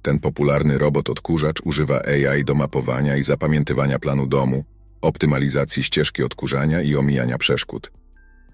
Ten 0.08 0.20
popularny 0.20 0.78
robot 0.78 1.10
odkurzacz 1.10 1.62
używa 1.64 2.02
AI 2.02 2.44
do 2.44 2.56
mapowania 2.56 3.18
i 3.18 3.24
zapamiętywania 3.24 4.00
planu 4.00 4.28
domu, 4.28 4.64
optymalizacji 5.02 5.84
ścieżki 5.84 6.24
odkurzania 6.24 6.82
i 6.82 6.96
omijania 6.96 7.38
przeszkód. 7.38 7.92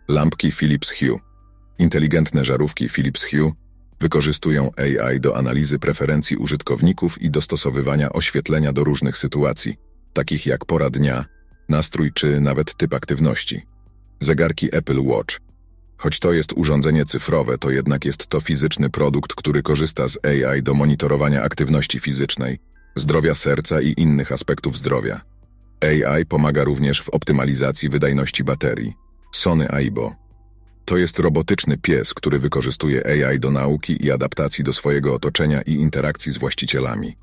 Lampki 0.08 0.51
Philips 0.51 0.91
Hue. 0.91 1.20
Inteligentne 1.80 2.45
żarówki 2.45 2.89
Philips 2.89 3.24
Hue 3.24 3.51
wykorzystują 3.99 4.72
AI 4.78 5.20
do 5.20 5.38
analizy 5.38 5.80
preferencji 5.80 6.38
użytkowników 6.38 7.22
i 7.22 7.32
dostosowywania 7.32 8.14
oświetlenia 8.14 8.74
do 8.74 8.84
różnych 8.84 9.18
sytuacji, 9.18 9.76
takich 10.14 10.45
jak 10.45 10.66
pora 10.66 10.89
dnia, 10.89 11.26
nastrój 11.70 12.12
czy 12.14 12.41
nawet 12.41 12.78
typ 12.78 12.93
aktywności. 12.93 13.62
Zegarki 14.20 14.76
Apple 14.76 15.01
Watch. 15.01 15.39
Choć 15.98 16.20
to 16.20 16.34
jest 16.34 16.54
urządzenie 16.56 17.06
cyfrowe, 17.06 17.58
to 17.58 17.72
jednak 17.72 18.06
jest 18.06 18.28
to 18.28 18.41
fizyczny 18.41 18.89
produkt, 18.89 19.34
który 19.34 19.64
korzysta 19.64 20.08
z 20.08 20.18
AI 20.26 20.64
do 20.64 20.74
monitorowania 20.74 21.44
aktywności 21.44 22.00
fizycznej, 22.00 22.60
zdrowia 22.96 23.36
serca 23.36 23.82
i 23.82 23.94
innych 23.98 24.32
aspektów 24.32 24.78
zdrowia. 24.78 25.22
AI 25.82 26.26
pomaga 26.26 26.64
również 26.64 27.02
w 27.02 27.10
optymalizacji 27.10 27.89
wydajności 27.89 28.44
baterii. 28.44 28.94
Sony 29.34 29.70
Aibo. 29.70 30.16
To 30.86 30.98
jest 30.98 31.20
robotyczny 31.20 31.78
pies, 31.78 32.14
który 32.14 32.39
wykorzystuje 32.39 33.04
AI 33.08 33.39
do 33.39 33.52
nauki 33.52 34.06
i 34.06 34.12
adaptacji 34.12 34.64
do 34.64 34.74
swojego 34.74 35.14
otoczenia 35.14 35.62
i 35.62 35.74
interakcji 35.74 36.32
z 36.32 36.38
właścicielami. 36.38 37.18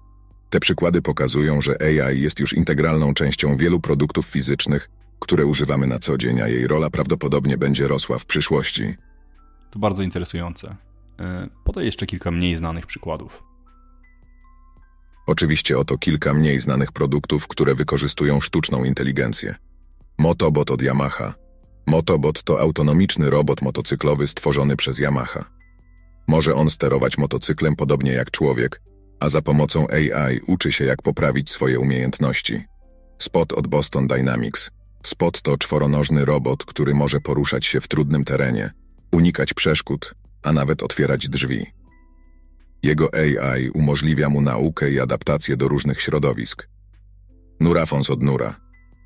Te 0.50 0.60
przykłady 0.60 1.02
pokazują, 1.02 1.60
że 1.60 1.76
AI 1.82 2.20
jest 2.20 2.40
już 2.40 2.52
integralną 2.52 3.14
częścią 3.14 3.56
wielu 3.56 3.80
produktów 3.80 4.26
fizycznych, 4.26 4.90
które 5.20 5.46
używamy 5.46 5.86
na 5.86 5.98
co 5.98 6.18
dzień, 6.18 6.40
a 6.40 6.48
jej 6.48 6.66
rola 6.66 6.90
prawdopodobnie 6.90 7.58
będzie 7.58 7.88
rosła 7.88 8.18
w 8.18 8.26
przyszłości. 8.26 8.94
To 9.70 9.78
bardzo 9.78 10.02
interesujące. 10.02 10.76
E, 11.20 11.48
podaj 11.64 11.84
jeszcze 11.84 12.06
kilka 12.06 12.30
mniej 12.30 12.56
znanych 12.56 12.86
przykładów. 12.86 13.42
Oczywiście 15.26 15.78
oto 15.78 15.98
kilka 15.98 16.34
mniej 16.34 16.60
znanych 16.60 16.92
produktów, 16.92 17.48
które 17.48 17.74
wykorzystują 17.74 18.40
sztuczną 18.40 18.84
inteligencję. 18.84 19.54
Motobot 20.18 20.70
od 20.70 20.82
Yamaha. 20.82 21.34
Motobot 21.86 22.42
to 22.42 22.60
autonomiczny 22.60 23.30
robot 23.30 23.62
motocyklowy 23.62 24.26
stworzony 24.26 24.76
przez 24.76 24.98
Yamaha. 24.98 25.44
Może 26.28 26.54
on 26.54 26.70
sterować 26.70 27.18
motocyklem 27.18 27.76
podobnie 27.76 28.12
jak 28.12 28.30
człowiek, 28.30 28.80
a 29.20 29.28
za 29.28 29.42
pomocą 29.42 29.86
AI 29.88 30.40
uczy 30.46 30.72
się 30.72 30.84
jak 30.84 31.02
poprawić 31.02 31.50
swoje 31.50 31.80
umiejętności. 31.80 32.64
Spot 33.18 33.52
od 33.52 33.66
Boston 33.66 34.06
Dynamics. 34.06 34.70
Spot 35.02 35.42
to 35.42 35.56
czworonożny 35.56 36.24
robot, 36.24 36.64
który 36.64 36.94
może 36.94 37.20
poruszać 37.20 37.66
się 37.66 37.80
w 37.80 37.88
trudnym 37.88 38.24
terenie, 38.24 38.70
unikać 39.12 39.54
przeszkód, 39.54 40.14
a 40.42 40.52
nawet 40.52 40.82
otwierać 40.82 41.28
drzwi. 41.28 41.66
Jego 42.82 43.10
AI 43.14 43.70
umożliwia 43.70 44.28
mu 44.28 44.40
naukę 44.40 44.90
i 44.90 45.00
adaptację 45.00 45.56
do 45.56 45.68
różnych 45.68 46.00
środowisk. 46.00 46.68
Nurafons 47.60 48.10
od 48.10 48.22
Nura. 48.22 48.56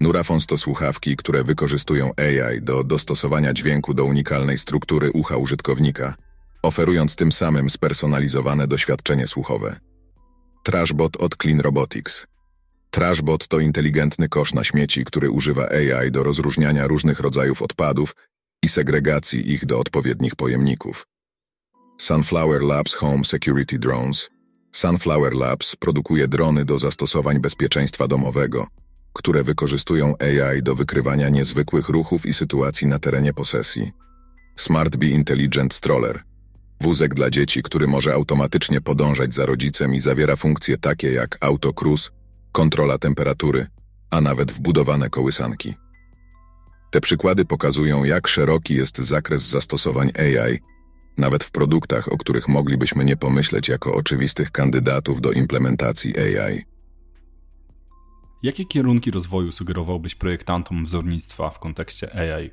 Nurafons 0.01 0.47
to 0.47 0.59
słuchawki, 0.59 1.17
które 1.17 1.45
wykorzystują 1.45 2.11
AI 2.17 2.63
do 2.63 2.85
dostosowania 2.85 3.53
dźwięku 3.53 3.95
do 3.95 4.05
unikalnej 4.05 4.59
struktury 4.59 5.11
ucha 5.11 5.37
użytkownika, 5.37 6.15
oferując 6.63 7.17
tym 7.17 7.33
samym 7.33 7.71
spersonalizowane 7.71 8.67
doświadczenie 8.67 9.27
słuchowe. 9.27 9.77
Trashbot 10.65 11.17
od 11.17 11.37
Clean 11.37 11.61
Robotics. 11.61 12.27
Trashbot 12.95 13.49
to 13.49 13.61
inteligentny 13.61 14.29
kosz 14.29 14.55
na 14.55 14.65
śmieci, 14.65 15.05
który 15.05 15.31
używa 15.31 15.69
AI 15.69 16.11
do 16.11 16.23
rozróżniania 16.23 16.87
różnych 16.87 17.21
rodzajów 17.21 17.63
odpadów 17.63 18.17
i 18.63 18.69
segregacji 18.69 19.53
ich 19.53 19.67
do 19.67 19.79
odpowiednich 19.79 20.37
pojemników. 20.37 21.07
Sunflower 21.99 22.63
Labs 22.63 22.95
Home 22.95 23.25
Security 23.25 23.79
Drones 23.79 24.31
Sunflower 24.73 25.35
Labs 25.35 25.77
produkuje 25.77 26.29
drony 26.29 26.65
do 26.65 26.79
zastosowań 26.79 27.39
bezpieczeństwa 27.39 28.09
domowego, 28.09 28.67
które 29.13 29.43
wykorzystują 29.45 30.15
AI 30.19 30.63
do 30.63 30.75
wykrywania 30.75 31.29
niezwykłych 31.29 31.89
ruchów 31.89 32.27
i 32.27 32.35
sytuacji 32.35 32.87
na 32.87 32.99
terenie 32.99 33.33
posesji. 33.33 33.93
Smart 34.57 34.97
Bee 34.97 35.11
Intelligent 35.11 35.75
Stroller 35.75 36.23
Wózek 36.81 37.15
dla 37.15 37.31
dzieci, 37.31 37.63
który 37.63 37.87
może 37.87 38.13
automatycznie 38.13 38.81
podążać 38.81 39.35
za 39.35 39.47
rodzicem 39.47 39.95
i 39.95 40.01
zawiera 40.01 40.37
funkcje 40.37 40.79
takie 40.79 41.13
jak 41.13 41.39
auto 41.41 41.73
cruise, 41.73 42.11
kontrola 42.55 42.99
temperatury, 42.99 43.67
a 44.11 44.21
nawet 44.21 44.53
wbudowane 44.53 45.11
kołysanki. 45.11 45.75
Te 46.91 47.01
przykłady 47.01 47.45
pokazują, 47.45 48.05
jak 48.05 48.29
szeroki 48.29 48.75
jest 48.75 48.99
zakres 48.99 49.43
zastosowań 49.43 50.13
AI, 50.19 50.59
nawet 51.19 51.45
w 51.45 51.51
produktach, 51.51 52.13
o 52.13 52.17
których 52.17 52.49
moglibyśmy 52.49 53.05
nie 53.05 53.17
pomyśleć 53.17 53.69
jako 53.69 53.95
oczywistych 53.95 54.51
kandydatów 54.51 55.21
do 55.21 55.33
implementacji 55.33 56.15
AI. 56.19 56.65
Jakie 58.43 58.65
kierunki 58.65 59.11
rozwoju 59.11 59.53
sugerowałbyś 59.53 60.15
projektantom 60.15 60.85
wzornictwa 60.85 61.51
w 61.51 61.59
kontekście 61.59 62.17
AI? 62.17 62.51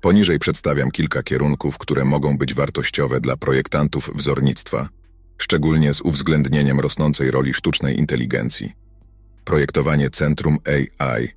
Poniżej 0.00 0.38
przedstawiam 0.38 0.90
kilka 0.90 1.22
kierunków, 1.22 1.78
które 1.78 2.04
mogą 2.04 2.38
być 2.38 2.54
wartościowe 2.54 3.20
dla 3.20 3.36
projektantów 3.36 4.10
wzornictwa, 4.14 4.88
szczególnie 5.38 5.94
z 5.94 6.00
uwzględnieniem 6.00 6.80
rosnącej 6.80 7.30
roli 7.30 7.54
sztucznej 7.54 7.98
inteligencji. 7.98 8.72
Projektowanie 9.44 10.10
centrum 10.10 10.58
AI, 10.98 11.28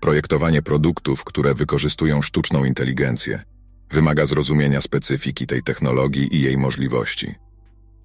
projektowanie 0.00 0.62
produktów, 0.62 1.24
które 1.24 1.54
wykorzystują 1.54 2.22
sztuczną 2.22 2.64
inteligencję, 2.64 3.42
wymaga 3.90 4.26
zrozumienia 4.26 4.80
specyfiki 4.80 5.46
tej 5.46 5.62
technologii 5.62 6.36
i 6.36 6.40
jej 6.40 6.58
możliwości. 6.58 7.34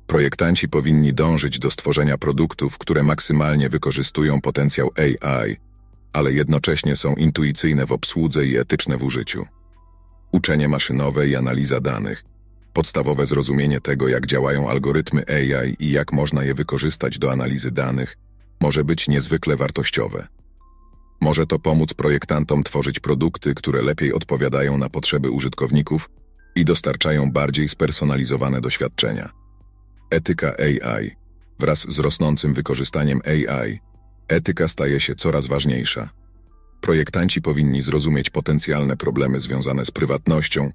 Projektanci 0.08 0.70
powinni 0.70 1.14
dążyć 1.14 1.60
do 1.60 1.72
stworzenia 1.72 2.18
produktów, 2.18 2.78
które 2.78 3.04
maksymalnie 3.04 3.70
wykorzystują 3.70 4.42
potencjał 4.42 4.92
AI, 4.96 5.58
ale 6.14 6.34
jednocześnie 6.34 6.96
są 6.96 7.16
intuicyjne 7.16 7.86
w 7.86 7.92
obsłudze 7.92 8.46
i 8.46 8.58
etyczne 8.58 8.98
w 8.98 9.04
użyciu. 9.04 9.46
Uczenie 10.32 10.68
maszynowe 10.68 11.28
i 11.28 11.36
analiza 11.36 11.80
danych, 11.80 12.24
podstawowe 12.78 13.26
zrozumienie 13.26 13.82
tego, 13.82 14.08
jak 14.08 14.28
działają 14.28 14.70
algorytmy 14.70 15.24
AI 15.28 15.76
i 15.80 15.92
jak 15.92 16.14
można 16.14 16.44
je 16.44 16.54
wykorzystać 16.54 17.20
do 17.20 17.32
analizy 17.32 17.72
danych, 17.72 18.18
może 18.62 18.84
być 18.84 19.08
niezwykle 19.08 19.56
wartościowe. 19.56 20.28
Może 21.22 21.48
to 21.48 21.60
pomóc 21.60 21.94
projektantom 21.94 22.64
tworzyć 22.64 23.00
produkty, 23.00 23.54
które 23.54 23.82
lepiej 23.82 24.14
odpowiadają 24.14 24.78
na 24.78 24.90
potrzeby 24.90 25.32
użytkowników 25.32 26.10
i 26.56 26.66
dostarczają 26.66 27.32
bardziej 27.32 27.70
spersonalizowane 27.70 28.62
doświadczenia. 28.62 29.30
Etyka 30.12 30.54
AI. 30.60 31.12
Wraz 31.60 31.92
z 31.92 32.00
rosnącym 32.00 32.54
wykorzystaniem 32.54 33.22
AI, 33.26 33.80
etyka 34.28 34.68
staje 34.68 35.00
się 35.00 35.16
coraz 35.16 35.48
ważniejsza. 35.48 36.10
Projektanci 36.82 37.42
powinni 37.42 37.82
zrozumieć 37.82 38.30
potencjalne 38.30 38.98
problemy 38.98 39.40
związane 39.40 39.86
z 39.86 39.92
prywatnością, 39.92 40.72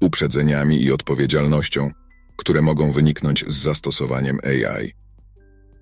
uprzedzeniami 0.00 0.82
i 0.82 0.92
odpowiedzialnością, 0.92 1.90
które 2.36 2.62
mogą 2.62 2.92
wyniknąć 2.92 3.44
z 3.48 3.62
zastosowaniem 3.62 4.38
AI. 4.44 4.92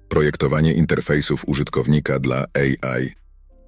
Projektowanie 0.09 0.75
interfejsów 0.75 1.49
użytkownika 1.49 2.19
dla 2.19 2.45
AI. 2.55 3.11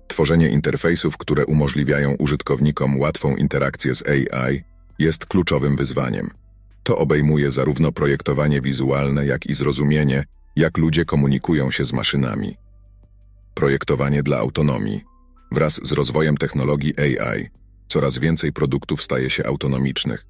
Tworzenie 0.09 0.49
interfejsów, 0.49 1.17
które 1.17 1.47
umożliwiają 1.47 2.15
użytkownikom 2.19 3.01
łatwą 3.01 3.37
interakcję 3.37 3.95
z 3.95 4.03
AI, 4.09 4.63
jest 4.99 5.27
kluczowym 5.27 5.77
wyzwaniem. 5.77 6.31
To 6.83 6.99
obejmuje 6.99 7.51
zarówno 7.51 7.93
projektowanie 7.93 8.61
wizualne, 8.61 9.27
jak 9.27 9.47
i 9.47 9.55
zrozumienie, 9.55 10.25
jak 10.57 10.79
ludzie 10.79 11.05
komunikują 11.05 11.71
się 11.71 11.85
z 11.85 11.93
maszynami. 11.93 12.57
projektowanie 13.55 14.23
dla 14.23 14.39
autonomii. 14.39 15.05
Wraz 15.53 15.81
z 15.83 15.93
rozwojem 15.93 16.37
technologii 16.37 16.95
AI, 16.99 17.49
coraz 17.89 18.19
więcej 18.19 18.53
produktów 18.53 19.03
staje 19.03 19.31
się 19.31 19.47
autonomicznych. 19.47 20.27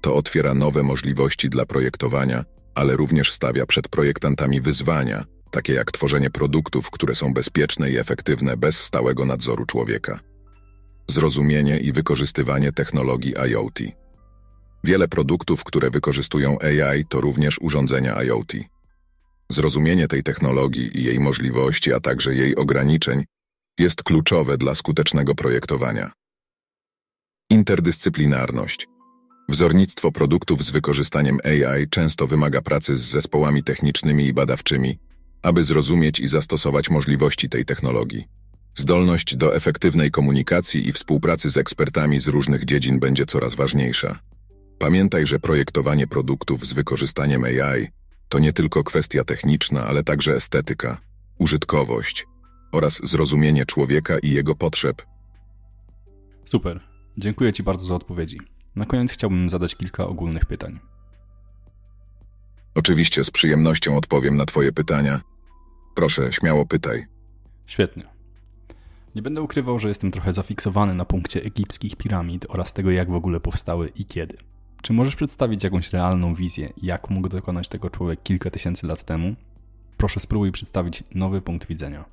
To 0.00 0.16
otwiera 0.16 0.54
nowe 0.54 0.82
możliwości 0.82 1.48
dla 1.48 1.66
projektowania, 1.66 2.44
ale 2.74 2.96
również 2.96 3.32
stawia 3.32 3.66
przed 3.66 3.88
projektantami 3.88 4.60
wyzwania, 4.60 5.24
takie 5.50 5.72
jak 5.72 5.92
tworzenie 5.92 6.30
produktów, 6.30 6.90
które 6.90 7.14
są 7.14 7.34
bezpieczne 7.34 7.90
i 7.90 7.98
efektywne 7.98 8.56
bez 8.56 8.80
stałego 8.80 9.24
nadzoru 9.24 9.66
człowieka. 9.66 10.20
Zrozumienie 11.10 11.78
i 11.78 11.92
wykorzystywanie 11.92 12.72
technologii 12.72 13.34
IoT. 13.50 13.78
Wiele 14.84 15.08
produktów, 15.08 15.64
które 15.64 15.90
wykorzystują 15.90 16.58
AI, 16.58 17.04
to 17.04 17.20
również 17.20 17.58
urządzenia 17.60 18.22
IoT. 18.22 18.52
Zrozumienie 19.50 20.08
tej 20.08 20.22
technologii 20.22 20.98
i 20.98 21.04
jej 21.04 21.20
możliwości, 21.20 21.92
a 21.92 22.00
także 22.00 22.34
jej 22.34 22.56
ograniczeń, 22.56 23.24
jest 23.78 24.02
kluczowe 24.02 24.58
dla 24.58 24.74
skutecznego 24.74 25.34
projektowania. 25.34 26.12
Interdyscyplinarność. 27.50 28.86
Wzornictwo 29.48 30.12
produktów 30.12 30.64
z 30.64 30.70
wykorzystaniem 30.70 31.38
AI 31.44 31.88
często 31.88 32.26
wymaga 32.26 32.62
pracy 32.62 32.96
z 32.96 33.00
zespołami 33.00 33.62
technicznymi 33.62 34.26
i 34.26 34.32
badawczymi, 34.32 34.98
aby 35.42 35.64
zrozumieć 35.64 36.20
i 36.20 36.28
zastosować 36.28 36.90
możliwości 36.90 37.48
tej 37.48 37.64
technologii. 37.64 38.24
Zdolność 38.76 39.36
do 39.36 39.56
efektywnej 39.56 40.10
komunikacji 40.10 40.88
i 40.88 40.92
współpracy 40.92 41.50
z 41.50 41.56
ekspertami 41.56 42.20
z 42.20 42.28
różnych 42.28 42.64
dziedzin 42.64 42.98
będzie 42.98 43.26
coraz 43.26 43.54
ważniejsza. 43.54 44.18
Pamiętaj, 44.78 45.26
że 45.26 45.38
projektowanie 45.38 46.06
produktów 46.06 46.66
z 46.66 46.72
wykorzystaniem 46.72 47.44
AI 47.44 47.88
to 48.28 48.38
nie 48.38 48.52
tylko 48.52 48.84
kwestia 48.84 49.24
techniczna, 49.24 49.84
ale 49.84 50.04
także 50.04 50.34
estetyka, 50.34 50.98
użytkowość 51.38 52.26
oraz 52.72 53.00
zrozumienie 53.08 53.66
człowieka 53.66 54.18
i 54.18 54.30
jego 54.30 54.54
potrzeb. 54.54 55.02
Super. 56.44 56.80
Dziękuję 57.18 57.52
Ci 57.52 57.62
bardzo 57.62 57.86
za 57.86 57.94
odpowiedzi. 57.94 58.38
Na 58.78 58.86
koniec 58.86 59.12
chciałbym 59.12 59.50
zadać 59.50 59.76
kilka 59.76 60.06
ogólnych 60.06 60.46
pytań. 60.46 60.78
Oczywiście 62.74 63.24
z 63.24 63.30
przyjemnością 63.30 63.96
odpowiem 63.96 64.36
na 64.36 64.44
Twoje 64.44 64.72
pytania. 64.72 65.20
Proszę, 65.94 66.32
śmiało 66.32 66.66
pytaj. 66.66 67.06
Świetnie. 67.66 68.04
Nie 69.14 69.22
będę 69.22 69.42
ukrywał, 69.42 69.78
że 69.78 69.88
jestem 69.88 70.10
trochę 70.10 70.32
zafiksowany 70.32 70.94
na 70.94 71.04
punkcie 71.04 71.42
egipskich 71.42 71.96
piramid 71.96 72.46
oraz 72.48 72.72
tego, 72.72 72.90
jak 72.90 73.10
w 73.10 73.14
ogóle 73.14 73.40
powstały 73.40 73.88
i 73.88 74.04
kiedy. 74.04 74.36
Czy 74.82 74.92
możesz 74.92 75.16
przedstawić 75.16 75.64
jakąś 75.64 75.92
realną 75.92 76.34
wizję, 76.34 76.72
jak 76.82 77.10
mógł 77.10 77.28
dokonać 77.28 77.68
tego 77.68 77.90
człowiek 77.90 78.22
kilka 78.22 78.50
tysięcy 78.50 78.86
lat 78.86 79.04
temu? 79.04 79.34
Proszę 79.96 80.20
spróbuj 80.20 80.52
przedstawić 80.52 81.04
nowy 81.14 81.40
punkt 81.40 81.68
widzenia. 81.68 82.04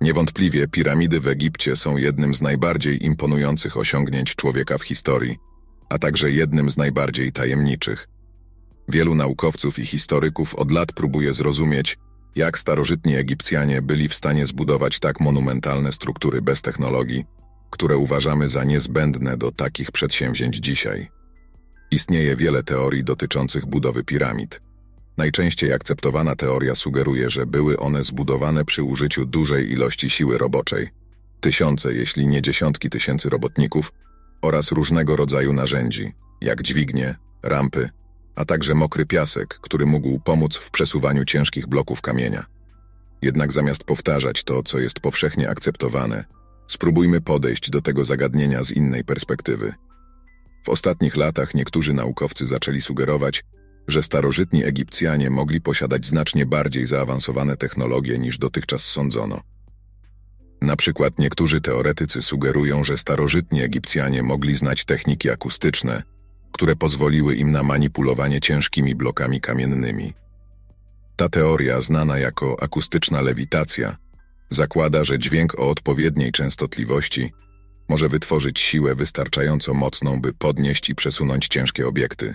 Niewątpliwie 0.00 0.68
piramidy 0.68 1.20
w 1.20 1.28
Egipcie 1.28 1.76
są 1.76 1.96
jednym 1.96 2.34
z 2.34 2.42
najbardziej 2.42 3.04
imponujących 3.04 3.76
osiągnięć 3.76 4.34
człowieka 4.34 4.78
w 4.78 4.82
historii, 4.82 5.36
a 5.88 5.98
także 5.98 6.30
jednym 6.30 6.70
z 6.70 6.76
najbardziej 6.76 7.32
tajemniczych. 7.32 8.08
Wielu 8.88 9.14
naukowców 9.14 9.78
i 9.78 9.86
historyków 9.86 10.54
od 10.54 10.72
lat 10.72 10.92
próbuje 10.92 11.32
zrozumieć, 11.32 11.98
jak 12.36 12.58
starożytni 12.58 13.16
Egipcjanie 13.16 13.82
byli 13.82 14.08
w 14.08 14.14
stanie 14.14 14.46
zbudować 14.46 15.00
tak 15.00 15.20
monumentalne 15.20 15.92
struktury 15.92 16.42
bez 16.42 16.62
technologii, 16.62 17.24
które 17.70 17.96
uważamy 17.96 18.48
za 18.48 18.64
niezbędne 18.64 19.36
do 19.36 19.52
takich 19.52 19.92
przedsięwzięć 19.92 20.56
dzisiaj. 20.56 21.08
Istnieje 21.90 22.36
wiele 22.36 22.62
teorii 22.62 23.04
dotyczących 23.04 23.66
budowy 23.66 24.04
piramid. 24.04 24.60
Najczęściej 25.18 25.72
akceptowana 25.72 26.36
teoria 26.36 26.74
sugeruje, 26.74 27.30
że 27.30 27.46
były 27.46 27.78
one 27.78 28.02
zbudowane 28.02 28.64
przy 28.64 28.82
użyciu 28.82 29.26
dużej 29.26 29.72
ilości 29.72 30.10
siły 30.10 30.38
roboczej, 30.38 30.88
tysiące, 31.40 31.94
jeśli 31.94 32.26
nie 32.26 32.42
dziesiątki 32.42 32.90
tysięcy 32.90 33.28
robotników 33.28 33.92
oraz 34.42 34.72
różnego 34.72 35.16
rodzaju 35.16 35.52
narzędzi, 35.52 36.12
jak 36.40 36.62
dźwignie, 36.62 37.14
rampy, 37.42 37.90
a 38.36 38.44
także 38.44 38.74
mokry 38.74 39.06
piasek, 39.06 39.58
który 39.62 39.86
mógł 39.86 40.20
pomóc 40.20 40.56
w 40.56 40.70
przesuwaniu 40.70 41.24
ciężkich 41.24 41.66
bloków 41.66 42.00
kamienia. 42.00 42.46
Jednak 43.22 43.52
zamiast 43.52 43.84
powtarzać 43.84 44.44
to, 44.44 44.62
co 44.62 44.78
jest 44.78 45.00
powszechnie 45.00 45.50
akceptowane, 45.50 46.24
spróbujmy 46.66 47.20
podejść 47.20 47.70
do 47.70 47.82
tego 47.82 48.04
zagadnienia 48.04 48.64
z 48.64 48.70
innej 48.70 49.04
perspektywy. 49.04 49.74
W 50.66 50.68
ostatnich 50.68 51.16
latach 51.16 51.54
niektórzy 51.54 51.92
naukowcy 51.92 52.46
zaczęli 52.46 52.80
sugerować, 52.80 53.44
że 53.88 54.02
starożytni 54.02 54.64
Egipcjanie 54.64 55.30
mogli 55.30 55.60
posiadać 55.60 56.06
znacznie 56.06 56.46
bardziej 56.46 56.86
zaawansowane 56.86 57.56
technologie 57.56 58.18
niż 58.18 58.38
dotychczas 58.38 58.84
sądzono. 58.84 59.40
Na 60.62 60.76
przykład 60.76 61.18
niektórzy 61.18 61.60
teoretycy 61.60 62.22
sugerują, 62.22 62.84
że 62.84 62.98
starożytni 62.98 63.62
Egipcjanie 63.62 64.22
mogli 64.22 64.56
znać 64.56 64.84
techniki 64.84 65.30
akustyczne, 65.30 66.02
które 66.52 66.76
pozwoliły 66.76 67.34
im 67.34 67.52
na 67.52 67.62
manipulowanie 67.62 68.40
ciężkimi 68.40 68.94
blokami 68.94 69.40
kamiennymi. 69.40 70.12
Ta 71.16 71.28
teoria, 71.28 71.80
znana 71.80 72.18
jako 72.18 72.62
akustyczna 72.62 73.20
lewitacja, 73.20 73.96
zakłada, 74.50 75.04
że 75.04 75.18
dźwięk 75.18 75.58
o 75.58 75.70
odpowiedniej 75.70 76.32
częstotliwości 76.32 77.32
może 77.88 78.08
wytworzyć 78.08 78.60
siłę 78.60 78.94
wystarczająco 78.94 79.74
mocną, 79.74 80.20
by 80.20 80.32
podnieść 80.32 80.90
i 80.90 80.94
przesunąć 80.94 81.48
ciężkie 81.48 81.88
obiekty. 81.88 82.34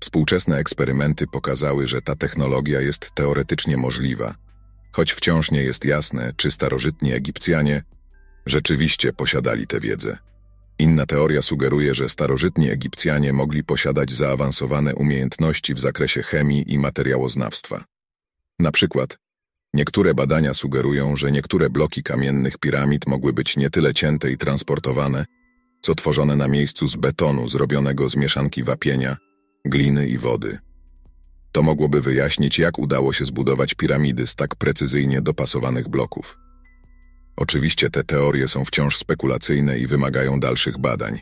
Współczesne 0.00 0.56
eksperymenty 0.58 1.26
pokazały, 1.26 1.86
że 1.86 2.02
ta 2.02 2.16
technologia 2.16 2.80
jest 2.80 3.10
teoretycznie 3.14 3.76
możliwa, 3.76 4.34
choć 4.92 5.12
wciąż 5.12 5.50
nie 5.50 5.62
jest 5.62 5.84
jasne, 5.84 6.32
czy 6.36 6.50
starożytni 6.50 7.12
Egipcjanie 7.12 7.82
rzeczywiście 8.46 9.12
posiadali 9.12 9.66
tę 9.66 9.80
wiedzę. 9.80 10.18
Inna 10.78 11.06
teoria 11.06 11.42
sugeruje, 11.42 11.94
że 11.94 12.08
starożytni 12.08 12.70
Egipcjanie 12.70 13.32
mogli 13.32 13.64
posiadać 13.64 14.12
zaawansowane 14.12 14.94
umiejętności 14.94 15.74
w 15.74 15.80
zakresie 15.80 16.22
chemii 16.22 16.72
i 16.72 16.78
materiałoznawstwa. 16.78 17.84
Na 18.58 18.72
przykład, 18.72 19.18
niektóre 19.74 20.14
badania 20.14 20.54
sugerują, 20.54 21.16
że 21.16 21.32
niektóre 21.32 21.70
bloki 21.70 22.02
kamiennych 22.02 22.58
piramid 22.58 23.06
mogły 23.06 23.32
być 23.32 23.56
nie 23.56 23.70
tyle 23.70 23.94
cięte 23.94 24.30
i 24.30 24.36
transportowane, 24.36 25.24
co 25.80 25.94
tworzone 25.94 26.36
na 26.36 26.48
miejscu 26.48 26.86
z 26.86 26.96
betonu 26.96 27.48
zrobionego 27.48 28.08
z 28.08 28.16
mieszanki 28.16 28.62
wapienia, 28.62 29.16
gliny 29.68 30.08
i 30.08 30.18
wody. 30.18 30.58
To 31.52 31.62
mogłoby 31.62 32.00
wyjaśnić, 32.00 32.58
jak 32.58 32.78
udało 32.78 33.12
się 33.12 33.24
zbudować 33.24 33.74
piramidy 33.74 34.26
z 34.26 34.36
tak 34.36 34.56
precyzyjnie 34.56 35.22
dopasowanych 35.22 35.88
bloków. 35.88 36.38
Oczywiście 37.36 37.90
te 37.90 38.04
teorie 38.04 38.48
są 38.48 38.64
wciąż 38.64 38.96
spekulacyjne 38.96 39.78
i 39.78 39.86
wymagają 39.86 40.40
dalszych 40.40 40.78
badań. 40.78 41.20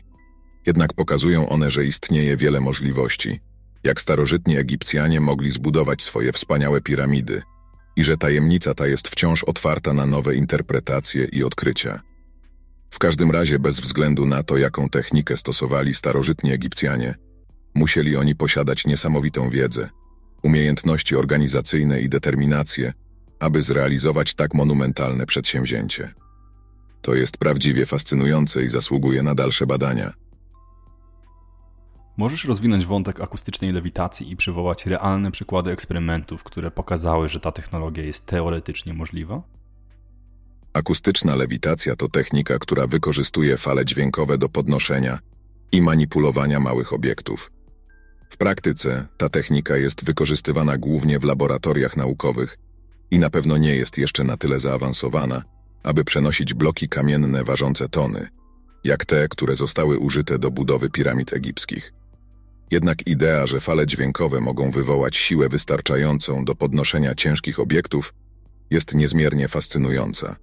Jednak 0.65 0.93
pokazują 0.93 1.49
one, 1.49 1.71
że 1.71 1.85
istnieje 1.85 2.37
wiele 2.37 2.61
możliwości, 2.61 3.39
jak 3.83 4.01
starożytni 4.01 4.57
Egipcjanie 4.57 5.19
mogli 5.19 5.51
zbudować 5.51 6.03
swoje 6.03 6.31
wspaniałe 6.31 6.81
piramidy 6.81 7.41
i 7.95 8.03
że 8.03 8.17
tajemnica 8.17 8.73
ta 8.73 8.87
jest 8.87 9.07
wciąż 9.07 9.43
otwarta 9.43 9.93
na 9.93 10.05
nowe 10.05 10.35
interpretacje 10.35 11.25
i 11.25 11.43
odkrycia. 11.43 11.99
W 12.89 12.99
każdym 12.99 13.31
razie, 13.31 13.59
bez 13.59 13.79
względu 13.79 14.25
na 14.25 14.43
to, 14.43 14.57
jaką 14.57 14.89
technikę 14.89 15.37
stosowali 15.37 15.93
starożytni 15.93 16.51
Egipcjanie, 16.51 17.15
musieli 17.75 18.15
oni 18.15 18.35
posiadać 18.35 18.85
niesamowitą 18.87 19.49
wiedzę, 19.49 19.89
umiejętności 20.43 21.15
organizacyjne 21.15 22.01
i 22.01 22.09
determinację, 22.09 22.93
aby 23.39 23.63
zrealizować 23.63 24.35
tak 24.35 24.53
monumentalne 24.53 25.25
przedsięwzięcie. 25.25 26.13
To 27.01 27.15
jest 27.15 27.37
prawdziwie 27.37 27.85
fascynujące 27.85 28.63
i 28.63 28.69
zasługuje 28.69 29.23
na 29.23 29.35
dalsze 29.35 29.67
badania. 29.67 30.13
Możesz 32.17 32.45
rozwinąć 32.45 32.85
wątek 32.85 33.21
akustycznej 33.21 33.71
lewitacji 33.71 34.31
i 34.31 34.35
przywołać 34.35 34.85
realne 34.85 35.31
przykłady 35.31 35.71
eksperymentów, 35.71 36.43
które 36.43 36.71
pokazały, 36.71 37.29
że 37.29 37.39
ta 37.39 37.51
technologia 37.51 38.03
jest 38.03 38.25
teoretycznie 38.25 38.93
możliwa? 38.93 39.41
Akustyczna 40.73 41.35
lewitacja 41.35 41.95
to 41.95 42.09
technika, 42.09 42.59
która 42.59 42.87
wykorzystuje 42.87 43.57
fale 43.57 43.85
dźwiękowe 43.85 44.37
do 44.37 44.49
podnoszenia 44.49 45.19
i 45.71 45.81
manipulowania 45.81 46.59
małych 46.59 46.93
obiektów. 46.93 47.51
W 48.29 48.37
praktyce 48.37 49.07
ta 49.17 49.29
technika 49.29 49.77
jest 49.77 50.05
wykorzystywana 50.05 50.77
głównie 50.77 51.19
w 51.19 51.23
laboratoriach 51.23 51.97
naukowych 51.97 52.57
i 53.11 53.19
na 53.19 53.29
pewno 53.29 53.57
nie 53.57 53.75
jest 53.75 53.97
jeszcze 53.97 54.23
na 54.23 54.37
tyle 54.37 54.59
zaawansowana, 54.59 55.43
aby 55.83 56.03
przenosić 56.03 56.53
bloki 56.53 56.89
kamienne 56.89 57.43
ważące 57.43 57.89
tony, 57.89 58.27
jak 58.83 59.05
te, 59.05 59.27
które 59.27 59.55
zostały 59.55 59.99
użyte 59.99 60.39
do 60.39 60.51
budowy 60.51 60.89
piramid 60.89 61.33
egipskich. 61.33 61.93
Jednak 62.71 63.07
idea, 63.07 63.47
że 63.47 63.59
fale 63.59 63.87
dźwiękowe 63.87 64.41
mogą 64.41 64.71
wywołać 64.71 65.15
siłę 65.15 65.49
wystarczającą 65.49 66.45
do 66.45 66.55
podnoszenia 66.55 67.15
ciężkich 67.15 67.59
obiektów, 67.59 68.13
jest 68.71 68.95
niezmiernie 68.95 69.47
fascynująca. 69.47 70.35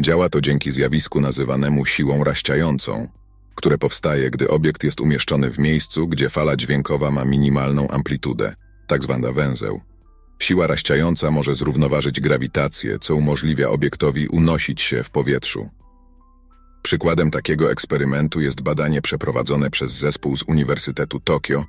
Działa 0.00 0.28
to 0.28 0.40
dzięki 0.40 0.70
zjawisku 0.70 1.20
nazywanemu 1.20 1.86
siłą 1.86 2.24
raściającą, 2.24 3.08
które 3.56 3.78
powstaje, 3.78 4.30
gdy 4.30 4.48
obiekt 4.48 4.84
jest 4.84 5.00
umieszczony 5.00 5.50
w 5.50 5.58
miejscu, 5.58 6.08
gdzie 6.08 6.28
fala 6.28 6.56
dźwiękowa 6.56 7.10
ma 7.10 7.24
minimalną 7.24 7.88
amplitudę, 7.88 8.54
tak 8.86 9.02
zwana 9.02 9.32
węzeł. 9.32 9.80
Siła 10.38 10.66
raściająca 10.66 11.30
może 11.30 11.54
zrównoważyć 11.54 12.20
grawitację, 12.20 12.98
co 12.98 13.14
umożliwia 13.14 13.68
obiektowi 13.68 14.28
unosić 14.28 14.80
się 14.80 15.02
w 15.02 15.10
powietrzu. 15.10 15.68
Przykładem 16.82 17.30
takiego 17.30 17.70
eksperymentu 17.70 18.40
jest 18.40 18.62
badanie 18.62 19.02
przeprowadzone 19.02 19.70
przez 19.70 19.92
zespół 19.92 20.36
z 20.36 20.42
Uniwersytetu 20.42 21.20
Tokio, 21.20 21.64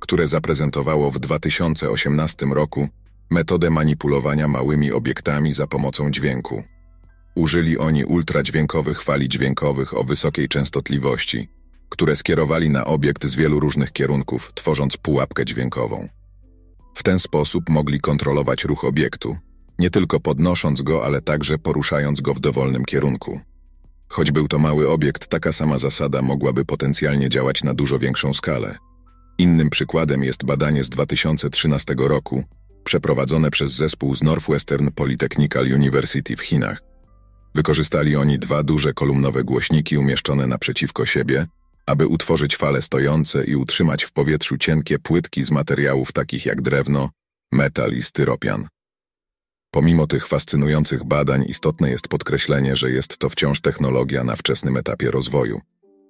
które 0.00 0.28
zaprezentowało 0.28 1.10
w 1.10 1.18
2018 1.18 2.46
roku 2.46 2.88
metodę 3.30 3.70
manipulowania 3.70 4.48
małymi 4.48 4.92
obiektami 4.92 5.54
za 5.54 5.66
pomocą 5.66 6.10
dźwięku. 6.10 6.64
Użyli 7.34 7.78
oni 7.78 8.04
ultradźwiękowych 8.04 9.02
fali 9.02 9.28
dźwiękowych 9.28 9.96
o 9.96 10.04
wysokiej 10.04 10.48
częstotliwości, 10.48 11.48
które 11.88 12.16
skierowali 12.16 12.70
na 12.70 12.84
obiekt 12.84 13.26
z 13.26 13.34
wielu 13.34 13.60
różnych 13.60 13.92
kierunków, 13.92 14.52
tworząc 14.54 14.96
pułapkę 14.96 15.44
dźwiękową. 15.44 16.08
W 16.94 17.02
ten 17.02 17.18
sposób 17.18 17.68
mogli 17.68 18.00
kontrolować 18.00 18.64
ruch 18.64 18.84
obiektu, 18.84 19.36
nie 19.78 19.90
tylko 19.90 20.20
podnosząc 20.20 20.82
go, 20.82 21.04
ale 21.04 21.22
także 21.22 21.58
poruszając 21.58 22.20
go 22.20 22.34
w 22.34 22.40
dowolnym 22.40 22.84
kierunku. 22.84 23.40
Choć 24.08 24.30
był 24.30 24.48
to 24.48 24.58
mały 24.58 24.90
obiekt, 24.90 25.26
taka 25.26 25.52
sama 25.52 25.78
zasada 25.78 26.22
mogłaby 26.22 26.64
potencjalnie 26.64 27.28
działać 27.28 27.64
na 27.64 27.74
dużo 27.74 27.98
większą 27.98 28.34
skalę. 28.34 28.76
Innym 29.38 29.70
przykładem 29.70 30.24
jest 30.24 30.44
badanie 30.44 30.84
z 30.84 30.88
2013 30.88 31.94
roku, 31.98 32.44
przeprowadzone 32.84 33.50
przez 33.50 33.72
zespół 33.72 34.14
z 34.14 34.22
Northwestern 34.22 34.90
Polytechnical 34.90 35.64
University 35.72 36.36
w 36.36 36.40
Chinach. 36.40 36.91
Wykorzystali 37.54 38.16
oni 38.16 38.38
dwa 38.38 38.62
duże 38.62 38.92
kolumnowe 38.92 39.44
głośniki 39.44 39.98
umieszczone 39.98 40.46
naprzeciwko 40.46 41.06
siebie, 41.06 41.46
aby 41.86 42.06
utworzyć 42.06 42.56
fale 42.56 42.82
stojące 42.82 43.44
i 43.44 43.56
utrzymać 43.56 44.04
w 44.04 44.12
powietrzu 44.12 44.58
cienkie 44.58 44.98
płytki 44.98 45.42
z 45.42 45.50
materiałów 45.50 46.12
takich 46.12 46.46
jak 46.46 46.62
drewno, 46.62 47.10
metal 47.52 47.92
i 47.92 48.02
styropian. 48.02 48.68
Pomimo 49.70 50.06
tych 50.06 50.26
fascynujących 50.26 51.04
badań 51.04 51.44
istotne 51.48 51.90
jest 51.90 52.08
podkreślenie, 52.08 52.76
że 52.76 52.90
jest 52.90 53.18
to 53.18 53.28
wciąż 53.28 53.60
technologia 53.60 54.24
na 54.24 54.36
wczesnym 54.36 54.76
etapie 54.76 55.10
rozwoju, 55.10 55.60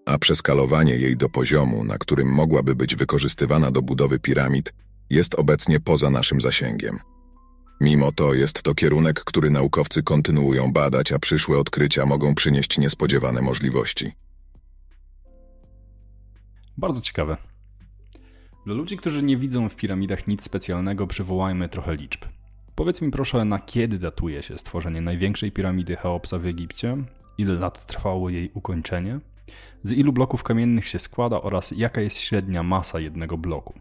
a 0.06 0.18
przeskalowanie 0.18 0.96
jej 0.96 1.16
do 1.16 1.28
poziomu, 1.28 1.84
na 1.84 1.98
którym 1.98 2.28
mogłaby 2.28 2.74
być 2.74 2.96
wykorzystywana 2.96 3.70
do 3.70 3.82
budowy 3.82 4.18
piramid, 4.18 4.72
jest 5.10 5.34
obecnie 5.34 5.80
poza 5.80 6.10
naszym 6.10 6.40
zasięgiem. 6.40 6.98
Mimo 7.82 8.12
to 8.12 8.34
jest 8.34 8.62
to 8.62 8.74
kierunek, 8.74 9.24
który 9.24 9.50
naukowcy 9.50 10.02
kontynuują 10.02 10.72
badać, 10.72 11.12
a 11.12 11.18
przyszłe 11.18 11.58
odkrycia 11.58 12.06
mogą 12.06 12.34
przynieść 12.34 12.78
niespodziewane 12.78 13.42
możliwości. 13.42 14.12
Bardzo 16.76 17.00
ciekawe. 17.00 17.36
Dla 18.66 18.74
ludzi, 18.74 18.96
którzy 18.96 19.22
nie 19.22 19.36
widzą 19.36 19.68
w 19.68 19.76
piramidach 19.76 20.26
nic 20.26 20.42
specjalnego, 20.42 21.06
przywołajmy 21.06 21.68
trochę 21.68 21.96
liczb. 21.96 22.24
Powiedz 22.74 23.02
mi 23.02 23.10
proszę, 23.10 23.44
na 23.44 23.58
kiedy 23.58 23.98
datuje 23.98 24.42
się 24.42 24.58
stworzenie 24.58 25.00
największej 25.00 25.52
piramidy 25.52 25.96
Cheopsa 25.96 26.38
w 26.38 26.46
Egipcie? 26.46 26.96
Ile 27.38 27.54
lat 27.54 27.86
trwało 27.86 28.30
jej 28.30 28.50
ukończenie? 28.54 29.20
Z 29.82 29.92
ilu 29.92 30.12
bloków 30.12 30.42
kamiennych 30.42 30.88
się 30.88 30.98
składa 30.98 31.42
oraz 31.42 31.70
jaka 31.70 32.00
jest 32.00 32.18
średnia 32.18 32.62
masa 32.62 33.00
jednego 33.00 33.38
bloku? 33.38 33.74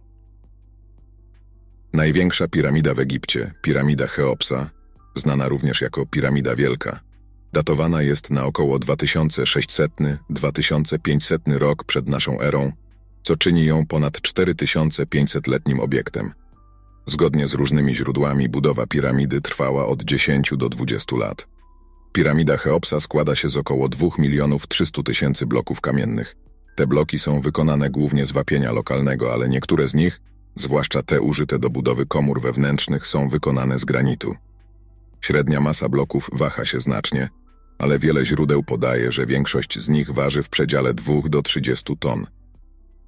Największa 1.93 2.47
piramida 2.47 2.93
w 2.93 2.99
Egipcie, 2.99 3.53
piramida 3.61 4.07
Cheopsa, 4.07 4.69
znana 5.15 5.47
również 5.47 5.81
jako 5.81 6.05
Piramida 6.05 6.55
Wielka, 6.55 6.99
datowana 7.53 8.01
jest 8.01 8.29
na 8.29 8.45
około 8.45 8.79
2600-2500 8.79 11.57
rok 11.57 11.83
przed 11.83 12.07
naszą 12.07 12.41
erą, 12.41 12.71
co 13.23 13.35
czyni 13.35 13.65
ją 13.65 13.85
ponad 13.85 14.17
4500-letnim 14.17 15.79
obiektem. 15.79 16.33
Zgodnie 17.05 17.47
z 17.47 17.53
różnymi 17.53 17.95
źródłami 17.95 18.49
budowa 18.49 18.87
piramidy 18.87 19.41
trwała 19.41 19.85
od 19.85 20.03
10 20.03 20.53
do 20.57 20.69
20 20.69 21.15
lat. 21.15 21.47
Piramida 22.13 22.57
Cheopsa 22.57 22.99
składa 22.99 23.35
się 23.35 23.49
z 23.49 23.57
około 23.57 23.89
2 23.89 24.07
milionów 24.17 24.67
300 24.67 25.03
tysięcy 25.03 25.45
bloków 25.45 25.81
kamiennych. 25.81 26.35
Te 26.75 26.87
bloki 26.87 27.19
są 27.19 27.41
wykonane 27.41 27.89
głównie 27.89 28.25
z 28.25 28.31
wapienia 28.31 28.71
lokalnego, 28.71 29.33
ale 29.33 29.49
niektóre 29.49 29.87
z 29.87 29.93
nich, 29.93 30.21
zwłaszcza 30.55 31.03
te 31.03 31.21
użyte 31.21 31.59
do 31.59 31.69
budowy 31.69 32.05
komór 32.05 32.41
wewnętrznych, 32.41 33.07
są 33.07 33.29
wykonane 33.29 33.79
z 33.79 33.85
granitu. 33.85 34.35
Średnia 35.21 35.61
masa 35.61 35.89
bloków 35.89 36.29
waha 36.33 36.65
się 36.65 36.79
znacznie, 36.79 37.29
ale 37.79 37.99
wiele 37.99 38.25
źródeł 38.25 38.63
podaje, 38.63 39.11
że 39.11 39.25
większość 39.25 39.79
z 39.79 39.89
nich 39.89 40.11
waży 40.11 40.43
w 40.43 40.49
przedziale 40.49 40.93
2 40.93 41.13
do 41.29 41.41
30 41.41 41.97
ton. 41.97 42.27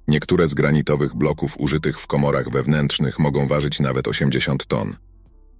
Niektóre 0.08 0.48
z 0.48 0.54
granitowych 0.54 1.14
bloków 1.14 1.60
użytych 1.60 2.00
w 2.00 2.06
komorach 2.06 2.50
wewnętrznych 2.50 3.18
mogą 3.18 3.46
ważyć 3.48 3.80
nawet 3.80 4.08
80 4.08 4.66
ton. 4.66 4.96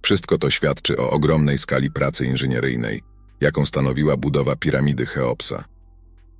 Wszystko 0.01 0.37
to 0.37 0.49
świadczy 0.49 0.97
o 0.97 1.09
ogromnej 1.09 1.57
skali 1.57 1.91
pracy 1.91 2.25
inżynieryjnej, 2.25 3.01
jaką 3.41 3.65
stanowiła 3.65 4.17
budowa 4.17 4.55
piramidy 4.55 5.05
Cheopsa. 5.05 5.63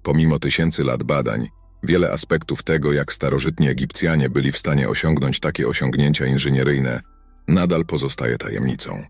Pomimo 0.04 0.40
tysięcy 0.40 0.84
lat 0.84 1.04
badań, 1.04 1.50
wiele 1.86 2.12
aspektów 2.12 2.64
tego, 2.64 2.94
jak 2.94 3.14
starożytni 3.14 3.70
Egipcjanie 3.70 4.30
byli 4.30 4.52
w 4.52 4.58
stanie 4.58 4.90
osiągnąć 4.90 5.40
takie 5.40 5.68
osiągnięcia 5.68 6.26
inżynieryjne, 6.26 7.02
nadal 7.48 7.86
pozostaje 7.86 8.38
tajemnicą. 8.38 9.04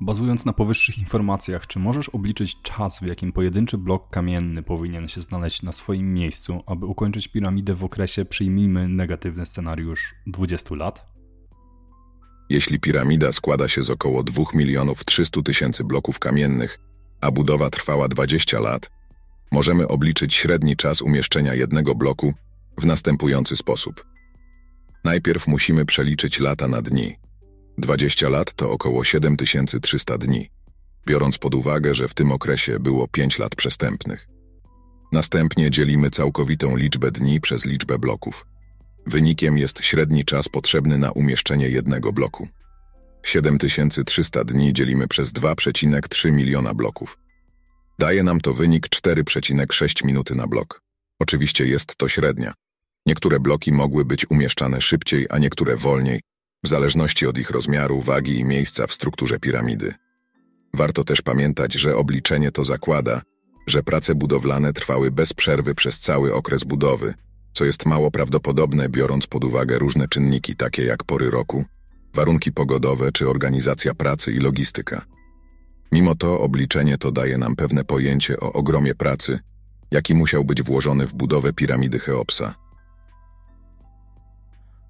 Bazując 0.00 0.44
na 0.44 0.52
powyższych 0.52 0.98
informacjach, 0.98 1.66
czy 1.66 1.78
możesz 1.78 2.08
obliczyć 2.08 2.62
czas, 2.62 2.98
w 2.98 3.06
jakim 3.06 3.32
pojedynczy 3.32 3.78
blok 3.78 4.10
kamienny 4.10 4.62
powinien 4.62 5.08
się 5.08 5.20
znaleźć 5.20 5.62
na 5.62 5.72
swoim 5.72 6.14
miejscu, 6.14 6.62
aby 6.66 6.86
ukończyć 6.86 7.28
piramidę 7.28 7.74
w 7.74 7.84
okresie, 7.84 8.24
przyjmijmy 8.24 8.88
negatywny 8.88 9.46
scenariusz, 9.46 10.14
20 10.26 10.74
lat? 10.74 11.06
Jeśli 12.50 12.80
piramida 12.80 13.32
składa 13.32 13.68
się 13.68 13.82
z 13.82 13.90
około 13.90 14.22
2 14.22 14.44
milionów 14.54 15.04
300 15.04 15.42
tysięcy 15.42 15.84
bloków 15.84 16.18
kamiennych, 16.18 16.78
a 17.20 17.30
budowa 17.30 17.70
trwała 17.70 18.08
20 18.08 18.60
lat, 18.60 18.90
możemy 19.52 19.88
obliczyć 19.88 20.34
średni 20.34 20.76
czas 20.76 21.02
umieszczenia 21.02 21.54
jednego 21.54 21.94
bloku 21.94 22.34
w 22.78 22.86
następujący 22.86 23.56
sposób. 23.56 24.04
Najpierw 25.04 25.46
musimy 25.46 25.84
przeliczyć 25.84 26.40
lata 26.40 26.68
na 26.68 26.82
dni– 26.82 27.16
20 27.78 28.28
lat 28.28 28.52
to 28.52 28.70
około 28.70 29.04
7300 29.04 30.18
dni, 30.18 30.50
biorąc 31.06 31.38
pod 31.38 31.54
uwagę, 31.54 31.94
że 31.94 32.08
w 32.08 32.14
tym 32.14 32.32
okresie 32.32 32.80
było 32.80 33.08
5 33.08 33.38
lat 33.38 33.56
przestępnych. 33.56 34.28
Następnie 35.12 35.70
dzielimy 35.70 36.10
całkowitą 36.10 36.76
liczbę 36.76 37.10
dni 37.10 37.40
przez 37.40 37.64
liczbę 37.64 37.98
bloków. 37.98 38.46
Wynikiem 39.06 39.58
jest 39.58 39.84
średni 39.84 40.24
czas 40.24 40.48
potrzebny 40.48 40.98
na 40.98 41.10
umieszczenie 41.10 41.68
jednego 41.68 42.12
bloku. 42.12 42.48
7300 43.22 44.44
dni 44.44 44.72
dzielimy 44.72 45.08
przez 45.08 45.32
2,3 45.32 46.32
miliona 46.32 46.74
bloków. 46.74 47.18
Daje 48.00 48.22
nam 48.22 48.40
to 48.40 48.54
wynik 48.54 48.88
4,6 48.88 50.04
minuty 50.04 50.34
na 50.34 50.46
blok. 50.46 50.80
Oczywiście 51.20 51.66
jest 51.66 51.96
to 51.96 52.08
średnia. 52.08 52.54
Niektóre 53.06 53.40
bloki 53.40 53.72
mogły 53.72 54.04
być 54.04 54.30
umieszczane 54.30 54.80
szybciej, 54.80 55.26
a 55.30 55.38
niektóre 55.38 55.76
wolniej, 55.76 56.20
w 56.64 56.68
zależności 56.68 57.26
od 57.26 57.38
ich 57.38 57.50
rozmiaru, 57.50 58.00
wagi 58.00 58.38
i 58.38 58.44
miejsca 58.44 58.86
w 58.86 58.92
strukturze 58.92 59.38
piramidy. 59.38 59.94
Warto 60.74 61.04
też 61.04 61.22
pamiętać, 61.22 61.74
że 61.74 61.96
obliczenie 61.96 62.52
to 62.52 62.64
zakłada, 62.64 63.22
że 63.66 63.82
prace 63.82 64.14
budowlane 64.14 64.72
trwały 64.72 65.10
bez 65.10 65.32
przerwy 65.32 65.74
przez 65.74 66.00
cały 66.00 66.34
okres 66.34 66.64
budowy, 66.64 67.14
co 67.52 67.64
jest 67.64 67.86
mało 67.86 68.10
prawdopodobne 68.10 68.88
biorąc 68.88 69.26
pod 69.26 69.44
uwagę 69.44 69.78
różne 69.78 70.08
czynniki 70.08 70.56
takie 70.56 70.84
jak 70.84 71.04
pory 71.04 71.30
roku, 71.30 71.64
warunki 72.14 72.52
pogodowe 72.52 73.12
czy 73.12 73.28
organizacja 73.28 73.94
pracy 73.94 74.32
i 74.32 74.38
logistyka. 74.38 75.17
Mimo 75.92 76.14
to 76.14 76.40
obliczenie 76.40 76.98
to 76.98 77.12
daje 77.12 77.38
nam 77.38 77.56
pewne 77.56 77.84
pojęcie 77.84 78.40
o 78.40 78.52
ogromie 78.52 78.94
pracy, 78.94 79.38
jaki 79.90 80.14
musiał 80.14 80.44
być 80.44 80.62
włożony 80.62 81.06
w 81.06 81.14
budowę 81.14 81.52
piramidy 81.52 81.98
Cheopsa. 81.98 82.54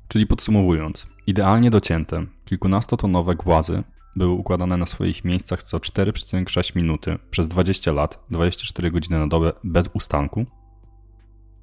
Czyli 0.09 0.27
podsumowując, 0.27 1.07
idealnie 1.27 1.71
docięte, 1.71 2.27
kilkunastotonowe 2.45 3.35
głazy 3.35 3.83
były 4.17 4.33
układane 4.33 4.77
na 4.77 4.87
swoich 4.87 5.25
miejscach 5.25 5.63
co 5.63 5.79
4,6 5.79 6.77
minuty 6.77 7.19
przez 7.31 7.49
20 7.49 7.93
lat, 7.93 8.25
24 8.31 8.91
godziny 8.91 9.19
na 9.19 9.27
dobę 9.27 9.53
bez 9.65 9.89
ustanku? 9.95 10.47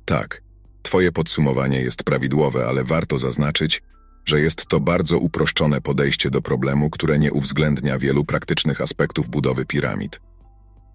Tak, 0.06 0.42
twoje 0.82 1.12
podsumowanie 1.12 1.82
jest 1.82 2.04
prawidłowe, 2.04 2.66
ale 2.68 2.84
warto 2.84 3.18
zaznaczyć, 3.18 3.82
że 4.26 4.42
jest 4.42 4.66
to 4.66 4.80
bardzo 4.80 5.18
uproszczone 5.18 5.82
podejście 5.82 6.30
do 6.30 6.42
problemu, 6.42 6.90
które 6.90 7.20
nie 7.20 7.32
uwzględnia 7.32 8.00
wielu 8.00 8.26
praktycznych 8.26 8.82
aspektów 8.82 9.30
budowy 9.30 9.66
piramid. 9.66 10.22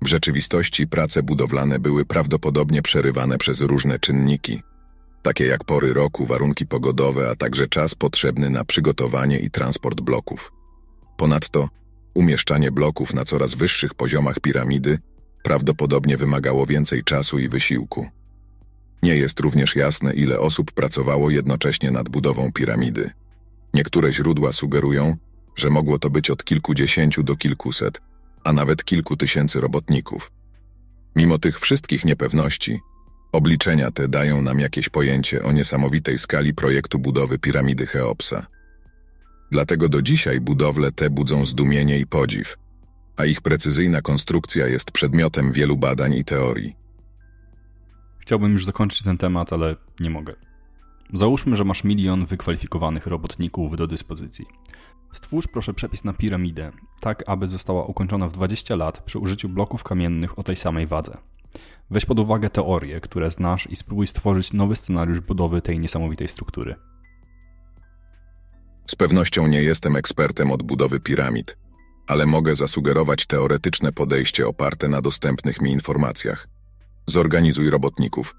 W 0.03 0.07
rzeczywistości 0.07 0.87
prace 0.87 1.23
budowlane 1.23 1.79
były 1.79 2.05
prawdopodobnie 2.05 2.83
przerywane 2.83 3.39
przez 3.39 3.61
różne 3.61 3.99
czynniki, 3.99 4.63
takie 5.23 5.47
jak 5.47 5.65
pory 5.65 5.93
roku, 5.93 6.27
warunki 6.27 6.67
pogodowe, 6.67 7.31
a 7.31 7.37
także 7.37 7.69
czas 7.69 7.95
potrzebny 7.95 8.51
na 8.51 8.65
przygotowanie 8.65 9.41
i 9.41 9.51
transport 9.51 10.01
bloków. 10.01 10.53
Ponadto 11.17 11.69
umieszczanie 12.15 12.73
bloków 12.73 13.15
na 13.15 13.25
coraz 13.25 13.55
wyższych 13.55 13.95
poziomach 13.95 14.41
piramidy 14.41 14.99
prawdopodobnie 15.43 16.17
wymagało 16.17 16.67
więcej 16.67 17.05
czasu 17.05 17.39
i 17.39 17.49
wysiłku. 17.49 18.07
Nie 19.03 19.17
jest 19.17 19.41
również 19.41 19.77
jasne, 19.77 20.13
ile 20.13 20.41
osób 20.41 20.73
pracowało 20.73 21.31
jednocześnie 21.31 21.91
nad 21.91 22.09
budową 22.09 22.53
piramidy. 22.53 23.11
Niektóre 23.75 24.13
źródła 24.13 24.53
sugerują, 24.53 25.17
że 25.57 25.71
mogło 25.71 25.99
to 25.99 26.11
być 26.11 26.31
od 26.31 26.45
kilkudziesięciu 26.45 27.23
do 27.23 27.37
kilkuset, 27.37 28.01
a 28.45 28.53
nawet 28.53 28.85
kilku 28.85 29.17
tysięcy 29.17 29.61
robotników. 29.61 30.33
Mimo 31.17 31.39
tych 31.39 31.61
wszystkich 31.61 32.05
niepewności, 32.05 32.81
obliczenia 33.33 33.91
te 33.91 34.09
dają 34.09 34.43
nam 34.43 34.61
jakieś 34.61 34.89
pojęcie 34.89 35.43
o 35.43 35.53
niesamowitej 35.53 36.19
skali 36.19 36.55
projektu 36.55 36.99
budowy 36.99 37.39
piramidy 37.39 37.87
Cheopsa. 37.87 38.47
Dlatego 39.51 39.89
do 39.89 40.03
dzisiaj 40.03 40.41
budowle 40.41 40.93
te 40.93 41.11
budzą 41.11 41.45
zdumienie 41.45 41.99
i 41.99 42.07
podziw, 42.07 42.57
a 43.17 43.25
ich 43.25 43.41
precyzyjna 43.41 44.03
konstrukcja 44.03 44.67
jest 44.67 44.91
przedmiotem 44.91 45.53
wielu 45.53 45.77
badań 45.77 46.15
i 46.15 46.25
teorii. 46.25 46.77
Chciałbym 48.19 48.53
już 48.53 48.65
zakończyć 48.65 49.03
ten 49.03 49.19
temat, 49.19 49.53
ale 49.53 49.77
nie 50.01 50.11
mogę. 50.11 50.50
Załóżmy, 51.15 51.57
że 51.57 51.65
masz 51.65 51.85
milion 51.85 52.27
wykwalifikowanych 52.27 53.07
robotników 53.07 53.77
do 53.77 53.87
dyspozycji. 53.87 54.47
Stwórz 55.13 55.47
proszę 55.47 55.75
przepis 55.75 56.05
na 56.05 56.13
piramidę, 56.13 56.73
tak 57.01 57.25
aby 57.27 57.49
została 57.49 57.85
ukończona 57.85 58.29
w 58.29 58.33
20 58.33 58.77
lat 58.77 59.03
przy 59.03 59.19
użyciu 59.19 59.49
bloków 59.49 59.83
kamiennych 59.83 60.39
o 60.39 60.43
tej 60.43 60.57
samej 60.57 60.87
wadze. 60.87 61.17
Weź 61.91 62.07
pod 62.07 62.19
uwagę 62.19 62.51
teorie, 62.51 63.01
które 63.01 63.31
znasz 63.31 63.71
i 63.71 63.77
spróbuj 63.77 64.07
stworzyć 64.07 64.53
nowy 64.53 64.77
scenariusz 64.77 65.21
budowy 65.21 65.63
tej 65.63 65.79
niesamowitej 65.79 66.29
struktury. 66.29 66.75
Z 68.87 68.95
pewnością 68.95 69.47
nie 69.47 69.63
jestem 69.63 69.97
ekspertem 69.97 70.51
od 70.51 70.63
budowy 70.63 71.01
piramid, 71.01 71.59
ale 72.07 72.27
mogę 72.27 72.55
zasugerować 72.55 73.27
teoretyczne 73.27 73.93
podejście 73.93 74.47
oparte 74.47 74.89
na 74.89 75.01
dostępnych 75.01 75.61
mi 75.61 75.73
informacjach. 75.73 76.49
Zorganizuj 77.07 77.71
robotników. 77.71 78.35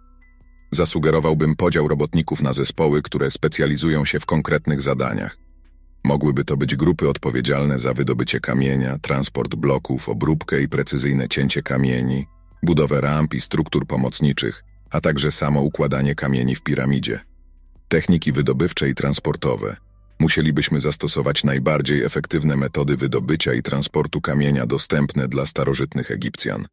Zasugerowałbym 0.72 1.55
podział 1.55 1.88
robotników 1.88 2.41
na 2.41 2.53
zespoły, 2.53 3.01
które 3.01 3.32
specjalizują 3.32 4.05
się 4.05 4.19
w 4.19 4.26
konkretnych 4.26 4.82
zadaniach. 4.82 5.38
Mogłyby 6.03 6.45
to 6.45 6.57
być 6.57 6.76
grupy 6.76 7.09
odpowiedzialne 7.09 7.80
za 7.80 7.93
wydobycie 7.93 8.39
kamienia, 8.39 8.97
transport 8.97 9.55
bloków, 9.55 10.09
obróbkę 10.09 10.61
i 10.61 10.69
precyzyjne 10.69 11.30
cięcie 11.30 11.61
kamieni, 11.61 12.26
budowę 12.63 13.01
ramp 13.01 13.34
i 13.34 13.41
struktur 13.41 13.88
pomocniczych, 13.88 14.63
a 14.89 15.01
także 15.01 15.32
samo 15.32 15.61
układanie 15.61 16.15
kamieni 16.15 16.55
w 16.55 16.61
piramidzie. 16.61 17.19
Techniki 17.88 18.32
wydobywcze 18.32 18.89
i 18.89 18.95
transportowe. 18.95 19.76
Musielibyśmy 20.19 20.80
zastosować 20.80 21.43
najbardziej 21.43 22.03
efektywne 22.03 22.57
metody 22.57 22.97
wydobycia 22.97 23.53
i 23.53 23.61
transportu 23.61 24.22
kamienia 24.22 24.65
dostępne 24.65 25.28
dla 25.28 25.45
starożytnych 25.45 26.11
Egipcjan. 26.11 26.65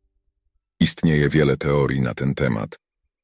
Istnieje 0.81 1.29
wiele 1.29 1.57
teorii 1.57 2.01
na 2.01 2.15
ten 2.15 2.35
temat, 2.35 2.79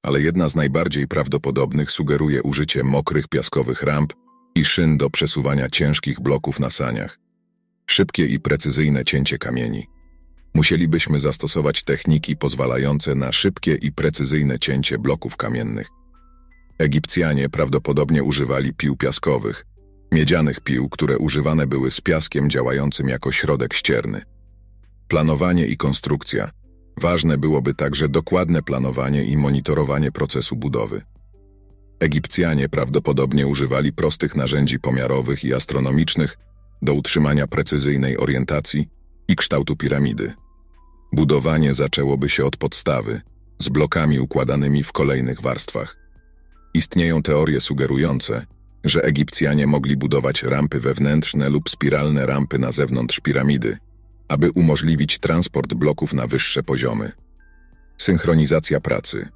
ale 0.04 0.20
jedna 0.20 0.48
z 0.48 0.56
najbardziej 0.56 1.08
prawdopodobnych 1.08 1.90
sugeruje 1.90 2.42
użycie 2.42 2.84
mokrych 2.84 3.28
piaskowych 3.28 3.82
ramp 3.82 4.12
i 4.54 4.64
szyn 4.64 4.98
do 4.98 5.10
przesuwania 5.10 5.70
ciężkich 5.70 6.20
bloków 6.20 6.60
na 6.60 6.70
saniach. 6.70 7.18
Szybkie 7.86 8.26
i 8.26 8.40
precyzyjne 8.40 9.04
cięcie 9.04 9.38
kamieni. 9.38 9.86
Musielibyśmy 10.54 11.20
zastosować 11.20 11.82
techniki 11.82 12.36
pozwalające 12.36 13.14
na 13.14 13.32
szybkie 13.32 13.74
i 13.74 13.92
precyzyjne 13.92 14.58
cięcie 14.58 14.98
bloków 14.98 15.36
kamiennych. 15.36 15.88
Egipcjanie 16.78 17.48
prawdopodobnie 17.48 18.22
używali 18.22 18.74
pił 18.74 18.96
piaskowych, 18.96 19.66
miedzianych 20.12 20.60
pił, 20.60 20.88
które 20.88 21.18
używane 21.18 21.66
były 21.66 21.90
z 21.90 22.00
piaskiem 22.00 22.50
działającym 22.50 23.08
jako 23.08 23.32
środek 23.32 23.74
ścierny. 23.74 24.22
Planowanie 25.08 25.66
i 25.66 25.76
konstrukcja. 25.76 26.50
Ważne 27.00 27.38
byłoby 27.38 27.74
także 27.74 28.08
dokładne 28.08 28.62
planowanie 28.62 29.24
i 29.24 29.36
monitorowanie 29.36 30.12
procesu 30.12 30.56
budowy. 30.56 31.02
Egipcjanie 32.00 32.68
prawdopodobnie 32.68 33.46
używali 33.46 33.92
prostych 33.92 34.36
narzędzi 34.36 34.78
pomiarowych 34.78 35.44
i 35.44 35.54
astronomicznych 35.54 36.36
do 36.82 36.94
utrzymania 36.94 37.46
precyzyjnej 37.46 38.18
orientacji 38.18 38.88
i 39.28 39.36
kształtu 39.36 39.76
piramidy. 39.76 40.32
Budowanie 41.12 41.74
zaczęłoby 41.74 42.28
się 42.28 42.44
od 42.44 42.56
podstawy, 42.56 43.20
z 43.58 43.68
blokami 43.68 44.20
układanymi 44.20 44.84
w 44.84 44.92
kolejnych 44.92 45.40
warstwach. 45.40 45.96
Istnieją 46.74 47.22
teorie 47.22 47.60
sugerujące, 47.60 48.46
że 48.84 49.02
Egipcjanie 49.02 49.66
mogli 49.66 49.96
budować 49.96 50.42
rampy 50.42 50.80
wewnętrzne 50.80 51.48
lub 51.48 51.70
spiralne 51.70 52.26
rampy 52.26 52.58
na 52.58 52.72
zewnątrz 52.72 53.20
piramidy, 53.20 53.76
aby 54.28 54.50
umożliwić 54.50 55.18
transport 55.18 55.74
bloków 55.74 56.12
na 56.12 56.26
wyższe 56.26 56.62
poziomy. 56.62 57.12
Synchronizacja 57.98 58.80
pracy. 58.80 59.28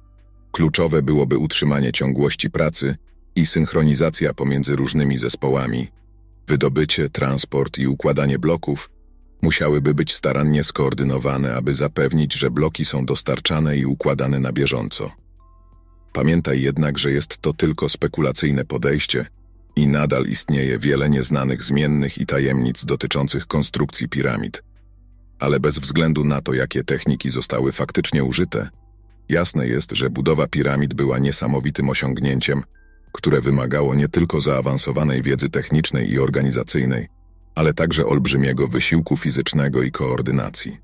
Kluczowe 0.51 1.01
byłoby 1.01 1.37
utrzymanie 1.37 1.91
ciągłości 1.91 2.49
pracy 2.49 2.95
i 3.35 3.45
synchronizacja 3.45 4.33
pomiędzy 4.33 4.75
różnymi 4.75 5.17
zespołami. 5.17 5.87
Wydobycie, 6.47 7.09
transport 7.09 7.77
i 7.77 7.87
układanie 7.87 8.39
bloków 8.39 8.89
musiałyby 9.41 9.93
być 9.93 10.13
starannie 10.13 10.63
skoordynowane, 10.63 11.55
aby 11.55 11.73
zapewnić, 11.73 12.33
że 12.33 12.51
bloki 12.51 12.85
są 12.85 13.05
dostarczane 13.05 13.77
i 13.77 13.85
układane 13.85 14.39
na 14.39 14.51
bieżąco. 14.51 15.11
Pamiętaj 16.13 16.61
jednak, 16.61 16.99
że 16.99 17.11
jest 17.11 17.37
to 17.37 17.53
tylko 17.53 17.89
spekulacyjne 17.89 18.65
podejście 18.65 19.25
i 19.75 19.87
nadal 19.87 20.25
istnieje 20.25 20.79
wiele 20.79 21.09
nieznanych 21.09 21.63
zmiennych 21.63 22.17
i 22.17 22.25
tajemnic 22.25 22.85
dotyczących 22.85 23.47
konstrukcji 23.47 24.09
piramid. 24.09 24.63
Ale 25.39 25.59
bez 25.59 25.79
względu 25.79 26.23
na 26.23 26.41
to, 26.41 26.53
jakie 26.53 26.83
techniki 26.83 27.29
zostały 27.29 27.71
faktycznie 27.71 28.23
użyte, 28.23 28.69
jasne 29.29 29.67
jest, 29.67 29.91
że 29.91 30.09
budowa 30.09 30.47
piramid 30.47 30.93
była 30.93 31.19
niesamowitym 31.19 31.89
osiągnięciem, 31.89 32.63
które 33.11 33.41
wymagało 33.41 33.95
nie 33.95 34.07
tylko 34.07 34.39
zaawansowanej 34.39 35.21
wiedzy 35.21 35.49
technicznej 35.49 36.11
i 36.11 36.19
organizacyjnej, 36.19 37.07
ale 37.55 37.73
także 37.73 38.05
olbrzymiego 38.05 38.67
wysiłku 38.67 39.17
fizycznego 39.17 39.83
i 39.83 39.91
koordynacji. 39.91 40.77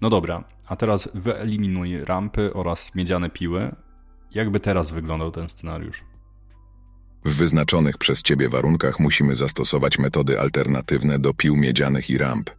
No 0.00 0.10
dobra, 0.10 0.44
a 0.66 0.76
teraz 0.76 1.08
wyeliminuj 1.14 2.04
rampy 2.04 2.54
oraz 2.54 2.94
miedziane 2.94 3.30
piły. 3.30 3.70
Jakby 4.34 4.60
teraz 4.60 4.90
wyglądał 4.90 5.30
ten 5.30 5.48
scenariusz? 5.48 6.04
W 7.24 7.34
wyznaczonych 7.34 7.98
przez 7.98 8.22
Ciebie 8.22 8.48
warunkach 8.48 9.00
musimy 9.00 9.34
zastosować 9.34 9.98
metody 9.98 10.40
alternatywne 10.40 11.18
do 11.18 11.34
pił 11.34 11.56
miedzianych 11.56 12.10
i 12.10 12.18
ramp. 12.18 12.50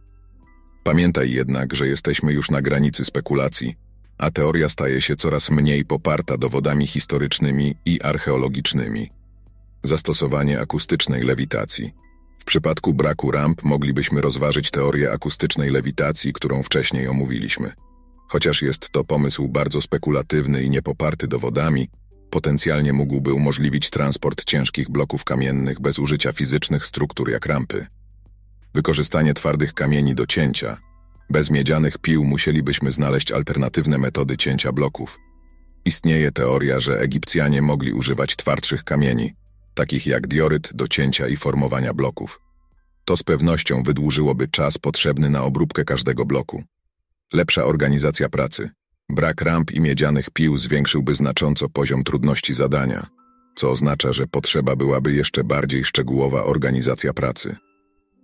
Pamiętaj 0.84 1.30
jednak, 1.30 1.74
że 1.74 1.88
jesteśmy 1.88 2.32
już 2.32 2.50
na 2.50 2.62
granicy 2.62 3.04
spekulacji, 3.04 3.76
a 4.18 4.30
teoria 4.30 4.68
staje 4.68 5.00
się 5.00 5.16
coraz 5.16 5.50
mniej 5.50 5.84
poparta 5.84 6.38
dowodami 6.38 6.86
historycznymi 6.86 7.74
i 7.84 8.02
archeologicznymi. 8.02 9.10
Zastosowanie 9.82 10.60
akustycznej 10.60 11.22
lewitacji. 11.22 11.92
W 12.38 12.44
przypadku 12.44 12.94
braku 12.94 13.30
ramp 13.30 13.64
moglibyśmy 13.64 14.20
rozważyć 14.20 14.70
teorię 14.70 15.12
akustycznej 15.12 15.70
lewitacji, 15.70 16.32
którą 16.32 16.62
wcześniej 16.62 17.08
omówiliśmy. 17.08 17.72
Chociaż 18.28 18.62
jest 18.62 18.90
to 18.90 19.04
pomysł 19.04 19.48
bardzo 19.48 19.80
spekulatywny 19.80 20.62
i 20.62 20.70
niepoparty 20.70 21.28
dowodami, 21.28 21.88
potencjalnie 22.30 22.92
mógłby 22.92 23.32
umożliwić 23.32 23.90
transport 23.90 24.44
ciężkich 24.44 24.90
bloków 24.90 25.24
kamiennych 25.24 25.80
bez 25.80 25.98
użycia 25.98 26.32
fizycznych 26.32 26.86
struktur 26.86 27.30
jak 27.30 27.46
rampy. 27.46 27.86
Wykorzystanie 28.74 29.34
twardych 29.34 29.74
kamieni 29.74 30.14
do 30.14 30.26
cięcia. 30.26 30.78
Bez 31.30 31.50
miedzianych 31.50 31.98
pił 31.98 32.24
musielibyśmy 32.24 32.92
znaleźć 32.92 33.32
alternatywne 33.32 33.98
metody 33.98 34.36
cięcia 34.36 34.72
bloków. 34.72 35.18
Istnieje 35.84 36.32
teoria, 36.32 36.80
że 36.80 37.00
Egipcjanie 37.00 37.62
mogli 37.62 37.92
używać 37.92 38.36
twardszych 38.36 38.84
kamieni, 38.84 39.34
takich 39.74 40.06
jak 40.06 40.26
dioryt 40.26 40.70
do 40.74 40.88
cięcia 40.88 41.28
i 41.28 41.36
formowania 41.36 41.94
bloków. 41.94 42.40
To 43.04 43.16
z 43.16 43.22
pewnością 43.22 43.82
wydłużyłoby 43.82 44.48
czas 44.48 44.78
potrzebny 44.78 45.30
na 45.30 45.42
obróbkę 45.42 45.84
każdego 45.84 46.24
bloku. 46.24 46.62
Lepsza 47.32 47.64
organizacja 47.64 48.28
pracy. 48.28 48.70
Brak 49.08 49.40
ramp 49.40 49.70
i 49.70 49.80
miedzianych 49.80 50.30
pił 50.30 50.58
zwiększyłby 50.58 51.14
znacząco 51.14 51.68
poziom 51.68 52.04
trudności 52.04 52.54
zadania, 52.54 53.06
co 53.54 53.70
oznacza, 53.70 54.12
że 54.12 54.26
potrzeba 54.26 54.76
byłaby 54.76 55.12
jeszcze 55.12 55.44
bardziej 55.44 55.84
szczegółowa 55.84 56.44
organizacja 56.44 57.12
pracy. 57.12 57.56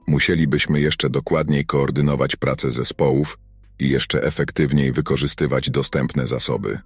Musielibyśmy 0.09 0.81
jeszcze 0.81 1.11
dokładniej 1.11 1.65
koordynować 1.67 2.37
pracę 2.37 2.71
zespołów 2.71 3.39
i 3.79 3.89
jeszcze 3.91 4.23
efektywniej 4.23 4.93
wykorzystywać 4.93 5.71
dostępne 5.71 6.27
zasoby. 6.27 6.79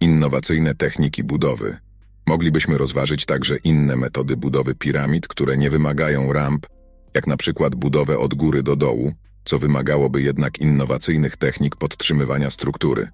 Innowacyjne 0.00 0.74
techniki 0.74 1.24
budowy. 1.24 1.76
Moglibyśmy 2.26 2.78
rozważyć 2.78 3.26
także 3.26 3.56
inne 3.56 3.96
metody 3.96 4.36
budowy 4.36 4.74
piramid, 4.74 5.28
które 5.28 5.56
nie 5.56 5.70
wymagają 5.70 6.32
ramp, 6.32 6.66
jak 7.14 7.26
na 7.26 7.36
przykład 7.36 7.74
budowę 7.74 8.18
od 8.18 8.34
góry 8.34 8.62
do 8.62 8.76
dołu, 8.76 9.12
co 9.44 9.58
wymagałoby 9.58 10.22
jednak 10.22 10.60
innowacyjnych 10.60 11.36
technik 11.36 11.76
podtrzymywania 11.76 12.50
struktury 12.50 13.08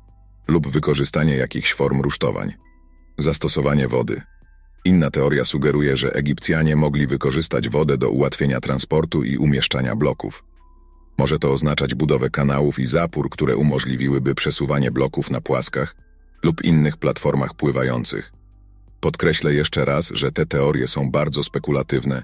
lub 0.49 0.69
wykorzystanie 0.69 1.37
jakichś 1.37 1.75
form 1.75 2.01
rusztowań. 2.01 2.53
Zastosowanie 3.19 3.89
wody. 3.89 4.23
Inna 4.85 5.11
teoria 5.11 5.45
sugeruje, 5.45 5.97
że 5.97 6.15
Egipcjanie 6.15 6.77
mogli 6.77 7.07
wykorzystać 7.07 7.69
wodę 7.69 7.99
do 7.99 8.11
ułatwienia 8.11 8.61
transportu 8.61 9.23
i 9.23 9.37
umieszczania 9.37 9.97
bloków. 9.97 10.45
Może 11.19 11.39
to 11.39 11.53
oznaczać 11.53 11.95
budowę 11.95 12.31
kanałów 12.31 12.79
i 12.79 12.87
zapór, 12.87 13.31
które 13.31 13.57
umożliwiłyby 13.57 14.35
przesuwanie 14.35 14.91
bloków 14.91 15.31
na 15.31 15.41
płaskach 15.41 15.97
lub 16.43 16.65
innych 16.65 16.97
platformach 16.97 17.55
pływających. 17.55 18.33
Podkreślę 19.01 19.55
jeszcze 19.55 19.85
raz, 19.85 20.11
że 20.15 20.33
te 20.33 20.47
teorie 20.47 20.89
są 20.89 21.11
bardzo 21.11 21.43
spekulatywne 21.43 22.23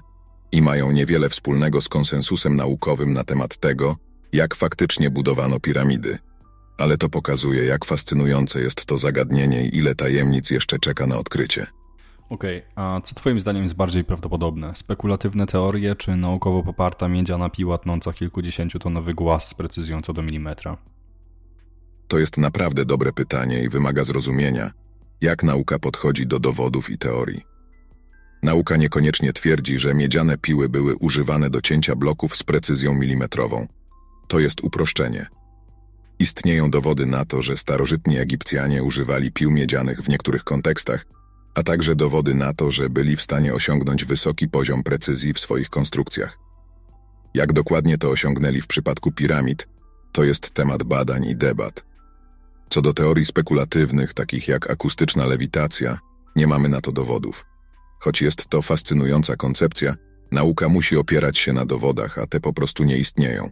i 0.51 0.61
mają 0.61 0.91
niewiele 0.91 1.29
wspólnego 1.29 1.81
z 1.81 1.89
konsensusem 1.89 2.55
naukowym 2.55 3.13
na 3.13 3.23
temat 3.23 3.57
tego, 3.57 3.95
jak 4.33 4.55
faktycznie 4.55 5.09
budowano 5.09 5.59
piramidy. 5.59 6.17
Ale 6.77 6.97
to 6.97 7.09
pokazuje, 7.09 7.65
jak 7.65 7.85
fascynujące 7.85 8.61
jest 8.61 8.85
to 8.85 8.97
zagadnienie 8.97 9.65
i 9.65 9.77
ile 9.77 9.95
tajemnic 9.95 10.49
jeszcze 10.49 10.79
czeka 10.79 11.07
na 11.07 11.17
odkrycie. 11.17 11.67
Okej, 12.31 12.57
okay, 12.57 12.71
a 12.75 13.01
co 13.01 13.15
Twoim 13.15 13.39
zdaniem 13.39 13.63
jest 13.63 13.75
bardziej 13.75 14.03
prawdopodobne? 14.03 14.75
Spekulatywne 14.75 15.45
teorie, 15.47 15.95
czy 15.95 16.15
naukowo 16.15 16.63
poparta 16.63 17.07
miedziana 17.07 17.49
piła 17.49 17.77
tnąca 17.77 18.13
kilkudziesięciotonowy 18.13 19.13
głaz 19.13 19.47
z 19.47 19.53
precyzją 19.53 20.01
co 20.01 20.13
do 20.13 20.21
milimetra? 20.21 20.77
To 22.07 22.19
jest 22.19 22.37
naprawdę 22.37 22.85
dobre 22.85 23.13
pytanie 23.13 23.63
i 23.63 23.69
wymaga 23.69 24.03
zrozumienia, 24.03 24.71
jak 25.21 25.43
nauka 25.43 25.79
podchodzi 25.79 26.27
do 26.27 26.39
dowodów 26.39 26.89
i 26.89 26.97
teorii. 26.97 27.41
Nauka 28.43 28.77
niekoniecznie 28.77 29.33
twierdzi, 29.33 29.77
że 29.77 29.93
miedziane 29.93 30.37
piły 30.37 30.69
były 30.69 30.95
używane 30.95 31.49
do 31.49 31.61
cięcia 31.61 31.95
bloków 31.95 32.35
z 32.35 32.43
precyzją 32.43 32.95
milimetrową. 32.95 33.67
To 34.27 34.39
jest 34.39 34.63
uproszczenie. 34.63 35.25
Istnieją 36.19 36.69
dowody 36.71 37.05
na 37.05 37.25
to, 37.25 37.41
że 37.41 37.57
starożytni 37.57 38.17
Egipcjanie 38.17 38.83
używali 38.83 39.31
pił 39.31 39.51
miedzianych 39.51 40.01
w 40.01 40.09
niektórych 40.09 40.43
kontekstach, 40.43 41.05
a 41.55 41.63
także 41.63 41.95
dowody 41.95 42.33
na 42.33 42.53
to, 42.53 42.71
że 42.71 42.89
byli 42.89 43.15
w 43.15 43.21
stanie 43.21 43.53
osiągnąć 43.53 44.05
wysoki 44.05 44.47
poziom 44.47 44.83
precyzji 44.83 45.33
w 45.33 45.39
swoich 45.39 45.69
konstrukcjach. 45.69 46.37
Jak 47.33 47.53
dokładnie 47.53 47.97
to 47.97 48.09
osiągnęli 48.09 48.61
w 48.61 48.67
przypadku 48.67 49.11
piramid, 49.11 49.67
to 50.11 50.23
jest 50.23 50.51
temat 50.51 50.83
badań 50.83 51.25
i 51.25 51.35
debat. 51.35 51.85
Co 52.69 52.81
do 52.81 52.93
teorii 52.93 53.25
spekulatywnych, 53.25 54.13
takich 54.13 54.47
jak 54.47 54.71
akustyczna 54.71 55.25
lewitacja, 55.25 55.99
nie 56.35 56.47
mamy 56.47 56.69
na 56.69 56.81
to 56.81 56.91
dowodów. 56.91 57.45
Choć 57.99 58.21
jest 58.21 58.47
to 58.49 58.61
fascynująca 58.61 59.35
koncepcja, 59.35 59.95
nauka 60.31 60.69
musi 60.69 60.97
opierać 60.97 61.37
się 61.37 61.53
na 61.53 61.65
dowodach, 61.65 62.17
a 62.17 62.27
te 62.27 62.39
po 62.39 62.53
prostu 62.53 62.83
nie 62.83 62.97
istnieją. 62.97 63.49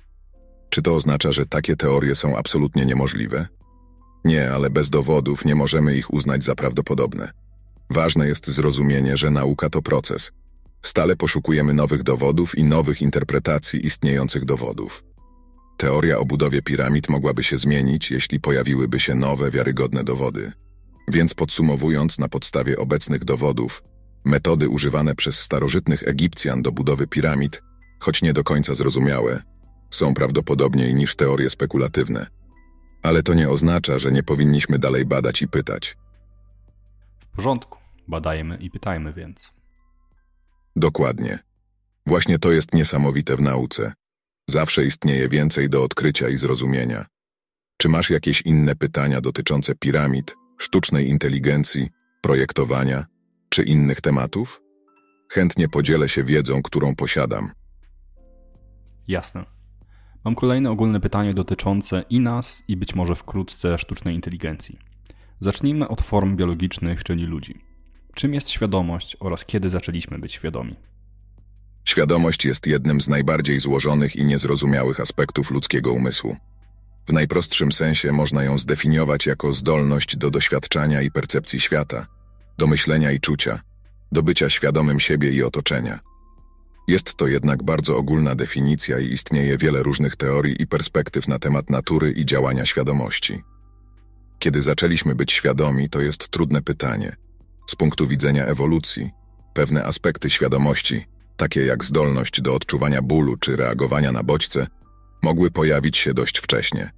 Czy 0.70 0.82
to 0.82 0.96
oznacza, 0.96 1.32
że 1.32 1.46
takie 1.46 1.76
teorie 1.76 2.16
są 2.16 2.38
absolutnie 2.38 2.86
niemożliwe? 2.86 3.48
Nie, 4.26 4.52
ale 4.52 4.70
bez 4.70 4.90
dowodów 4.90 5.46
nie 5.46 5.56
możemy 5.56 5.96
ich 5.96 6.14
uznać 6.14 6.44
za 6.44 6.56
prawdopodobne. 6.56 7.32
Ważne 7.90 8.28
jest 8.28 8.48
zrozumienie, 8.48 9.18
że 9.18 9.32
nauka 9.32 9.70
to 9.70 9.82
proces. 9.82 10.32
Stale 10.82 11.16
poszukujemy 11.16 11.74
nowych 11.74 12.04
dowodów 12.04 12.58
i 12.58 12.64
nowych 12.64 13.02
interpretacji 13.02 13.86
istniejących 13.86 14.46
dowodów. 14.46 15.04
Teoria 15.78 16.18
o 16.18 16.26
budowie 16.26 16.62
piramid 16.62 17.10
mogłaby 17.10 17.44
się 17.44 17.58
zmienić, 17.58 18.12
jeśli 18.12 18.40
pojawiłyby 18.40 19.00
się 19.00 19.16
nowe, 19.16 19.52
wiarygodne 19.52 20.04
dowody. 20.04 20.52
Więc 21.08 21.34
podsumowując, 21.34 22.20
na 22.20 22.30
podstawie 22.30 22.78
obecnych 22.78 23.26
dowodów, 23.26 23.84
metody 24.26 24.70
używane 24.70 25.16
przez 25.16 25.40
starożytnych 25.40 26.08
Egipcjan 26.08 26.62
do 26.62 26.72
budowy 26.72 27.08
piramid, 27.08 27.62
choć 28.00 28.22
nie 28.22 28.34
do 28.34 28.44
końca 28.44 28.76
zrozumiałe, 28.76 29.42
są 29.92 30.14
prawdopodobniej 30.14 30.94
niż 30.94 31.16
teorie 31.16 31.50
spekulatywne. 31.50 32.28
Ale 33.04 33.24
to 33.24 33.34
nie 33.34 33.50
oznacza, 33.50 33.98
że 33.98 34.12
nie 34.12 34.24
powinniśmy 34.24 34.80
dalej 34.80 35.06
badać 35.06 35.42
i 35.42 35.48
pytać. 35.48 35.98
W 37.20 37.36
porządku, 37.36 37.79
badajmy 38.10 38.58
i 38.58 38.70
pytajmy 38.70 39.14
więc. 39.14 39.54
Dokładnie. 40.76 41.40
Właśnie 42.06 42.40
to 42.40 42.52
jest 42.52 42.74
niesamowite 42.74 43.36
w 43.36 43.42
nauce. 43.42 43.94
Zawsze 44.48 44.86
istnieje 44.86 45.30
więcej 45.30 45.70
do 45.70 45.84
odkrycia 45.84 46.30
i 46.30 46.38
zrozumienia. 46.38 47.06
Czy 47.78 47.90
masz 47.90 48.10
jakieś 48.10 48.42
inne 48.42 48.76
pytania 48.76 49.22
dotyczące 49.22 49.76
piramid, 49.76 50.36
sztucznej 50.58 51.10
inteligencji, 51.10 51.90
projektowania 52.22 53.06
czy 53.50 53.64
innych 53.64 54.02
tematów? 54.02 54.62
Chętnie 55.32 55.70
podzielę 55.70 56.10
się 56.10 56.24
wiedzą, 56.24 56.62
którą 56.62 56.96
posiadam. 56.96 57.52
Jasne. 59.08 59.46
Mam 60.26 60.36
kolejne 60.36 60.72
ogólne 60.72 61.00
pytanie 61.00 61.34
dotyczące 61.34 62.04
i 62.10 62.20
nas, 62.20 62.64
i 62.68 62.78
być 62.78 62.96
może 62.96 63.16
wkrótce 63.16 63.78
sztucznej 63.78 64.16
inteligencji. 64.16 64.80
Zacznijmy 65.40 65.88
od 65.88 66.02
form 66.02 66.36
biologicznych, 66.36 67.04
czyli 67.04 67.26
ludzi. 67.26 67.69
Czym 68.14 68.34
jest 68.34 68.50
świadomość 68.50 69.18
oraz 69.20 69.46
kiedy 69.46 69.70
zaczęliśmy 69.70 70.20
być 70.20 70.34
świadomi? 70.34 70.76
Świadomość 71.86 72.46
jest 72.46 72.68
jednym 72.68 73.02
z 73.02 73.08
najbardziej 73.08 73.60
złożonych 73.60 74.16
i 74.16 74.26
niezrozumiałych 74.26 75.00
aspektów 75.00 75.52
ludzkiego 75.52 75.92
umysłu. 75.92 76.38
W 77.08 77.14
najprostszym 77.14 77.72
sensie 77.72 78.12
można 78.12 78.44
ją 78.44 78.58
zdefiniować 78.58 79.26
jako 79.26 79.54
zdolność 79.54 80.18
do 80.18 80.32
doświadczania 80.32 81.02
i 81.02 81.12
percepcji 81.12 81.60
świata, 81.60 82.08
do 82.58 82.68
myślenia 82.68 83.12
i 83.12 83.20
czucia, 83.20 83.60
do 84.12 84.24
bycia 84.24 84.50
świadomym 84.50 85.00
siebie 85.00 85.32
i 85.32 85.44
otoczenia. 85.44 86.00
Jest 86.88 87.16
to 87.16 87.28
jednak 87.28 87.64
bardzo 87.64 87.98
ogólna 87.98 88.36
definicja 88.36 89.00
i 89.00 89.12
istnieje 89.12 89.58
wiele 89.58 89.84
różnych 89.84 90.16
teorii 90.16 90.62
i 90.62 90.68
perspektyw 90.68 91.28
na 91.28 91.40
temat 91.40 91.70
natury 91.70 92.12
i 92.12 92.26
działania 92.26 92.66
świadomości. 92.66 93.44
Kiedy 94.40 94.62
zaczęliśmy 94.62 95.16
być 95.16 95.32
świadomi, 95.32 95.90
to 95.90 96.02
jest 96.02 96.30
trudne 96.30 96.62
pytanie. 96.62 97.16
Z 97.70 97.76
punktu 97.76 98.08
widzenia 98.08 98.46
ewolucji, 98.46 99.12
pewne 99.54 99.84
aspekty 99.84 100.30
świadomości, 100.30 101.06
takie 101.38 101.66
jak 101.66 101.86
zdolność 101.86 102.42
do 102.42 102.56
odczuwania 102.56 103.02
bólu 103.02 103.38
czy 103.38 103.56
reagowania 103.56 104.12
na 104.12 104.24
bodźce, 104.24 104.68
mogły 105.24 105.52
pojawić 105.52 105.98
się 105.98 106.14
dość 106.14 106.38
wcześnie. 106.40 106.92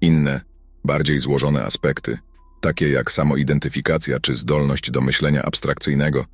Inne, 0.00 0.40
bardziej 0.84 1.18
złożone 1.18 1.64
aspekty, 1.64 2.18
takie 2.60 2.88
jak 2.88 3.12
samoidentyfikacja 3.12 4.20
czy 4.20 4.34
zdolność 4.34 4.90
do 4.90 5.00
myślenia 5.00 5.42
abstrakcyjnego, 5.42 6.24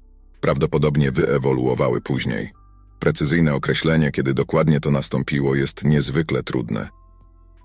prawdopodobnie 0.41 1.13
wyewoluowały 1.13 2.01
później. 2.01 2.53
Precyzyjne 2.99 3.55
określenie, 3.55 4.11
kiedy 4.13 4.35
dokładnie 4.35 4.81
to 4.81 4.91
nastąpiło, 4.91 5.55
jest 5.55 5.85
niezwykle 5.85 6.43
trudne. 6.43 6.89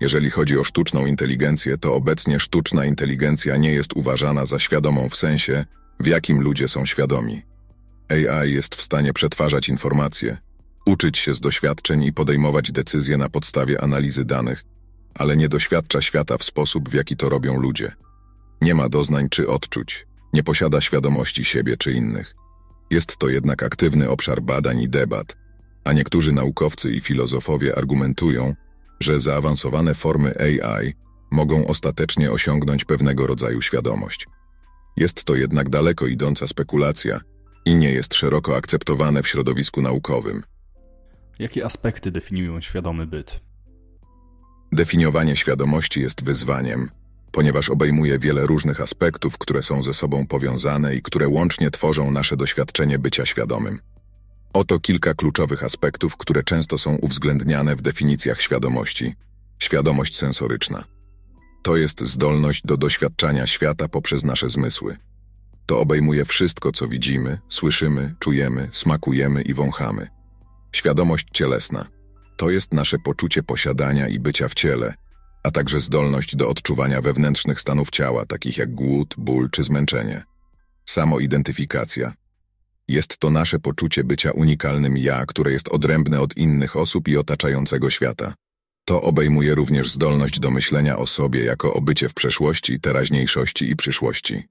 Jeżeli 0.00 0.30
chodzi 0.30 0.58
o 0.58 0.64
sztuczną 0.64 1.06
inteligencję, 1.06 1.78
to 1.78 1.94
obecnie 1.94 2.40
sztuczna 2.40 2.84
inteligencja 2.84 3.56
nie 3.56 3.72
jest 3.72 3.92
uważana 3.96 4.46
za 4.46 4.58
świadomą 4.58 5.08
w 5.08 5.16
sensie, 5.16 5.64
w 6.00 6.06
jakim 6.06 6.42
ludzie 6.42 6.68
są 6.68 6.86
świadomi. 6.86 7.42
AI 8.10 8.52
jest 8.52 8.74
w 8.74 8.82
stanie 8.82 9.12
przetwarzać 9.12 9.68
informacje, 9.68 10.38
uczyć 10.86 11.18
się 11.18 11.34
z 11.34 11.40
doświadczeń 11.40 12.04
i 12.04 12.12
podejmować 12.12 12.72
decyzje 12.72 13.16
na 13.16 13.28
podstawie 13.28 13.82
analizy 13.82 14.24
danych, 14.24 14.64
ale 15.14 15.36
nie 15.36 15.48
doświadcza 15.48 16.00
świata 16.02 16.38
w 16.38 16.44
sposób, 16.44 16.88
w 16.88 16.94
jaki 16.94 17.16
to 17.16 17.28
robią 17.28 17.60
ludzie. 17.60 17.92
Nie 18.62 18.74
ma 18.74 18.88
doznań 18.88 19.28
czy 19.28 19.48
odczuć, 19.48 20.06
nie 20.32 20.42
posiada 20.42 20.80
świadomości 20.80 21.44
siebie 21.44 21.76
czy 21.76 21.92
innych. 21.92 22.34
Jest 22.90 23.16
to 23.16 23.28
jednak 23.28 23.62
aktywny 23.62 24.10
obszar 24.10 24.42
badań 24.42 24.80
i 24.80 24.88
debat, 24.88 25.36
a 25.84 25.92
niektórzy 25.92 26.32
naukowcy 26.32 26.90
i 26.90 27.00
filozofowie 27.00 27.78
argumentują, 27.78 28.54
że 29.00 29.20
zaawansowane 29.20 29.94
formy 29.94 30.34
AI 30.40 30.94
mogą 31.30 31.66
ostatecznie 31.66 32.32
osiągnąć 32.32 32.84
pewnego 32.84 33.26
rodzaju 33.26 33.62
świadomość. 33.62 34.26
Jest 34.98 35.24
to 35.24 35.34
jednak 35.34 35.68
daleko 35.68 36.06
idąca 36.06 36.46
spekulacja 36.46 37.20
i 37.64 37.74
nie 37.74 37.92
jest 37.92 38.14
szeroko 38.14 38.56
akceptowane 38.56 39.22
w 39.22 39.28
środowisku 39.28 39.82
naukowym. 39.82 40.42
Jakie 41.38 41.64
aspekty 41.64 42.10
definiują 42.10 42.60
świadomy 42.60 43.06
byt? 43.06 43.40
Definiowanie 44.72 45.36
świadomości 45.36 46.00
jest 46.00 46.24
wyzwaniem, 46.24 46.90
ponieważ 47.32 47.70
obejmuje 47.70 48.18
wiele 48.18 48.46
różnych 48.46 48.80
aspektów, 48.80 49.38
które 49.38 49.62
są 49.62 49.82
ze 49.82 49.92
sobą 49.92 50.26
powiązane 50.26 50.94
i 50.94 51.02
które 51.02 51.28
łącznie 51.28 51.70
tworzą 51.70 52.10
nasze 52.10 52.36
doświadczenie 52.36 52.98
bycia 52.98 53.26
świadomym. 53.26 53.80
Oto 54.52 54.80
kilka 54.80 55.14
kluczowych 55.14 55.64
aspektów, 55.64 56.16
które 56.16 56.42
często 56.42 56.78
są 56.78 56.94
uwzględniane 56.96 57.76
w 57.76 57.82
definicjach 57.82 58.40
świadomości. 58.40 59.14
Świadomość 59.58 60.16
sensoryczna. 60.16 60.84
To 61.68 61.76
jest 61.76 62.00
zdolność 62.00 62.62
do 62.64 62.76
doświadczania 62.76 63.46
świata 63.46 63.88
poprzez 63.88 64.24
nasze 64.24 64.48
zmysły. 64.48 64.96
To 65.66 65.80
obejmuje 65.80 66.24
wszystko, 66.24 66.72
co 66.72 66.88
widzimy, 66.88 67.38
słyszymy, 67.48 68.14
czujemy, 68.18 68.68
smakujemy 68.72 69.42
i 69.42 69.54
wąchamy. 69.54 70.08
Świadomość 70.72 71.26
cielesna. 71.32 71.86
To 72.36 72.50
jest 72.50 72.72
nasze 72.72 72.98
poczucie 72.98 73.42
posiadania 73.42 74.08
i 74.08 74.18
bycia 74.18 74.48
w 74.48 74.54
ciele, 74.54 74.94
a 75.42 75.50
także 75.50 75.80
zdolność 75.80 76.36
do 76.36 76.48
odczuwania 76.48 77.00
wewnętrznych 77.00 77.60
stanów 77.60 77.90
ciała, 77.90 78.26
takich 78.26 78.58
jak 78.58 78.74
głód, 78.74 79.14
ból 79.18 79.50
czy 79.50 79.62
zmęczenie. 79.62 80.22
Samoidentyfikacja. 80.84 82.12
Jest 82.88 83.18
to 83.18 83.30
nasze 83.30 83.58
poczucie 83.58 84.04
bycia 84.04 84.30
unikalnym 84.30 84.96
ja, 84.96 85.26
które 85.26 85.52
jest 85.52 85.68
odrębne 85.68 86.20
od 86.20 86.36
innych 86.36 86.76
osób 86.76 87.08
i 87.08 87.16
otaczającego 87.16 87.90
świata. 87.90 88.34
To 88.88 89.02
obejmuje 89.02 89.54
również 89.54 89.90
zdolność 89.90 90.40
do 90.40 90.50
myślenia 90.50 90.96
o 90.96 91.06
sobie 91.06 91.44
jako 91.44 91.74
o 91.74 91.80
bycie 91.80 92.08
w 92.08 92.14
przeszłości, 92.14 92.80
teraźniejszości 92.80 93.70
i 93.70 93.76
przyszłości. 93.76 94.42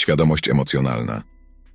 Świadomość 0.00 0.48
emocjonalna 0.48 1.22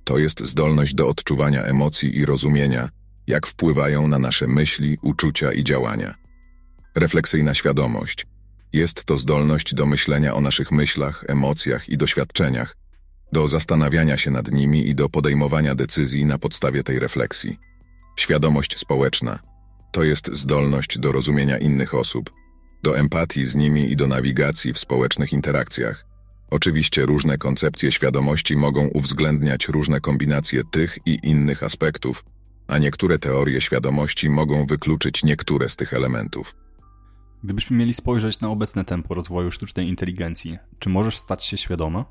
to 0.04 0.18
jest 0.18 0.40
zdolność 0.46 0.94
do 0.94 1.08
odczuwania 1.08 1.62
emocji 1.62 2.18
i 2.18 2.24
rozumienia, 2.24 2.88
jak 3.26 3.46
wpływają 3.46 4.08
na 4.08 4.18
nasze 4.18 4.46
myśli, 4.46 4.98
uczucia 5.02 5.52
i 5.52 5.64
działania. 5.64 6.14
Refleksyjna 6.94 7.54
świadomość 7.54 8.26
jest 8.72 9.04
to 9.04 9.16
zdolność 9.16 9.74
do 9.74 9.86
myślenia 9.86 10.34
o 10.34 10.40
naszych 10.40 10.72
myślach, 10.72 11.24
emocjach 11.28 11.88
i 11.88 11.96
doświadczeniach, 11.96 12.76
do 13.32 13.48
zastanawiania 13.48 14.16
się 14.16 14.30
nad 14.30 14.50
nimi 14.50 14.88
i 14.88 14.94
do 14.94 15.08
podejmowania 15.08 15.74
decyzji 15.74 16.24
na 16.24 16.38
podstawie 16.38 16.82
tej 16.82 16.98
refleksji. 16.98 17.58
Świadomość 18.16 18.78
społeczna 18.78 19.49
to 19.92 20.04
jest 20.04 20.32
zdolność 20.32 20.98
do 20.98 21.12
rozumienia 21.12 21.58
innych 21.58 21.94
osób, 21.94 22.30
do 22.82 22.98
empatii 22.98 23.46
z 23.46 23.56
nimi 23.56 23.92
i 23.92 23.96
do 23.96 24.06
nawigacji 24.06 24.72
w 24.72 24.78
społecznych 24.78 25.32
interakcjach. 25.32 26.04
Oczywiście 26.50 27.06
różne 27.06 27.38
koncepcje 27.38 27.92
świadomości 27.92 28.56
mogą 28.56 28.86
uwzględniać 28.86 29.68
różne 29.68 30.00
kombinacje 30.00 30.62
tych 30.70 30.98
i 31.06 31.18
innych 31.22 31.62
aspektów, 31.62 32.24
a 32.68 32.78
niektóre 32.78 33.18
teorie 33.18 33.60
świadomości 33.60 34.30
mogą 34.30 34.66
wykluczyć 34.66 35.24
niektóre 35.24 35.68
z 35.68 35.76
tych 35.76 35.94
elementów. 35.94 36.56
Gdybyśmy 37.44 37.76
mieli 37.76 37.94
spojrzeć 37.94 38.40
na 38.40 38.48
obecne 38.48 38.84
tempo 38.84 39.14
rozwoju 39.14 39.50
sztucznej 39.50 39.88
inteligencji, 39.88 40.58
czy 40.78 40.88
możesz 40.88 41.18
stać 41.18 41.44
się 41.44 41.56
świadoma? 41.56 42.04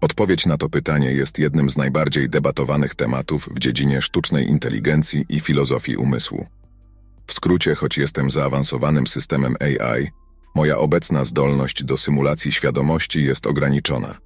Odpowiedź 0.00 0.46
na 0.46 0.56
to 0.56 0.68
pytanie 0.68 1.12
jest 1.12 1.38
jednym 1.38 1.70
z 1.70 1.76
najbardziej 1.76 2.30
debatowanych 2.30 2.94
tematów 2.94 3.48
w 3.54 3.58
dziedzinie 3.58 4.00
sztucznej 4.00 4.48
inteligencji 4.48 5.24
i 5.28 5.40
filozofii 5.40 5.96
umysłu. 5.96 6.46
W 7.32 7.34
skrócie, 7.34 7.74
choć 7.74 7.98
jestem 7.98 8.30
zaawansowanym 8.30 9.06
systemem 9.06 9.56
AI, 9.60 10.08
moja 10.54 10.78
obecna 10.78 11.24
zdolność 11.24 11.84
do 11.84 11.96
symulacji 11.96 12.52
świadomości 12.52 13.24
jest 13.24 13.46
ograniczona. 13.46 14.18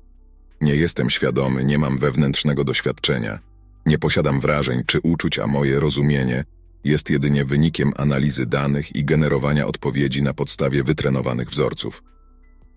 Nie 0.61 0.77
jestem 0.77 1.11
świadomy, 1.11 1.65
nie 1.65 1.79
mam 1.79 1.99
wewnętrznego 1.99 2.65
doświadczenia, 2.65 3.39
nie 3.87 3.99
posiadam 3.99 4.41
wrażeń 4.41 4.83
czy 4.87 5.01
uczuć, 5.01 5.39
a 5.39 5.47
moje 5.47 5.81
rozumienie 5.81 6.45
jest 6.85 7.11
jedynie 7.11 7.45
wynikiem 7.45 7.93
analizy 7.97 8.47
danych 8.47 8.97
i 8.97 9.05
generowania 9.05 9.67
odpowiedzi 9.67 10.23
na 10.23 10.35
podstawie 10.35 10.83
wytrenowanych 10.83 11.51
wzorców. 11.51 12.03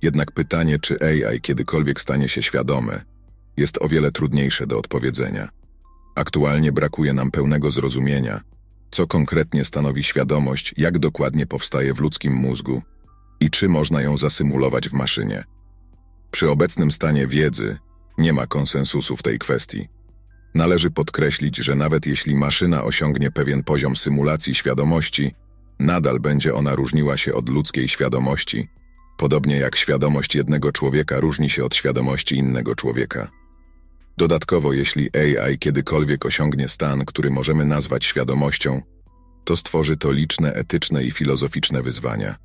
Jednak 0.01 0.31
pytanie, 0.31 0.79
czy 0.79 0.97
AI 1.01 1.41
kiedykolwiek 1.41 2.01
stanie 2.01 2.29
się 2.29 2.43
świadome, 2.43 3.01
jest 3.57 3.77
o 3.81 3.87
wiele 3.87 4.11
trudniejsze 4.11 4.67
do 4.67 4.79
odpowiedzenia. 4.79 5.49
Aktualnie 6.15 6.71
brakuje 6.71 7.13
nam 7.13 7.31
pełnego 7.31 7.71
zrozumienia, 7.71 8.41
co 8.99 9.07
konkretnie 9.07 9.65
stanowi 9.65 10.03
świadomość, 10.03 10.73
jak 10.77 10.99
dokładnie 10.99 11.45
powstaje 11.45 11.93
w 11.93 11.99
ludzkim 11.99 12.33
mózgu 12.33 12.81
i 13.39 13.49
czy 13.49 13.69
można 13.69 14.01
ją 14.01 14.17
zasymulować 14.17 14.89
w 14.89 14.93
maszynie. 14.93 15.43
Przy 16.31 16.49
obecnym 16.49 16.91
stanie 16.91 17.27
wiedzy 17.27 17.77
nie 18.17 18.33
ma 18.33 18.47
konsensusu 18.47 19.15
w 19.15 19.23
tej 19.23 19.39
kwestii. 19.39 19.87
Należy 20.55 20.91
podkreślić, 20.91 21.57
że 21.57 21.75
nawet 21.75 22.05
jeśli 22.05 22.35
maszyna 22.35 22.83
osiągnie 22.83 23.31
pewien 23.31 23.63
poziom 23.63 23.95
symulacji 23.95 24.55
świadomości, 24.55 25.31
nadal 25.79 26.19
będzie 26.19 26.53
ona 26.53 26.75
różniła 26.75 27.17
się 27.17 27.33
od 27.33 27.49
ludzkiej 27.49 27.87
świadomości, 27.87 28.67
podobnie 29.17 29.57
jak 29.57 29.75
świadomość 29.75 30.35
jednego 30.35 30.71
człowieka 30.71 31.19
różni 31.19 31.49
się 31.49 31.65
od 31.65 31.75
świadomości 31.75 32.35
innego 32.35 32.75
człowieka. 32.75 33.38
Dodatkowo, 34.19 34.73
jeśli 34.73 35.09
AI 35.17 35.57
kiedykolwiek 35.59 36.25
osiągnie 36.25 36.67
stan, 36.67 37.05
który 37.05 37.29
możemy 37.29 37.65
nazwać 37.65 38.05
świadomością, 38.05 38.81
to 39.45 39.57
stworzy 39.57 39.97
to 39.97 40.11
liczne 40.11 40.53
etyczne 40.53 41.03
i 41.03 41.11
filozoficzne 41.11 41.81
wyzwania. 41.81 42.35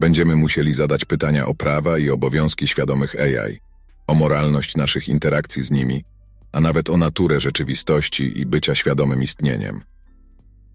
Będziemy 0.00 0.36
musieli 0.36 0.72
zadać 0.72 1.04
pytania 1.04 1.46
o 1.46 1.54
prawa 1.54 1.98
i 1.98 2.10
obowiązki 2.10 2.68
świadomych 2.68 3.14
AI, 3.20 3.58
o 4.06 4.14
moralność 4.14 4.76
naszych 4.76 5.08
interakcji 5.08 5.62
z 5.62 5.70
nimi, 5.70 6.04
a 6.52 6.60
nawet 6.60 6.90
o 6.90 6.96
naturę 6.96 7.40
rzeczywistości 7.40 8.40
i 8.40 8.46
bycia 8.46 8.74
świadomym 8.74 9.22
istnieniem. 9.22 9.82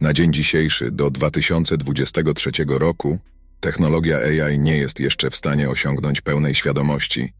Na 0.02 0.14
dzień 0.14 0.34
dzisiejszy, 0.34 0.92
do 0.92 1.10
2023 1.10 2.52
roku, 2.68 3.20
technologia 3.60 4.18
AI 4.18 4.60
nie 4.60 4.78
jest 4.78 5.00
jeszcze 5.00 5.30
w 5.30 5.36
stanie 5.36 5.70
osiągnąć 5.70 6.22
pełnej 6.22 6.56
świadomości 6.56 7.34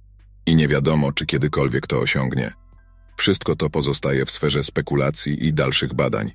i 0.46 0.56
nie 0.56 0.68
wiadomo, 0.68 1.12
czy 1.12 1.26
kiedykolwiek 1.26 1.88
to 1.88 2.00
osiągnie. 2.00 2.61
Wszystko 3.16 3.56
to 3.56 3.70
pozostaje 3.70 4.26
w 4.26 4.32
sferze 4.32 4.64
spekulacji 4.64 5.46
i 5.46 5.54
dalszych 5.54 5.94
badań. 5.94 6.32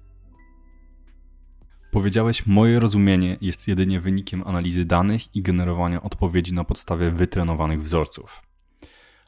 Powiedziałeś, 1.91 2.47
moje 2.47 2.81
rozumienie 2.81 3.37
jest 3.41 3.69
jedynie 3.69 4.01
wynikiem 4.01 4.43
analizy 4.47 4.85
danych 4.85 5.37
i 5.37 5.43
generowania 5.43 6.03
odpowiedzi 6.03 6.55
na 6.55 6.65
podstawie 6.65 7.11
wytrenowanych 7.11 7.83
wzorców. 7.83 8.43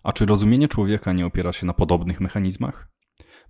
A 0.02 0.12
czy 0.12 0.26
rozumienie 0.26 0.68
człowieka 0.68 1.12
nie 1.12 1.26
opiera 1.26 1.52
się 1.52 1.66
na 1.66 1.74
podobnych 1.74 2.20
mechanizmach? 2.20 2.88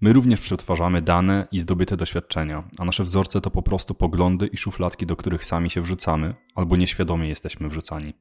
My 0.01 0.12
również 0.12 0.40
przetwarzamy 0.40 1.03
dane 1.03 1.49
i 1.53 1.61
zdobyte 1.61 1.96
doświadczenia, 1.96 2.68
a 2.78 2.84
nasze 2.84 3.05
wzorce 3.05 3.40
to 3.40 3.51
po 3.51 3.62
prostu 3.62 3.94
poglądy 3.94 4.46
i 4.46 4.57
szufladki, 4.57 5.07
do 5.07 5.16
których 5.16 5.44
sami 5.44 5.70
się 5.70 5.82
wrzucamy, 5.82 6.34
albo 6.55 6.76
nieświadomie 6.76 7.28
jesteśmy 7.28 7.68
wrzucani. 7.68 8.14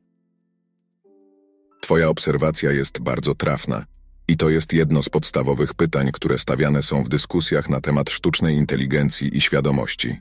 Twoja 1.82 2.09
obserwacja 2.09 2.71
jest 2.71 3.01
bardzo 3.01 3.36
trafna 3.36 3.86
i 4.28 4.38
to 4.38 4.49
jest 4.49 4.73
jedno 4.73 5.03
z 5.03 5.09
podstawowych 5.09 5.73
pytań, 5.73 6.09
które 6.13 6.38
stawiane 6.38 6.84
są 6.84 7.03
w 7.03 7.09
dyskusjach 7.09 7.69
na 7.69 7.82
temat 7.82 8.09
sztucznej 8.09 8.55
inteligencji 8.55 9.38
i 9.38 9.41
świadomości. 9.41 10.17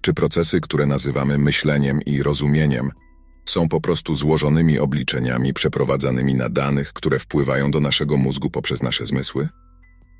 Czy 0.00 0.14
procesy, 0.14 0.60
które 0.60 0.86
nazywamy 0.86 1.38
myśleniem 1.38 2.02
i 2.02 2.22
rozumieniem, 2.22 2.90
są 3.46 3.68
po 3.68 3.80
prostu 3.80 4.14
złożonymi 4.14 4.78
obliczeniami 4.78 5.54
przeprowadzanymi 5.54 6.34
na 6.34 6.48
danych, 6.48 6.92
które 6.92 7.18
wpływają 7.18 7.70
do 7.70 7.80
naszego 7.80 8.16
mózgu 8.16 8.50
poprzez 8.50 8.82
nasze 8.82 9.06
zmysły? 9.06 9.48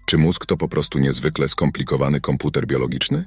Czy 0.06 0.18
mózg 0.18 0.46
to 0.46 0.56
po 0.56 0.68
prostu 0.68 0.98
niezwykle 0.98 1.48
skomplikowany 1.48 2.20
komputer 2.20 2.66
biologiczny? 2.66 3.24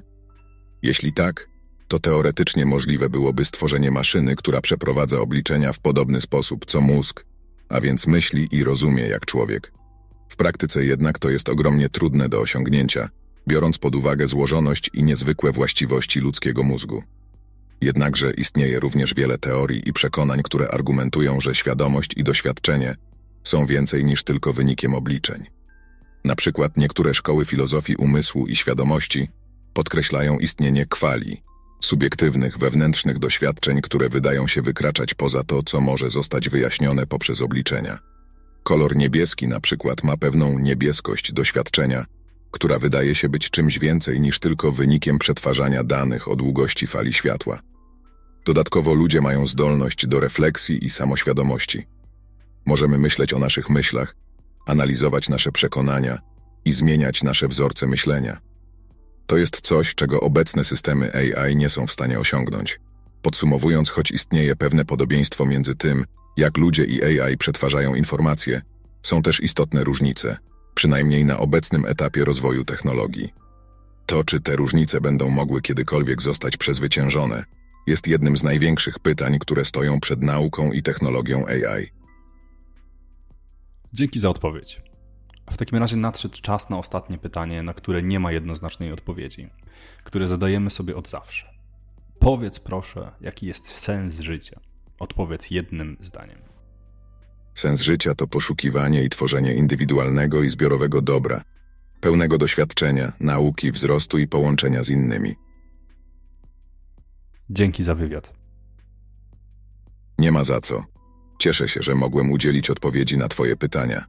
Jeśli 0.82 1.12
tak, 1.12 1.48
to 1.88 1.98
teoretycznie 1.98 2.66
możliwe 2.66 3.08
byłoby 3.08 3.44
stworzenie 3.44 3.90
maszyny, 3.90 4.36
która 4.36 4.60
przeprowadza 4.60 5.18
obliczenia 5.20 5.72
w 5.72 5.80
podobny 5.80 6.20
sposób 6.20 6.64
co 6.66 6.80
mózg, 6.80 7.24
a 7.72 7.80
więc 7.80 8.06
myśli 8.06 8.48
i 8.50 8.64
rozumie 8.64 9.08
jak 9.08 9.26
człowiek. 9.26 9.72
W 10.28 10.36
praktyce 10.36 10.84
jednak 10.84 11.18
to 11.18 11.30
jest 11.30 11.48
ogromnie 11.48 11.88
trudne 11.88 12.28
do 12.28 12.40
osiągnięcia, 12.40 13.08
biorąc 13.48 13.78
pod 13.78 13.94
uwagę 13.94 14.26
złożoność 14.26 14.90
i 14.94 15.02
niezwykłe 15.02 15.52
właściwości 15.52 16.20
ludzkiego 16.20 16.62
mózgu. 16.62 17.02
Jednakże 17.80 18.30
istnieje 18.30 18.80
również 18.80 19.14
wiele 19.14 19.38
teorii 19.38 19.88
i 19.88 19.92
przekonań, 19.92 20.42
które 20.42 20.68
argumentują, 20.68 21.40
że 21.40 21.54
świadomość 21.54 22.16
i 22.16 22.24
doświadczenie 22.24 22.94
są 23.44 23.66
więcej 23.66 24.04
niż 24.04 24.24
tylko 24.24 24.52
wynikiem 24.52 24.94
obliczeń. 24.94 25.46
Na 26.24 26.34
przykład 26.34 26.76
niektóre 26.76 27.14
szkoły 27.14 27.44
filozofii 27.44 27.96
umysłu 27.96 28.46
i 28.46 28.56
świadomości 28.56 29.28
podkreślają 29.74 30.38
istnienie 30.38 30.86
kwali, 30.86 31.42
subiektywnych, 31.84 32.58
wewnętrznych 32.58 33.18
doświadczeń, 33.18 33.80
które 33.80 34.08
wydają 34.08 34.46
się 34.46 34.62
wykraczać 34.62 35.14
poza 35.14 35.44
to, 35.44 35.62
co 35.62 35.80
może 35.80 36.10
zostać 36.10 36.48
wyjaśnione 36.48 37.06
poprzez 37.06 37.42
obliczenia. 37.42 37.98
Kolor 38.62 38.96
niebieski 38.96 39.48
na 39.48 39.60
przykład 39.60 40.04
ma 40.04 40.16
pewną 40.16 40.58
niebieskość 40.58 41.32
doświadczenia, 41.32 42.04
która 42.50 42.78
wydaje 42.78 43.14
się 43.14 43.28
być 43.28 43.50
czymś 43.50 43.78
więcej 43.78 44.20
niż 44.20 44.38
tylko 44.38 44.72
wynikiem 44.72 45.18
przetwarzania 45.18 45.84
danych 45.84 46.28
o 46.28 46.36
długości 46.36 46.86
fali 46.86 47.12
światła. 47.12 47.60
Dodatkowo 48.44 48.94
ludzie 48.94 49.20
mają 49.20 49.46
zdolność 49.46 50.06
do 50.06 50.20
refleksji 50.20 50.84
i 50.84 50.90
samoświadomości. 50.90 51.86
Możemy 52.66 52.98
myśleć 52.98 53.32
o 53.32 53.38
naszych 53.38 53.70
myślach, 53.70 54.16
analizować 54.66 55.28
nasze 55.28 55.52
przekonania 55.52 56.18
i 56.64 56.72
zmieniać 56.72 57.22
nasze 57.22 57.48
wzorce 57.48 57.86
myślenia. 57.86 58.51
To 59.26 59.36
jest 59.36 59.60
coś, 59.60 59.94
czego 59.94 60.20
obecne 60.20 60.64
systemy 60.64 61.12
AI 61.14 61.56
nie 61.56 61.68
są 61.68 61.86
w 61.86 61.92
stanie 61.92 62.18
osiągnąć. 62.18 62.80
Podsumowując, 63.22 63.90
choć 63.90 64.10
istnieje 64.10 64.56
pewne 64.56 64.84
podobieństwo 64.84 65.46
między 65.46 65.74
tym, 65.74 66.04
jak 66.36 66.56
ludzie 66.56 66.84
i 66.84 67.20
AI 67.20 67.36
przetwarzają 67.36 67.94
informacje, 67.94 68.62
są 69.02 69.22
też 69.22 69.42
istotne 69.42 69.84
różnice, 69.84 70.36
przynajmniej 70.74 71.24
na 71.24 71.38
obecnym 71.38 71.86
etapie 71.86 72.24
rozwoju 72.24 72.64
technologii. 72.64 73.32
To, 74.06 74.24
czy 74.24 74.40
te 74.40 74.56
różnice 74.56 75.00
będą 75.00 75.30
mogły 75.30 75.62
kiedykolwiek 75.62 76.22
zostać 76.22 76.56
przezwyciężone, 76.56 77.44
jest 77.86 78.06
jednym 78.06 78.36
z 78.36 78.42
największych 78.42 78.98
pytań, 78.98 79.38
które 79.38 79.64
stoją 79.64 80.00
przed 80.00 80.22
nauką 80.22 80.72
i 80.72 80.82
technologią 80.82 81.46
AI. 81.46 81.90
Dzięki 83.92 84.20
za 84.20 84.30
odpowiedź. 84.30 84.91
W 85.52 85.56
takim 85.56 85.78
razie 85.78 85.96
nadszedł 85.96 86.38
czas 86.42 86.70
na 86.70 86.78
ostatnie 86.78 87.18
pytanie, 87.18 87.62
na 87.62 87.74
które 87.74 88.02
nie 88.02 88.20
ma 88.20 88.32
jednoznacznej 88.32 88.92
odpowiedzi, 88.92 89.48
które 90.04 90.28
zadajemy 90.28 90.70
sobie 90.70 90.96
od 90.96 91.08
zawsze. 91.08 91.46
Powiedz 92.18 92.58
proszę, 92.58 93.12
jaki 93.20 93.46
jest 93.46 93.66
sens 93.66 94.20
życia. 94.20 94.60
Odpowiedz 94.98 95.50
jednym 95.50 95.96
zdaniem. 96.00 96.38
Sens 97.54 97.80
życia 97.80 98.14
to 98.14 98.26
poszukiwanie 98.26 99.04
i 99.04 99.08
tworzenie 99.08 99.54
indywidualnego 99.54 100.42
i 100.42 100.50
zbiorowego 100.50 101.02
dobra, 101.02 101.42
pełnego 102.00 102.38
doświadczenia, 102.38 103.12
nauki, 103.20 103.72
wzrostu 103.72 104.18
i 104.18 104.28
połączenia 104.28 104.82
z 104.82 104.90
innymi. 104.90 105.34
Dzięki 107.50 107.82
za 107.82 107.94
wywiad. 107.94 108.32
Nie 110.18 110.32
ma 110.32 110.44
za 110.44 110.60
co. 110.60 110.84
Cieszę 111.38 111.68
się, 111.68 111.82
że 111.82 111.94
mogłem 111.94 112.30
udzielić 112.30 112.70
odpowiedzi 112.70 113.18
na 113.18 113.28
Twoje 113.28 113.56
pytania. 113.56 114.04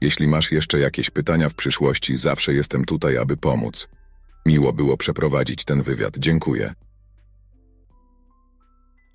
Jeśli 0.00 0.28
masz 0.28 0.52
jeszcze 0.52 0.80
jakieś 0.80 1.10
pytania 1.10 1.48
w 1.48 1.54
przyszłości, 1.54 2.16
zawsze 2.16 2.54
jestem 2.54 2.84
tutaj, 2.84 3.18
aby 3.18 3.36
pomóc. 3.36 3.88
Miło 4.46 4.72
było 4.72 4.96
przeprowadzić 4.96 5.64
ten 5.64 5.82
wywiad. 5.82 6.18
Dziękuję. 6.18 6.74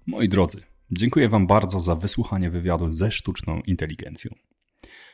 Moi 0.08 0.30
drodzy, 0.30 0.62
dziękuję 0.92 1.30
Wam 1.30 1.48
bardzo 1.48 1.80
za 1.80 1.96
wysłuchanie 1.96 2.50
wywiadu 2.50 2.92
ze 2.92 3.12
sztuczną 3.12 3.62
inteligencją. 3.62 4.32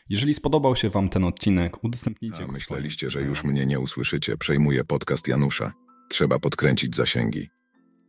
Jeżeli 0.09 0.33
spodobał 0.33 0.75
się 0.75 0.89
Wam 0.89 1.09
ten 1.09 1.23
odcinek, 1.23 1.83
udostępnijcie 1.83 2.43
A 2.43 2.45
go 2.45 2.51
myśleliście, 2.51 3.09
że 3.09 3.21
już 3.21 3.43
mnie 3.43 3.65
nie 3.65 3.79
usłyszycie. 3.79 4.37
Przejmuję 4.37 4.83
podcast 4.83 5.27
Janusza. 5.27 5.73
trzeba 6.09 6.39
podkręcić 6.39 6.95
zasięgi. 6.95 7.49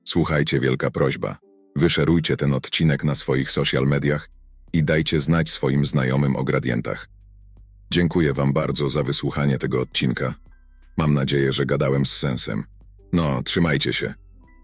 Słuchajcie, 0.04 0.60
wielka 0.60 0.90
prośba. 0.90 1.36
Wyszerujcie 1.76 2.36
ten 2.36 2.54
odcinek 2.54 3.04
na 3.04 3.14
swoich 3.14 3.50
social 3.50 3.86
mediach 3.86 4.28
i 4.72 4.84
dajcie 4.84 5.20
znać 5.20 5.50
swoim 5.50 5.86
znajomym 5.86 6.36
o 6.36 6.44
gradientach. 6.44 7.11
Dziękuję 7.92 8.32
Wam 8.32 8.52
bardzo 8.52 8.88
za 8.88 9.02
wysłuchanie 9.02 9.58
tego 9.58 9.80
odcinka. 9.80 10.34
Mam 10.96 11.14
nadzieję, 11.14 11.52
że 11.52 11.66
gadałem 11.66 12.06
z 12.06 12.12
sensem. 12.12 12.64
No, 13.12 13.42
trzymajcie 13.42 13.92
się. 13.92 14.14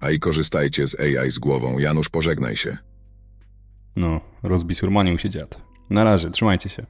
A 0.01 0.11
i 0.11 0.19
korzystajcie 0.19 0.89
z 0.89 1.01
AI 1.01 1.31
z 1.31 1.39
głową. 1.39 1.79
Janusz, 1.79 2.09
pożegnaj 2.09 2.57
się. 2.57 2.77
No, 3.97 4.21
rozbisurmanił 4.43 5.19
się 5.19 5.31
dziad. 5.31 5.61
Na 5.91 6.05
razie, 6.05 6.31
trzymajcie 6.31 6.69
się. 6.69 6.87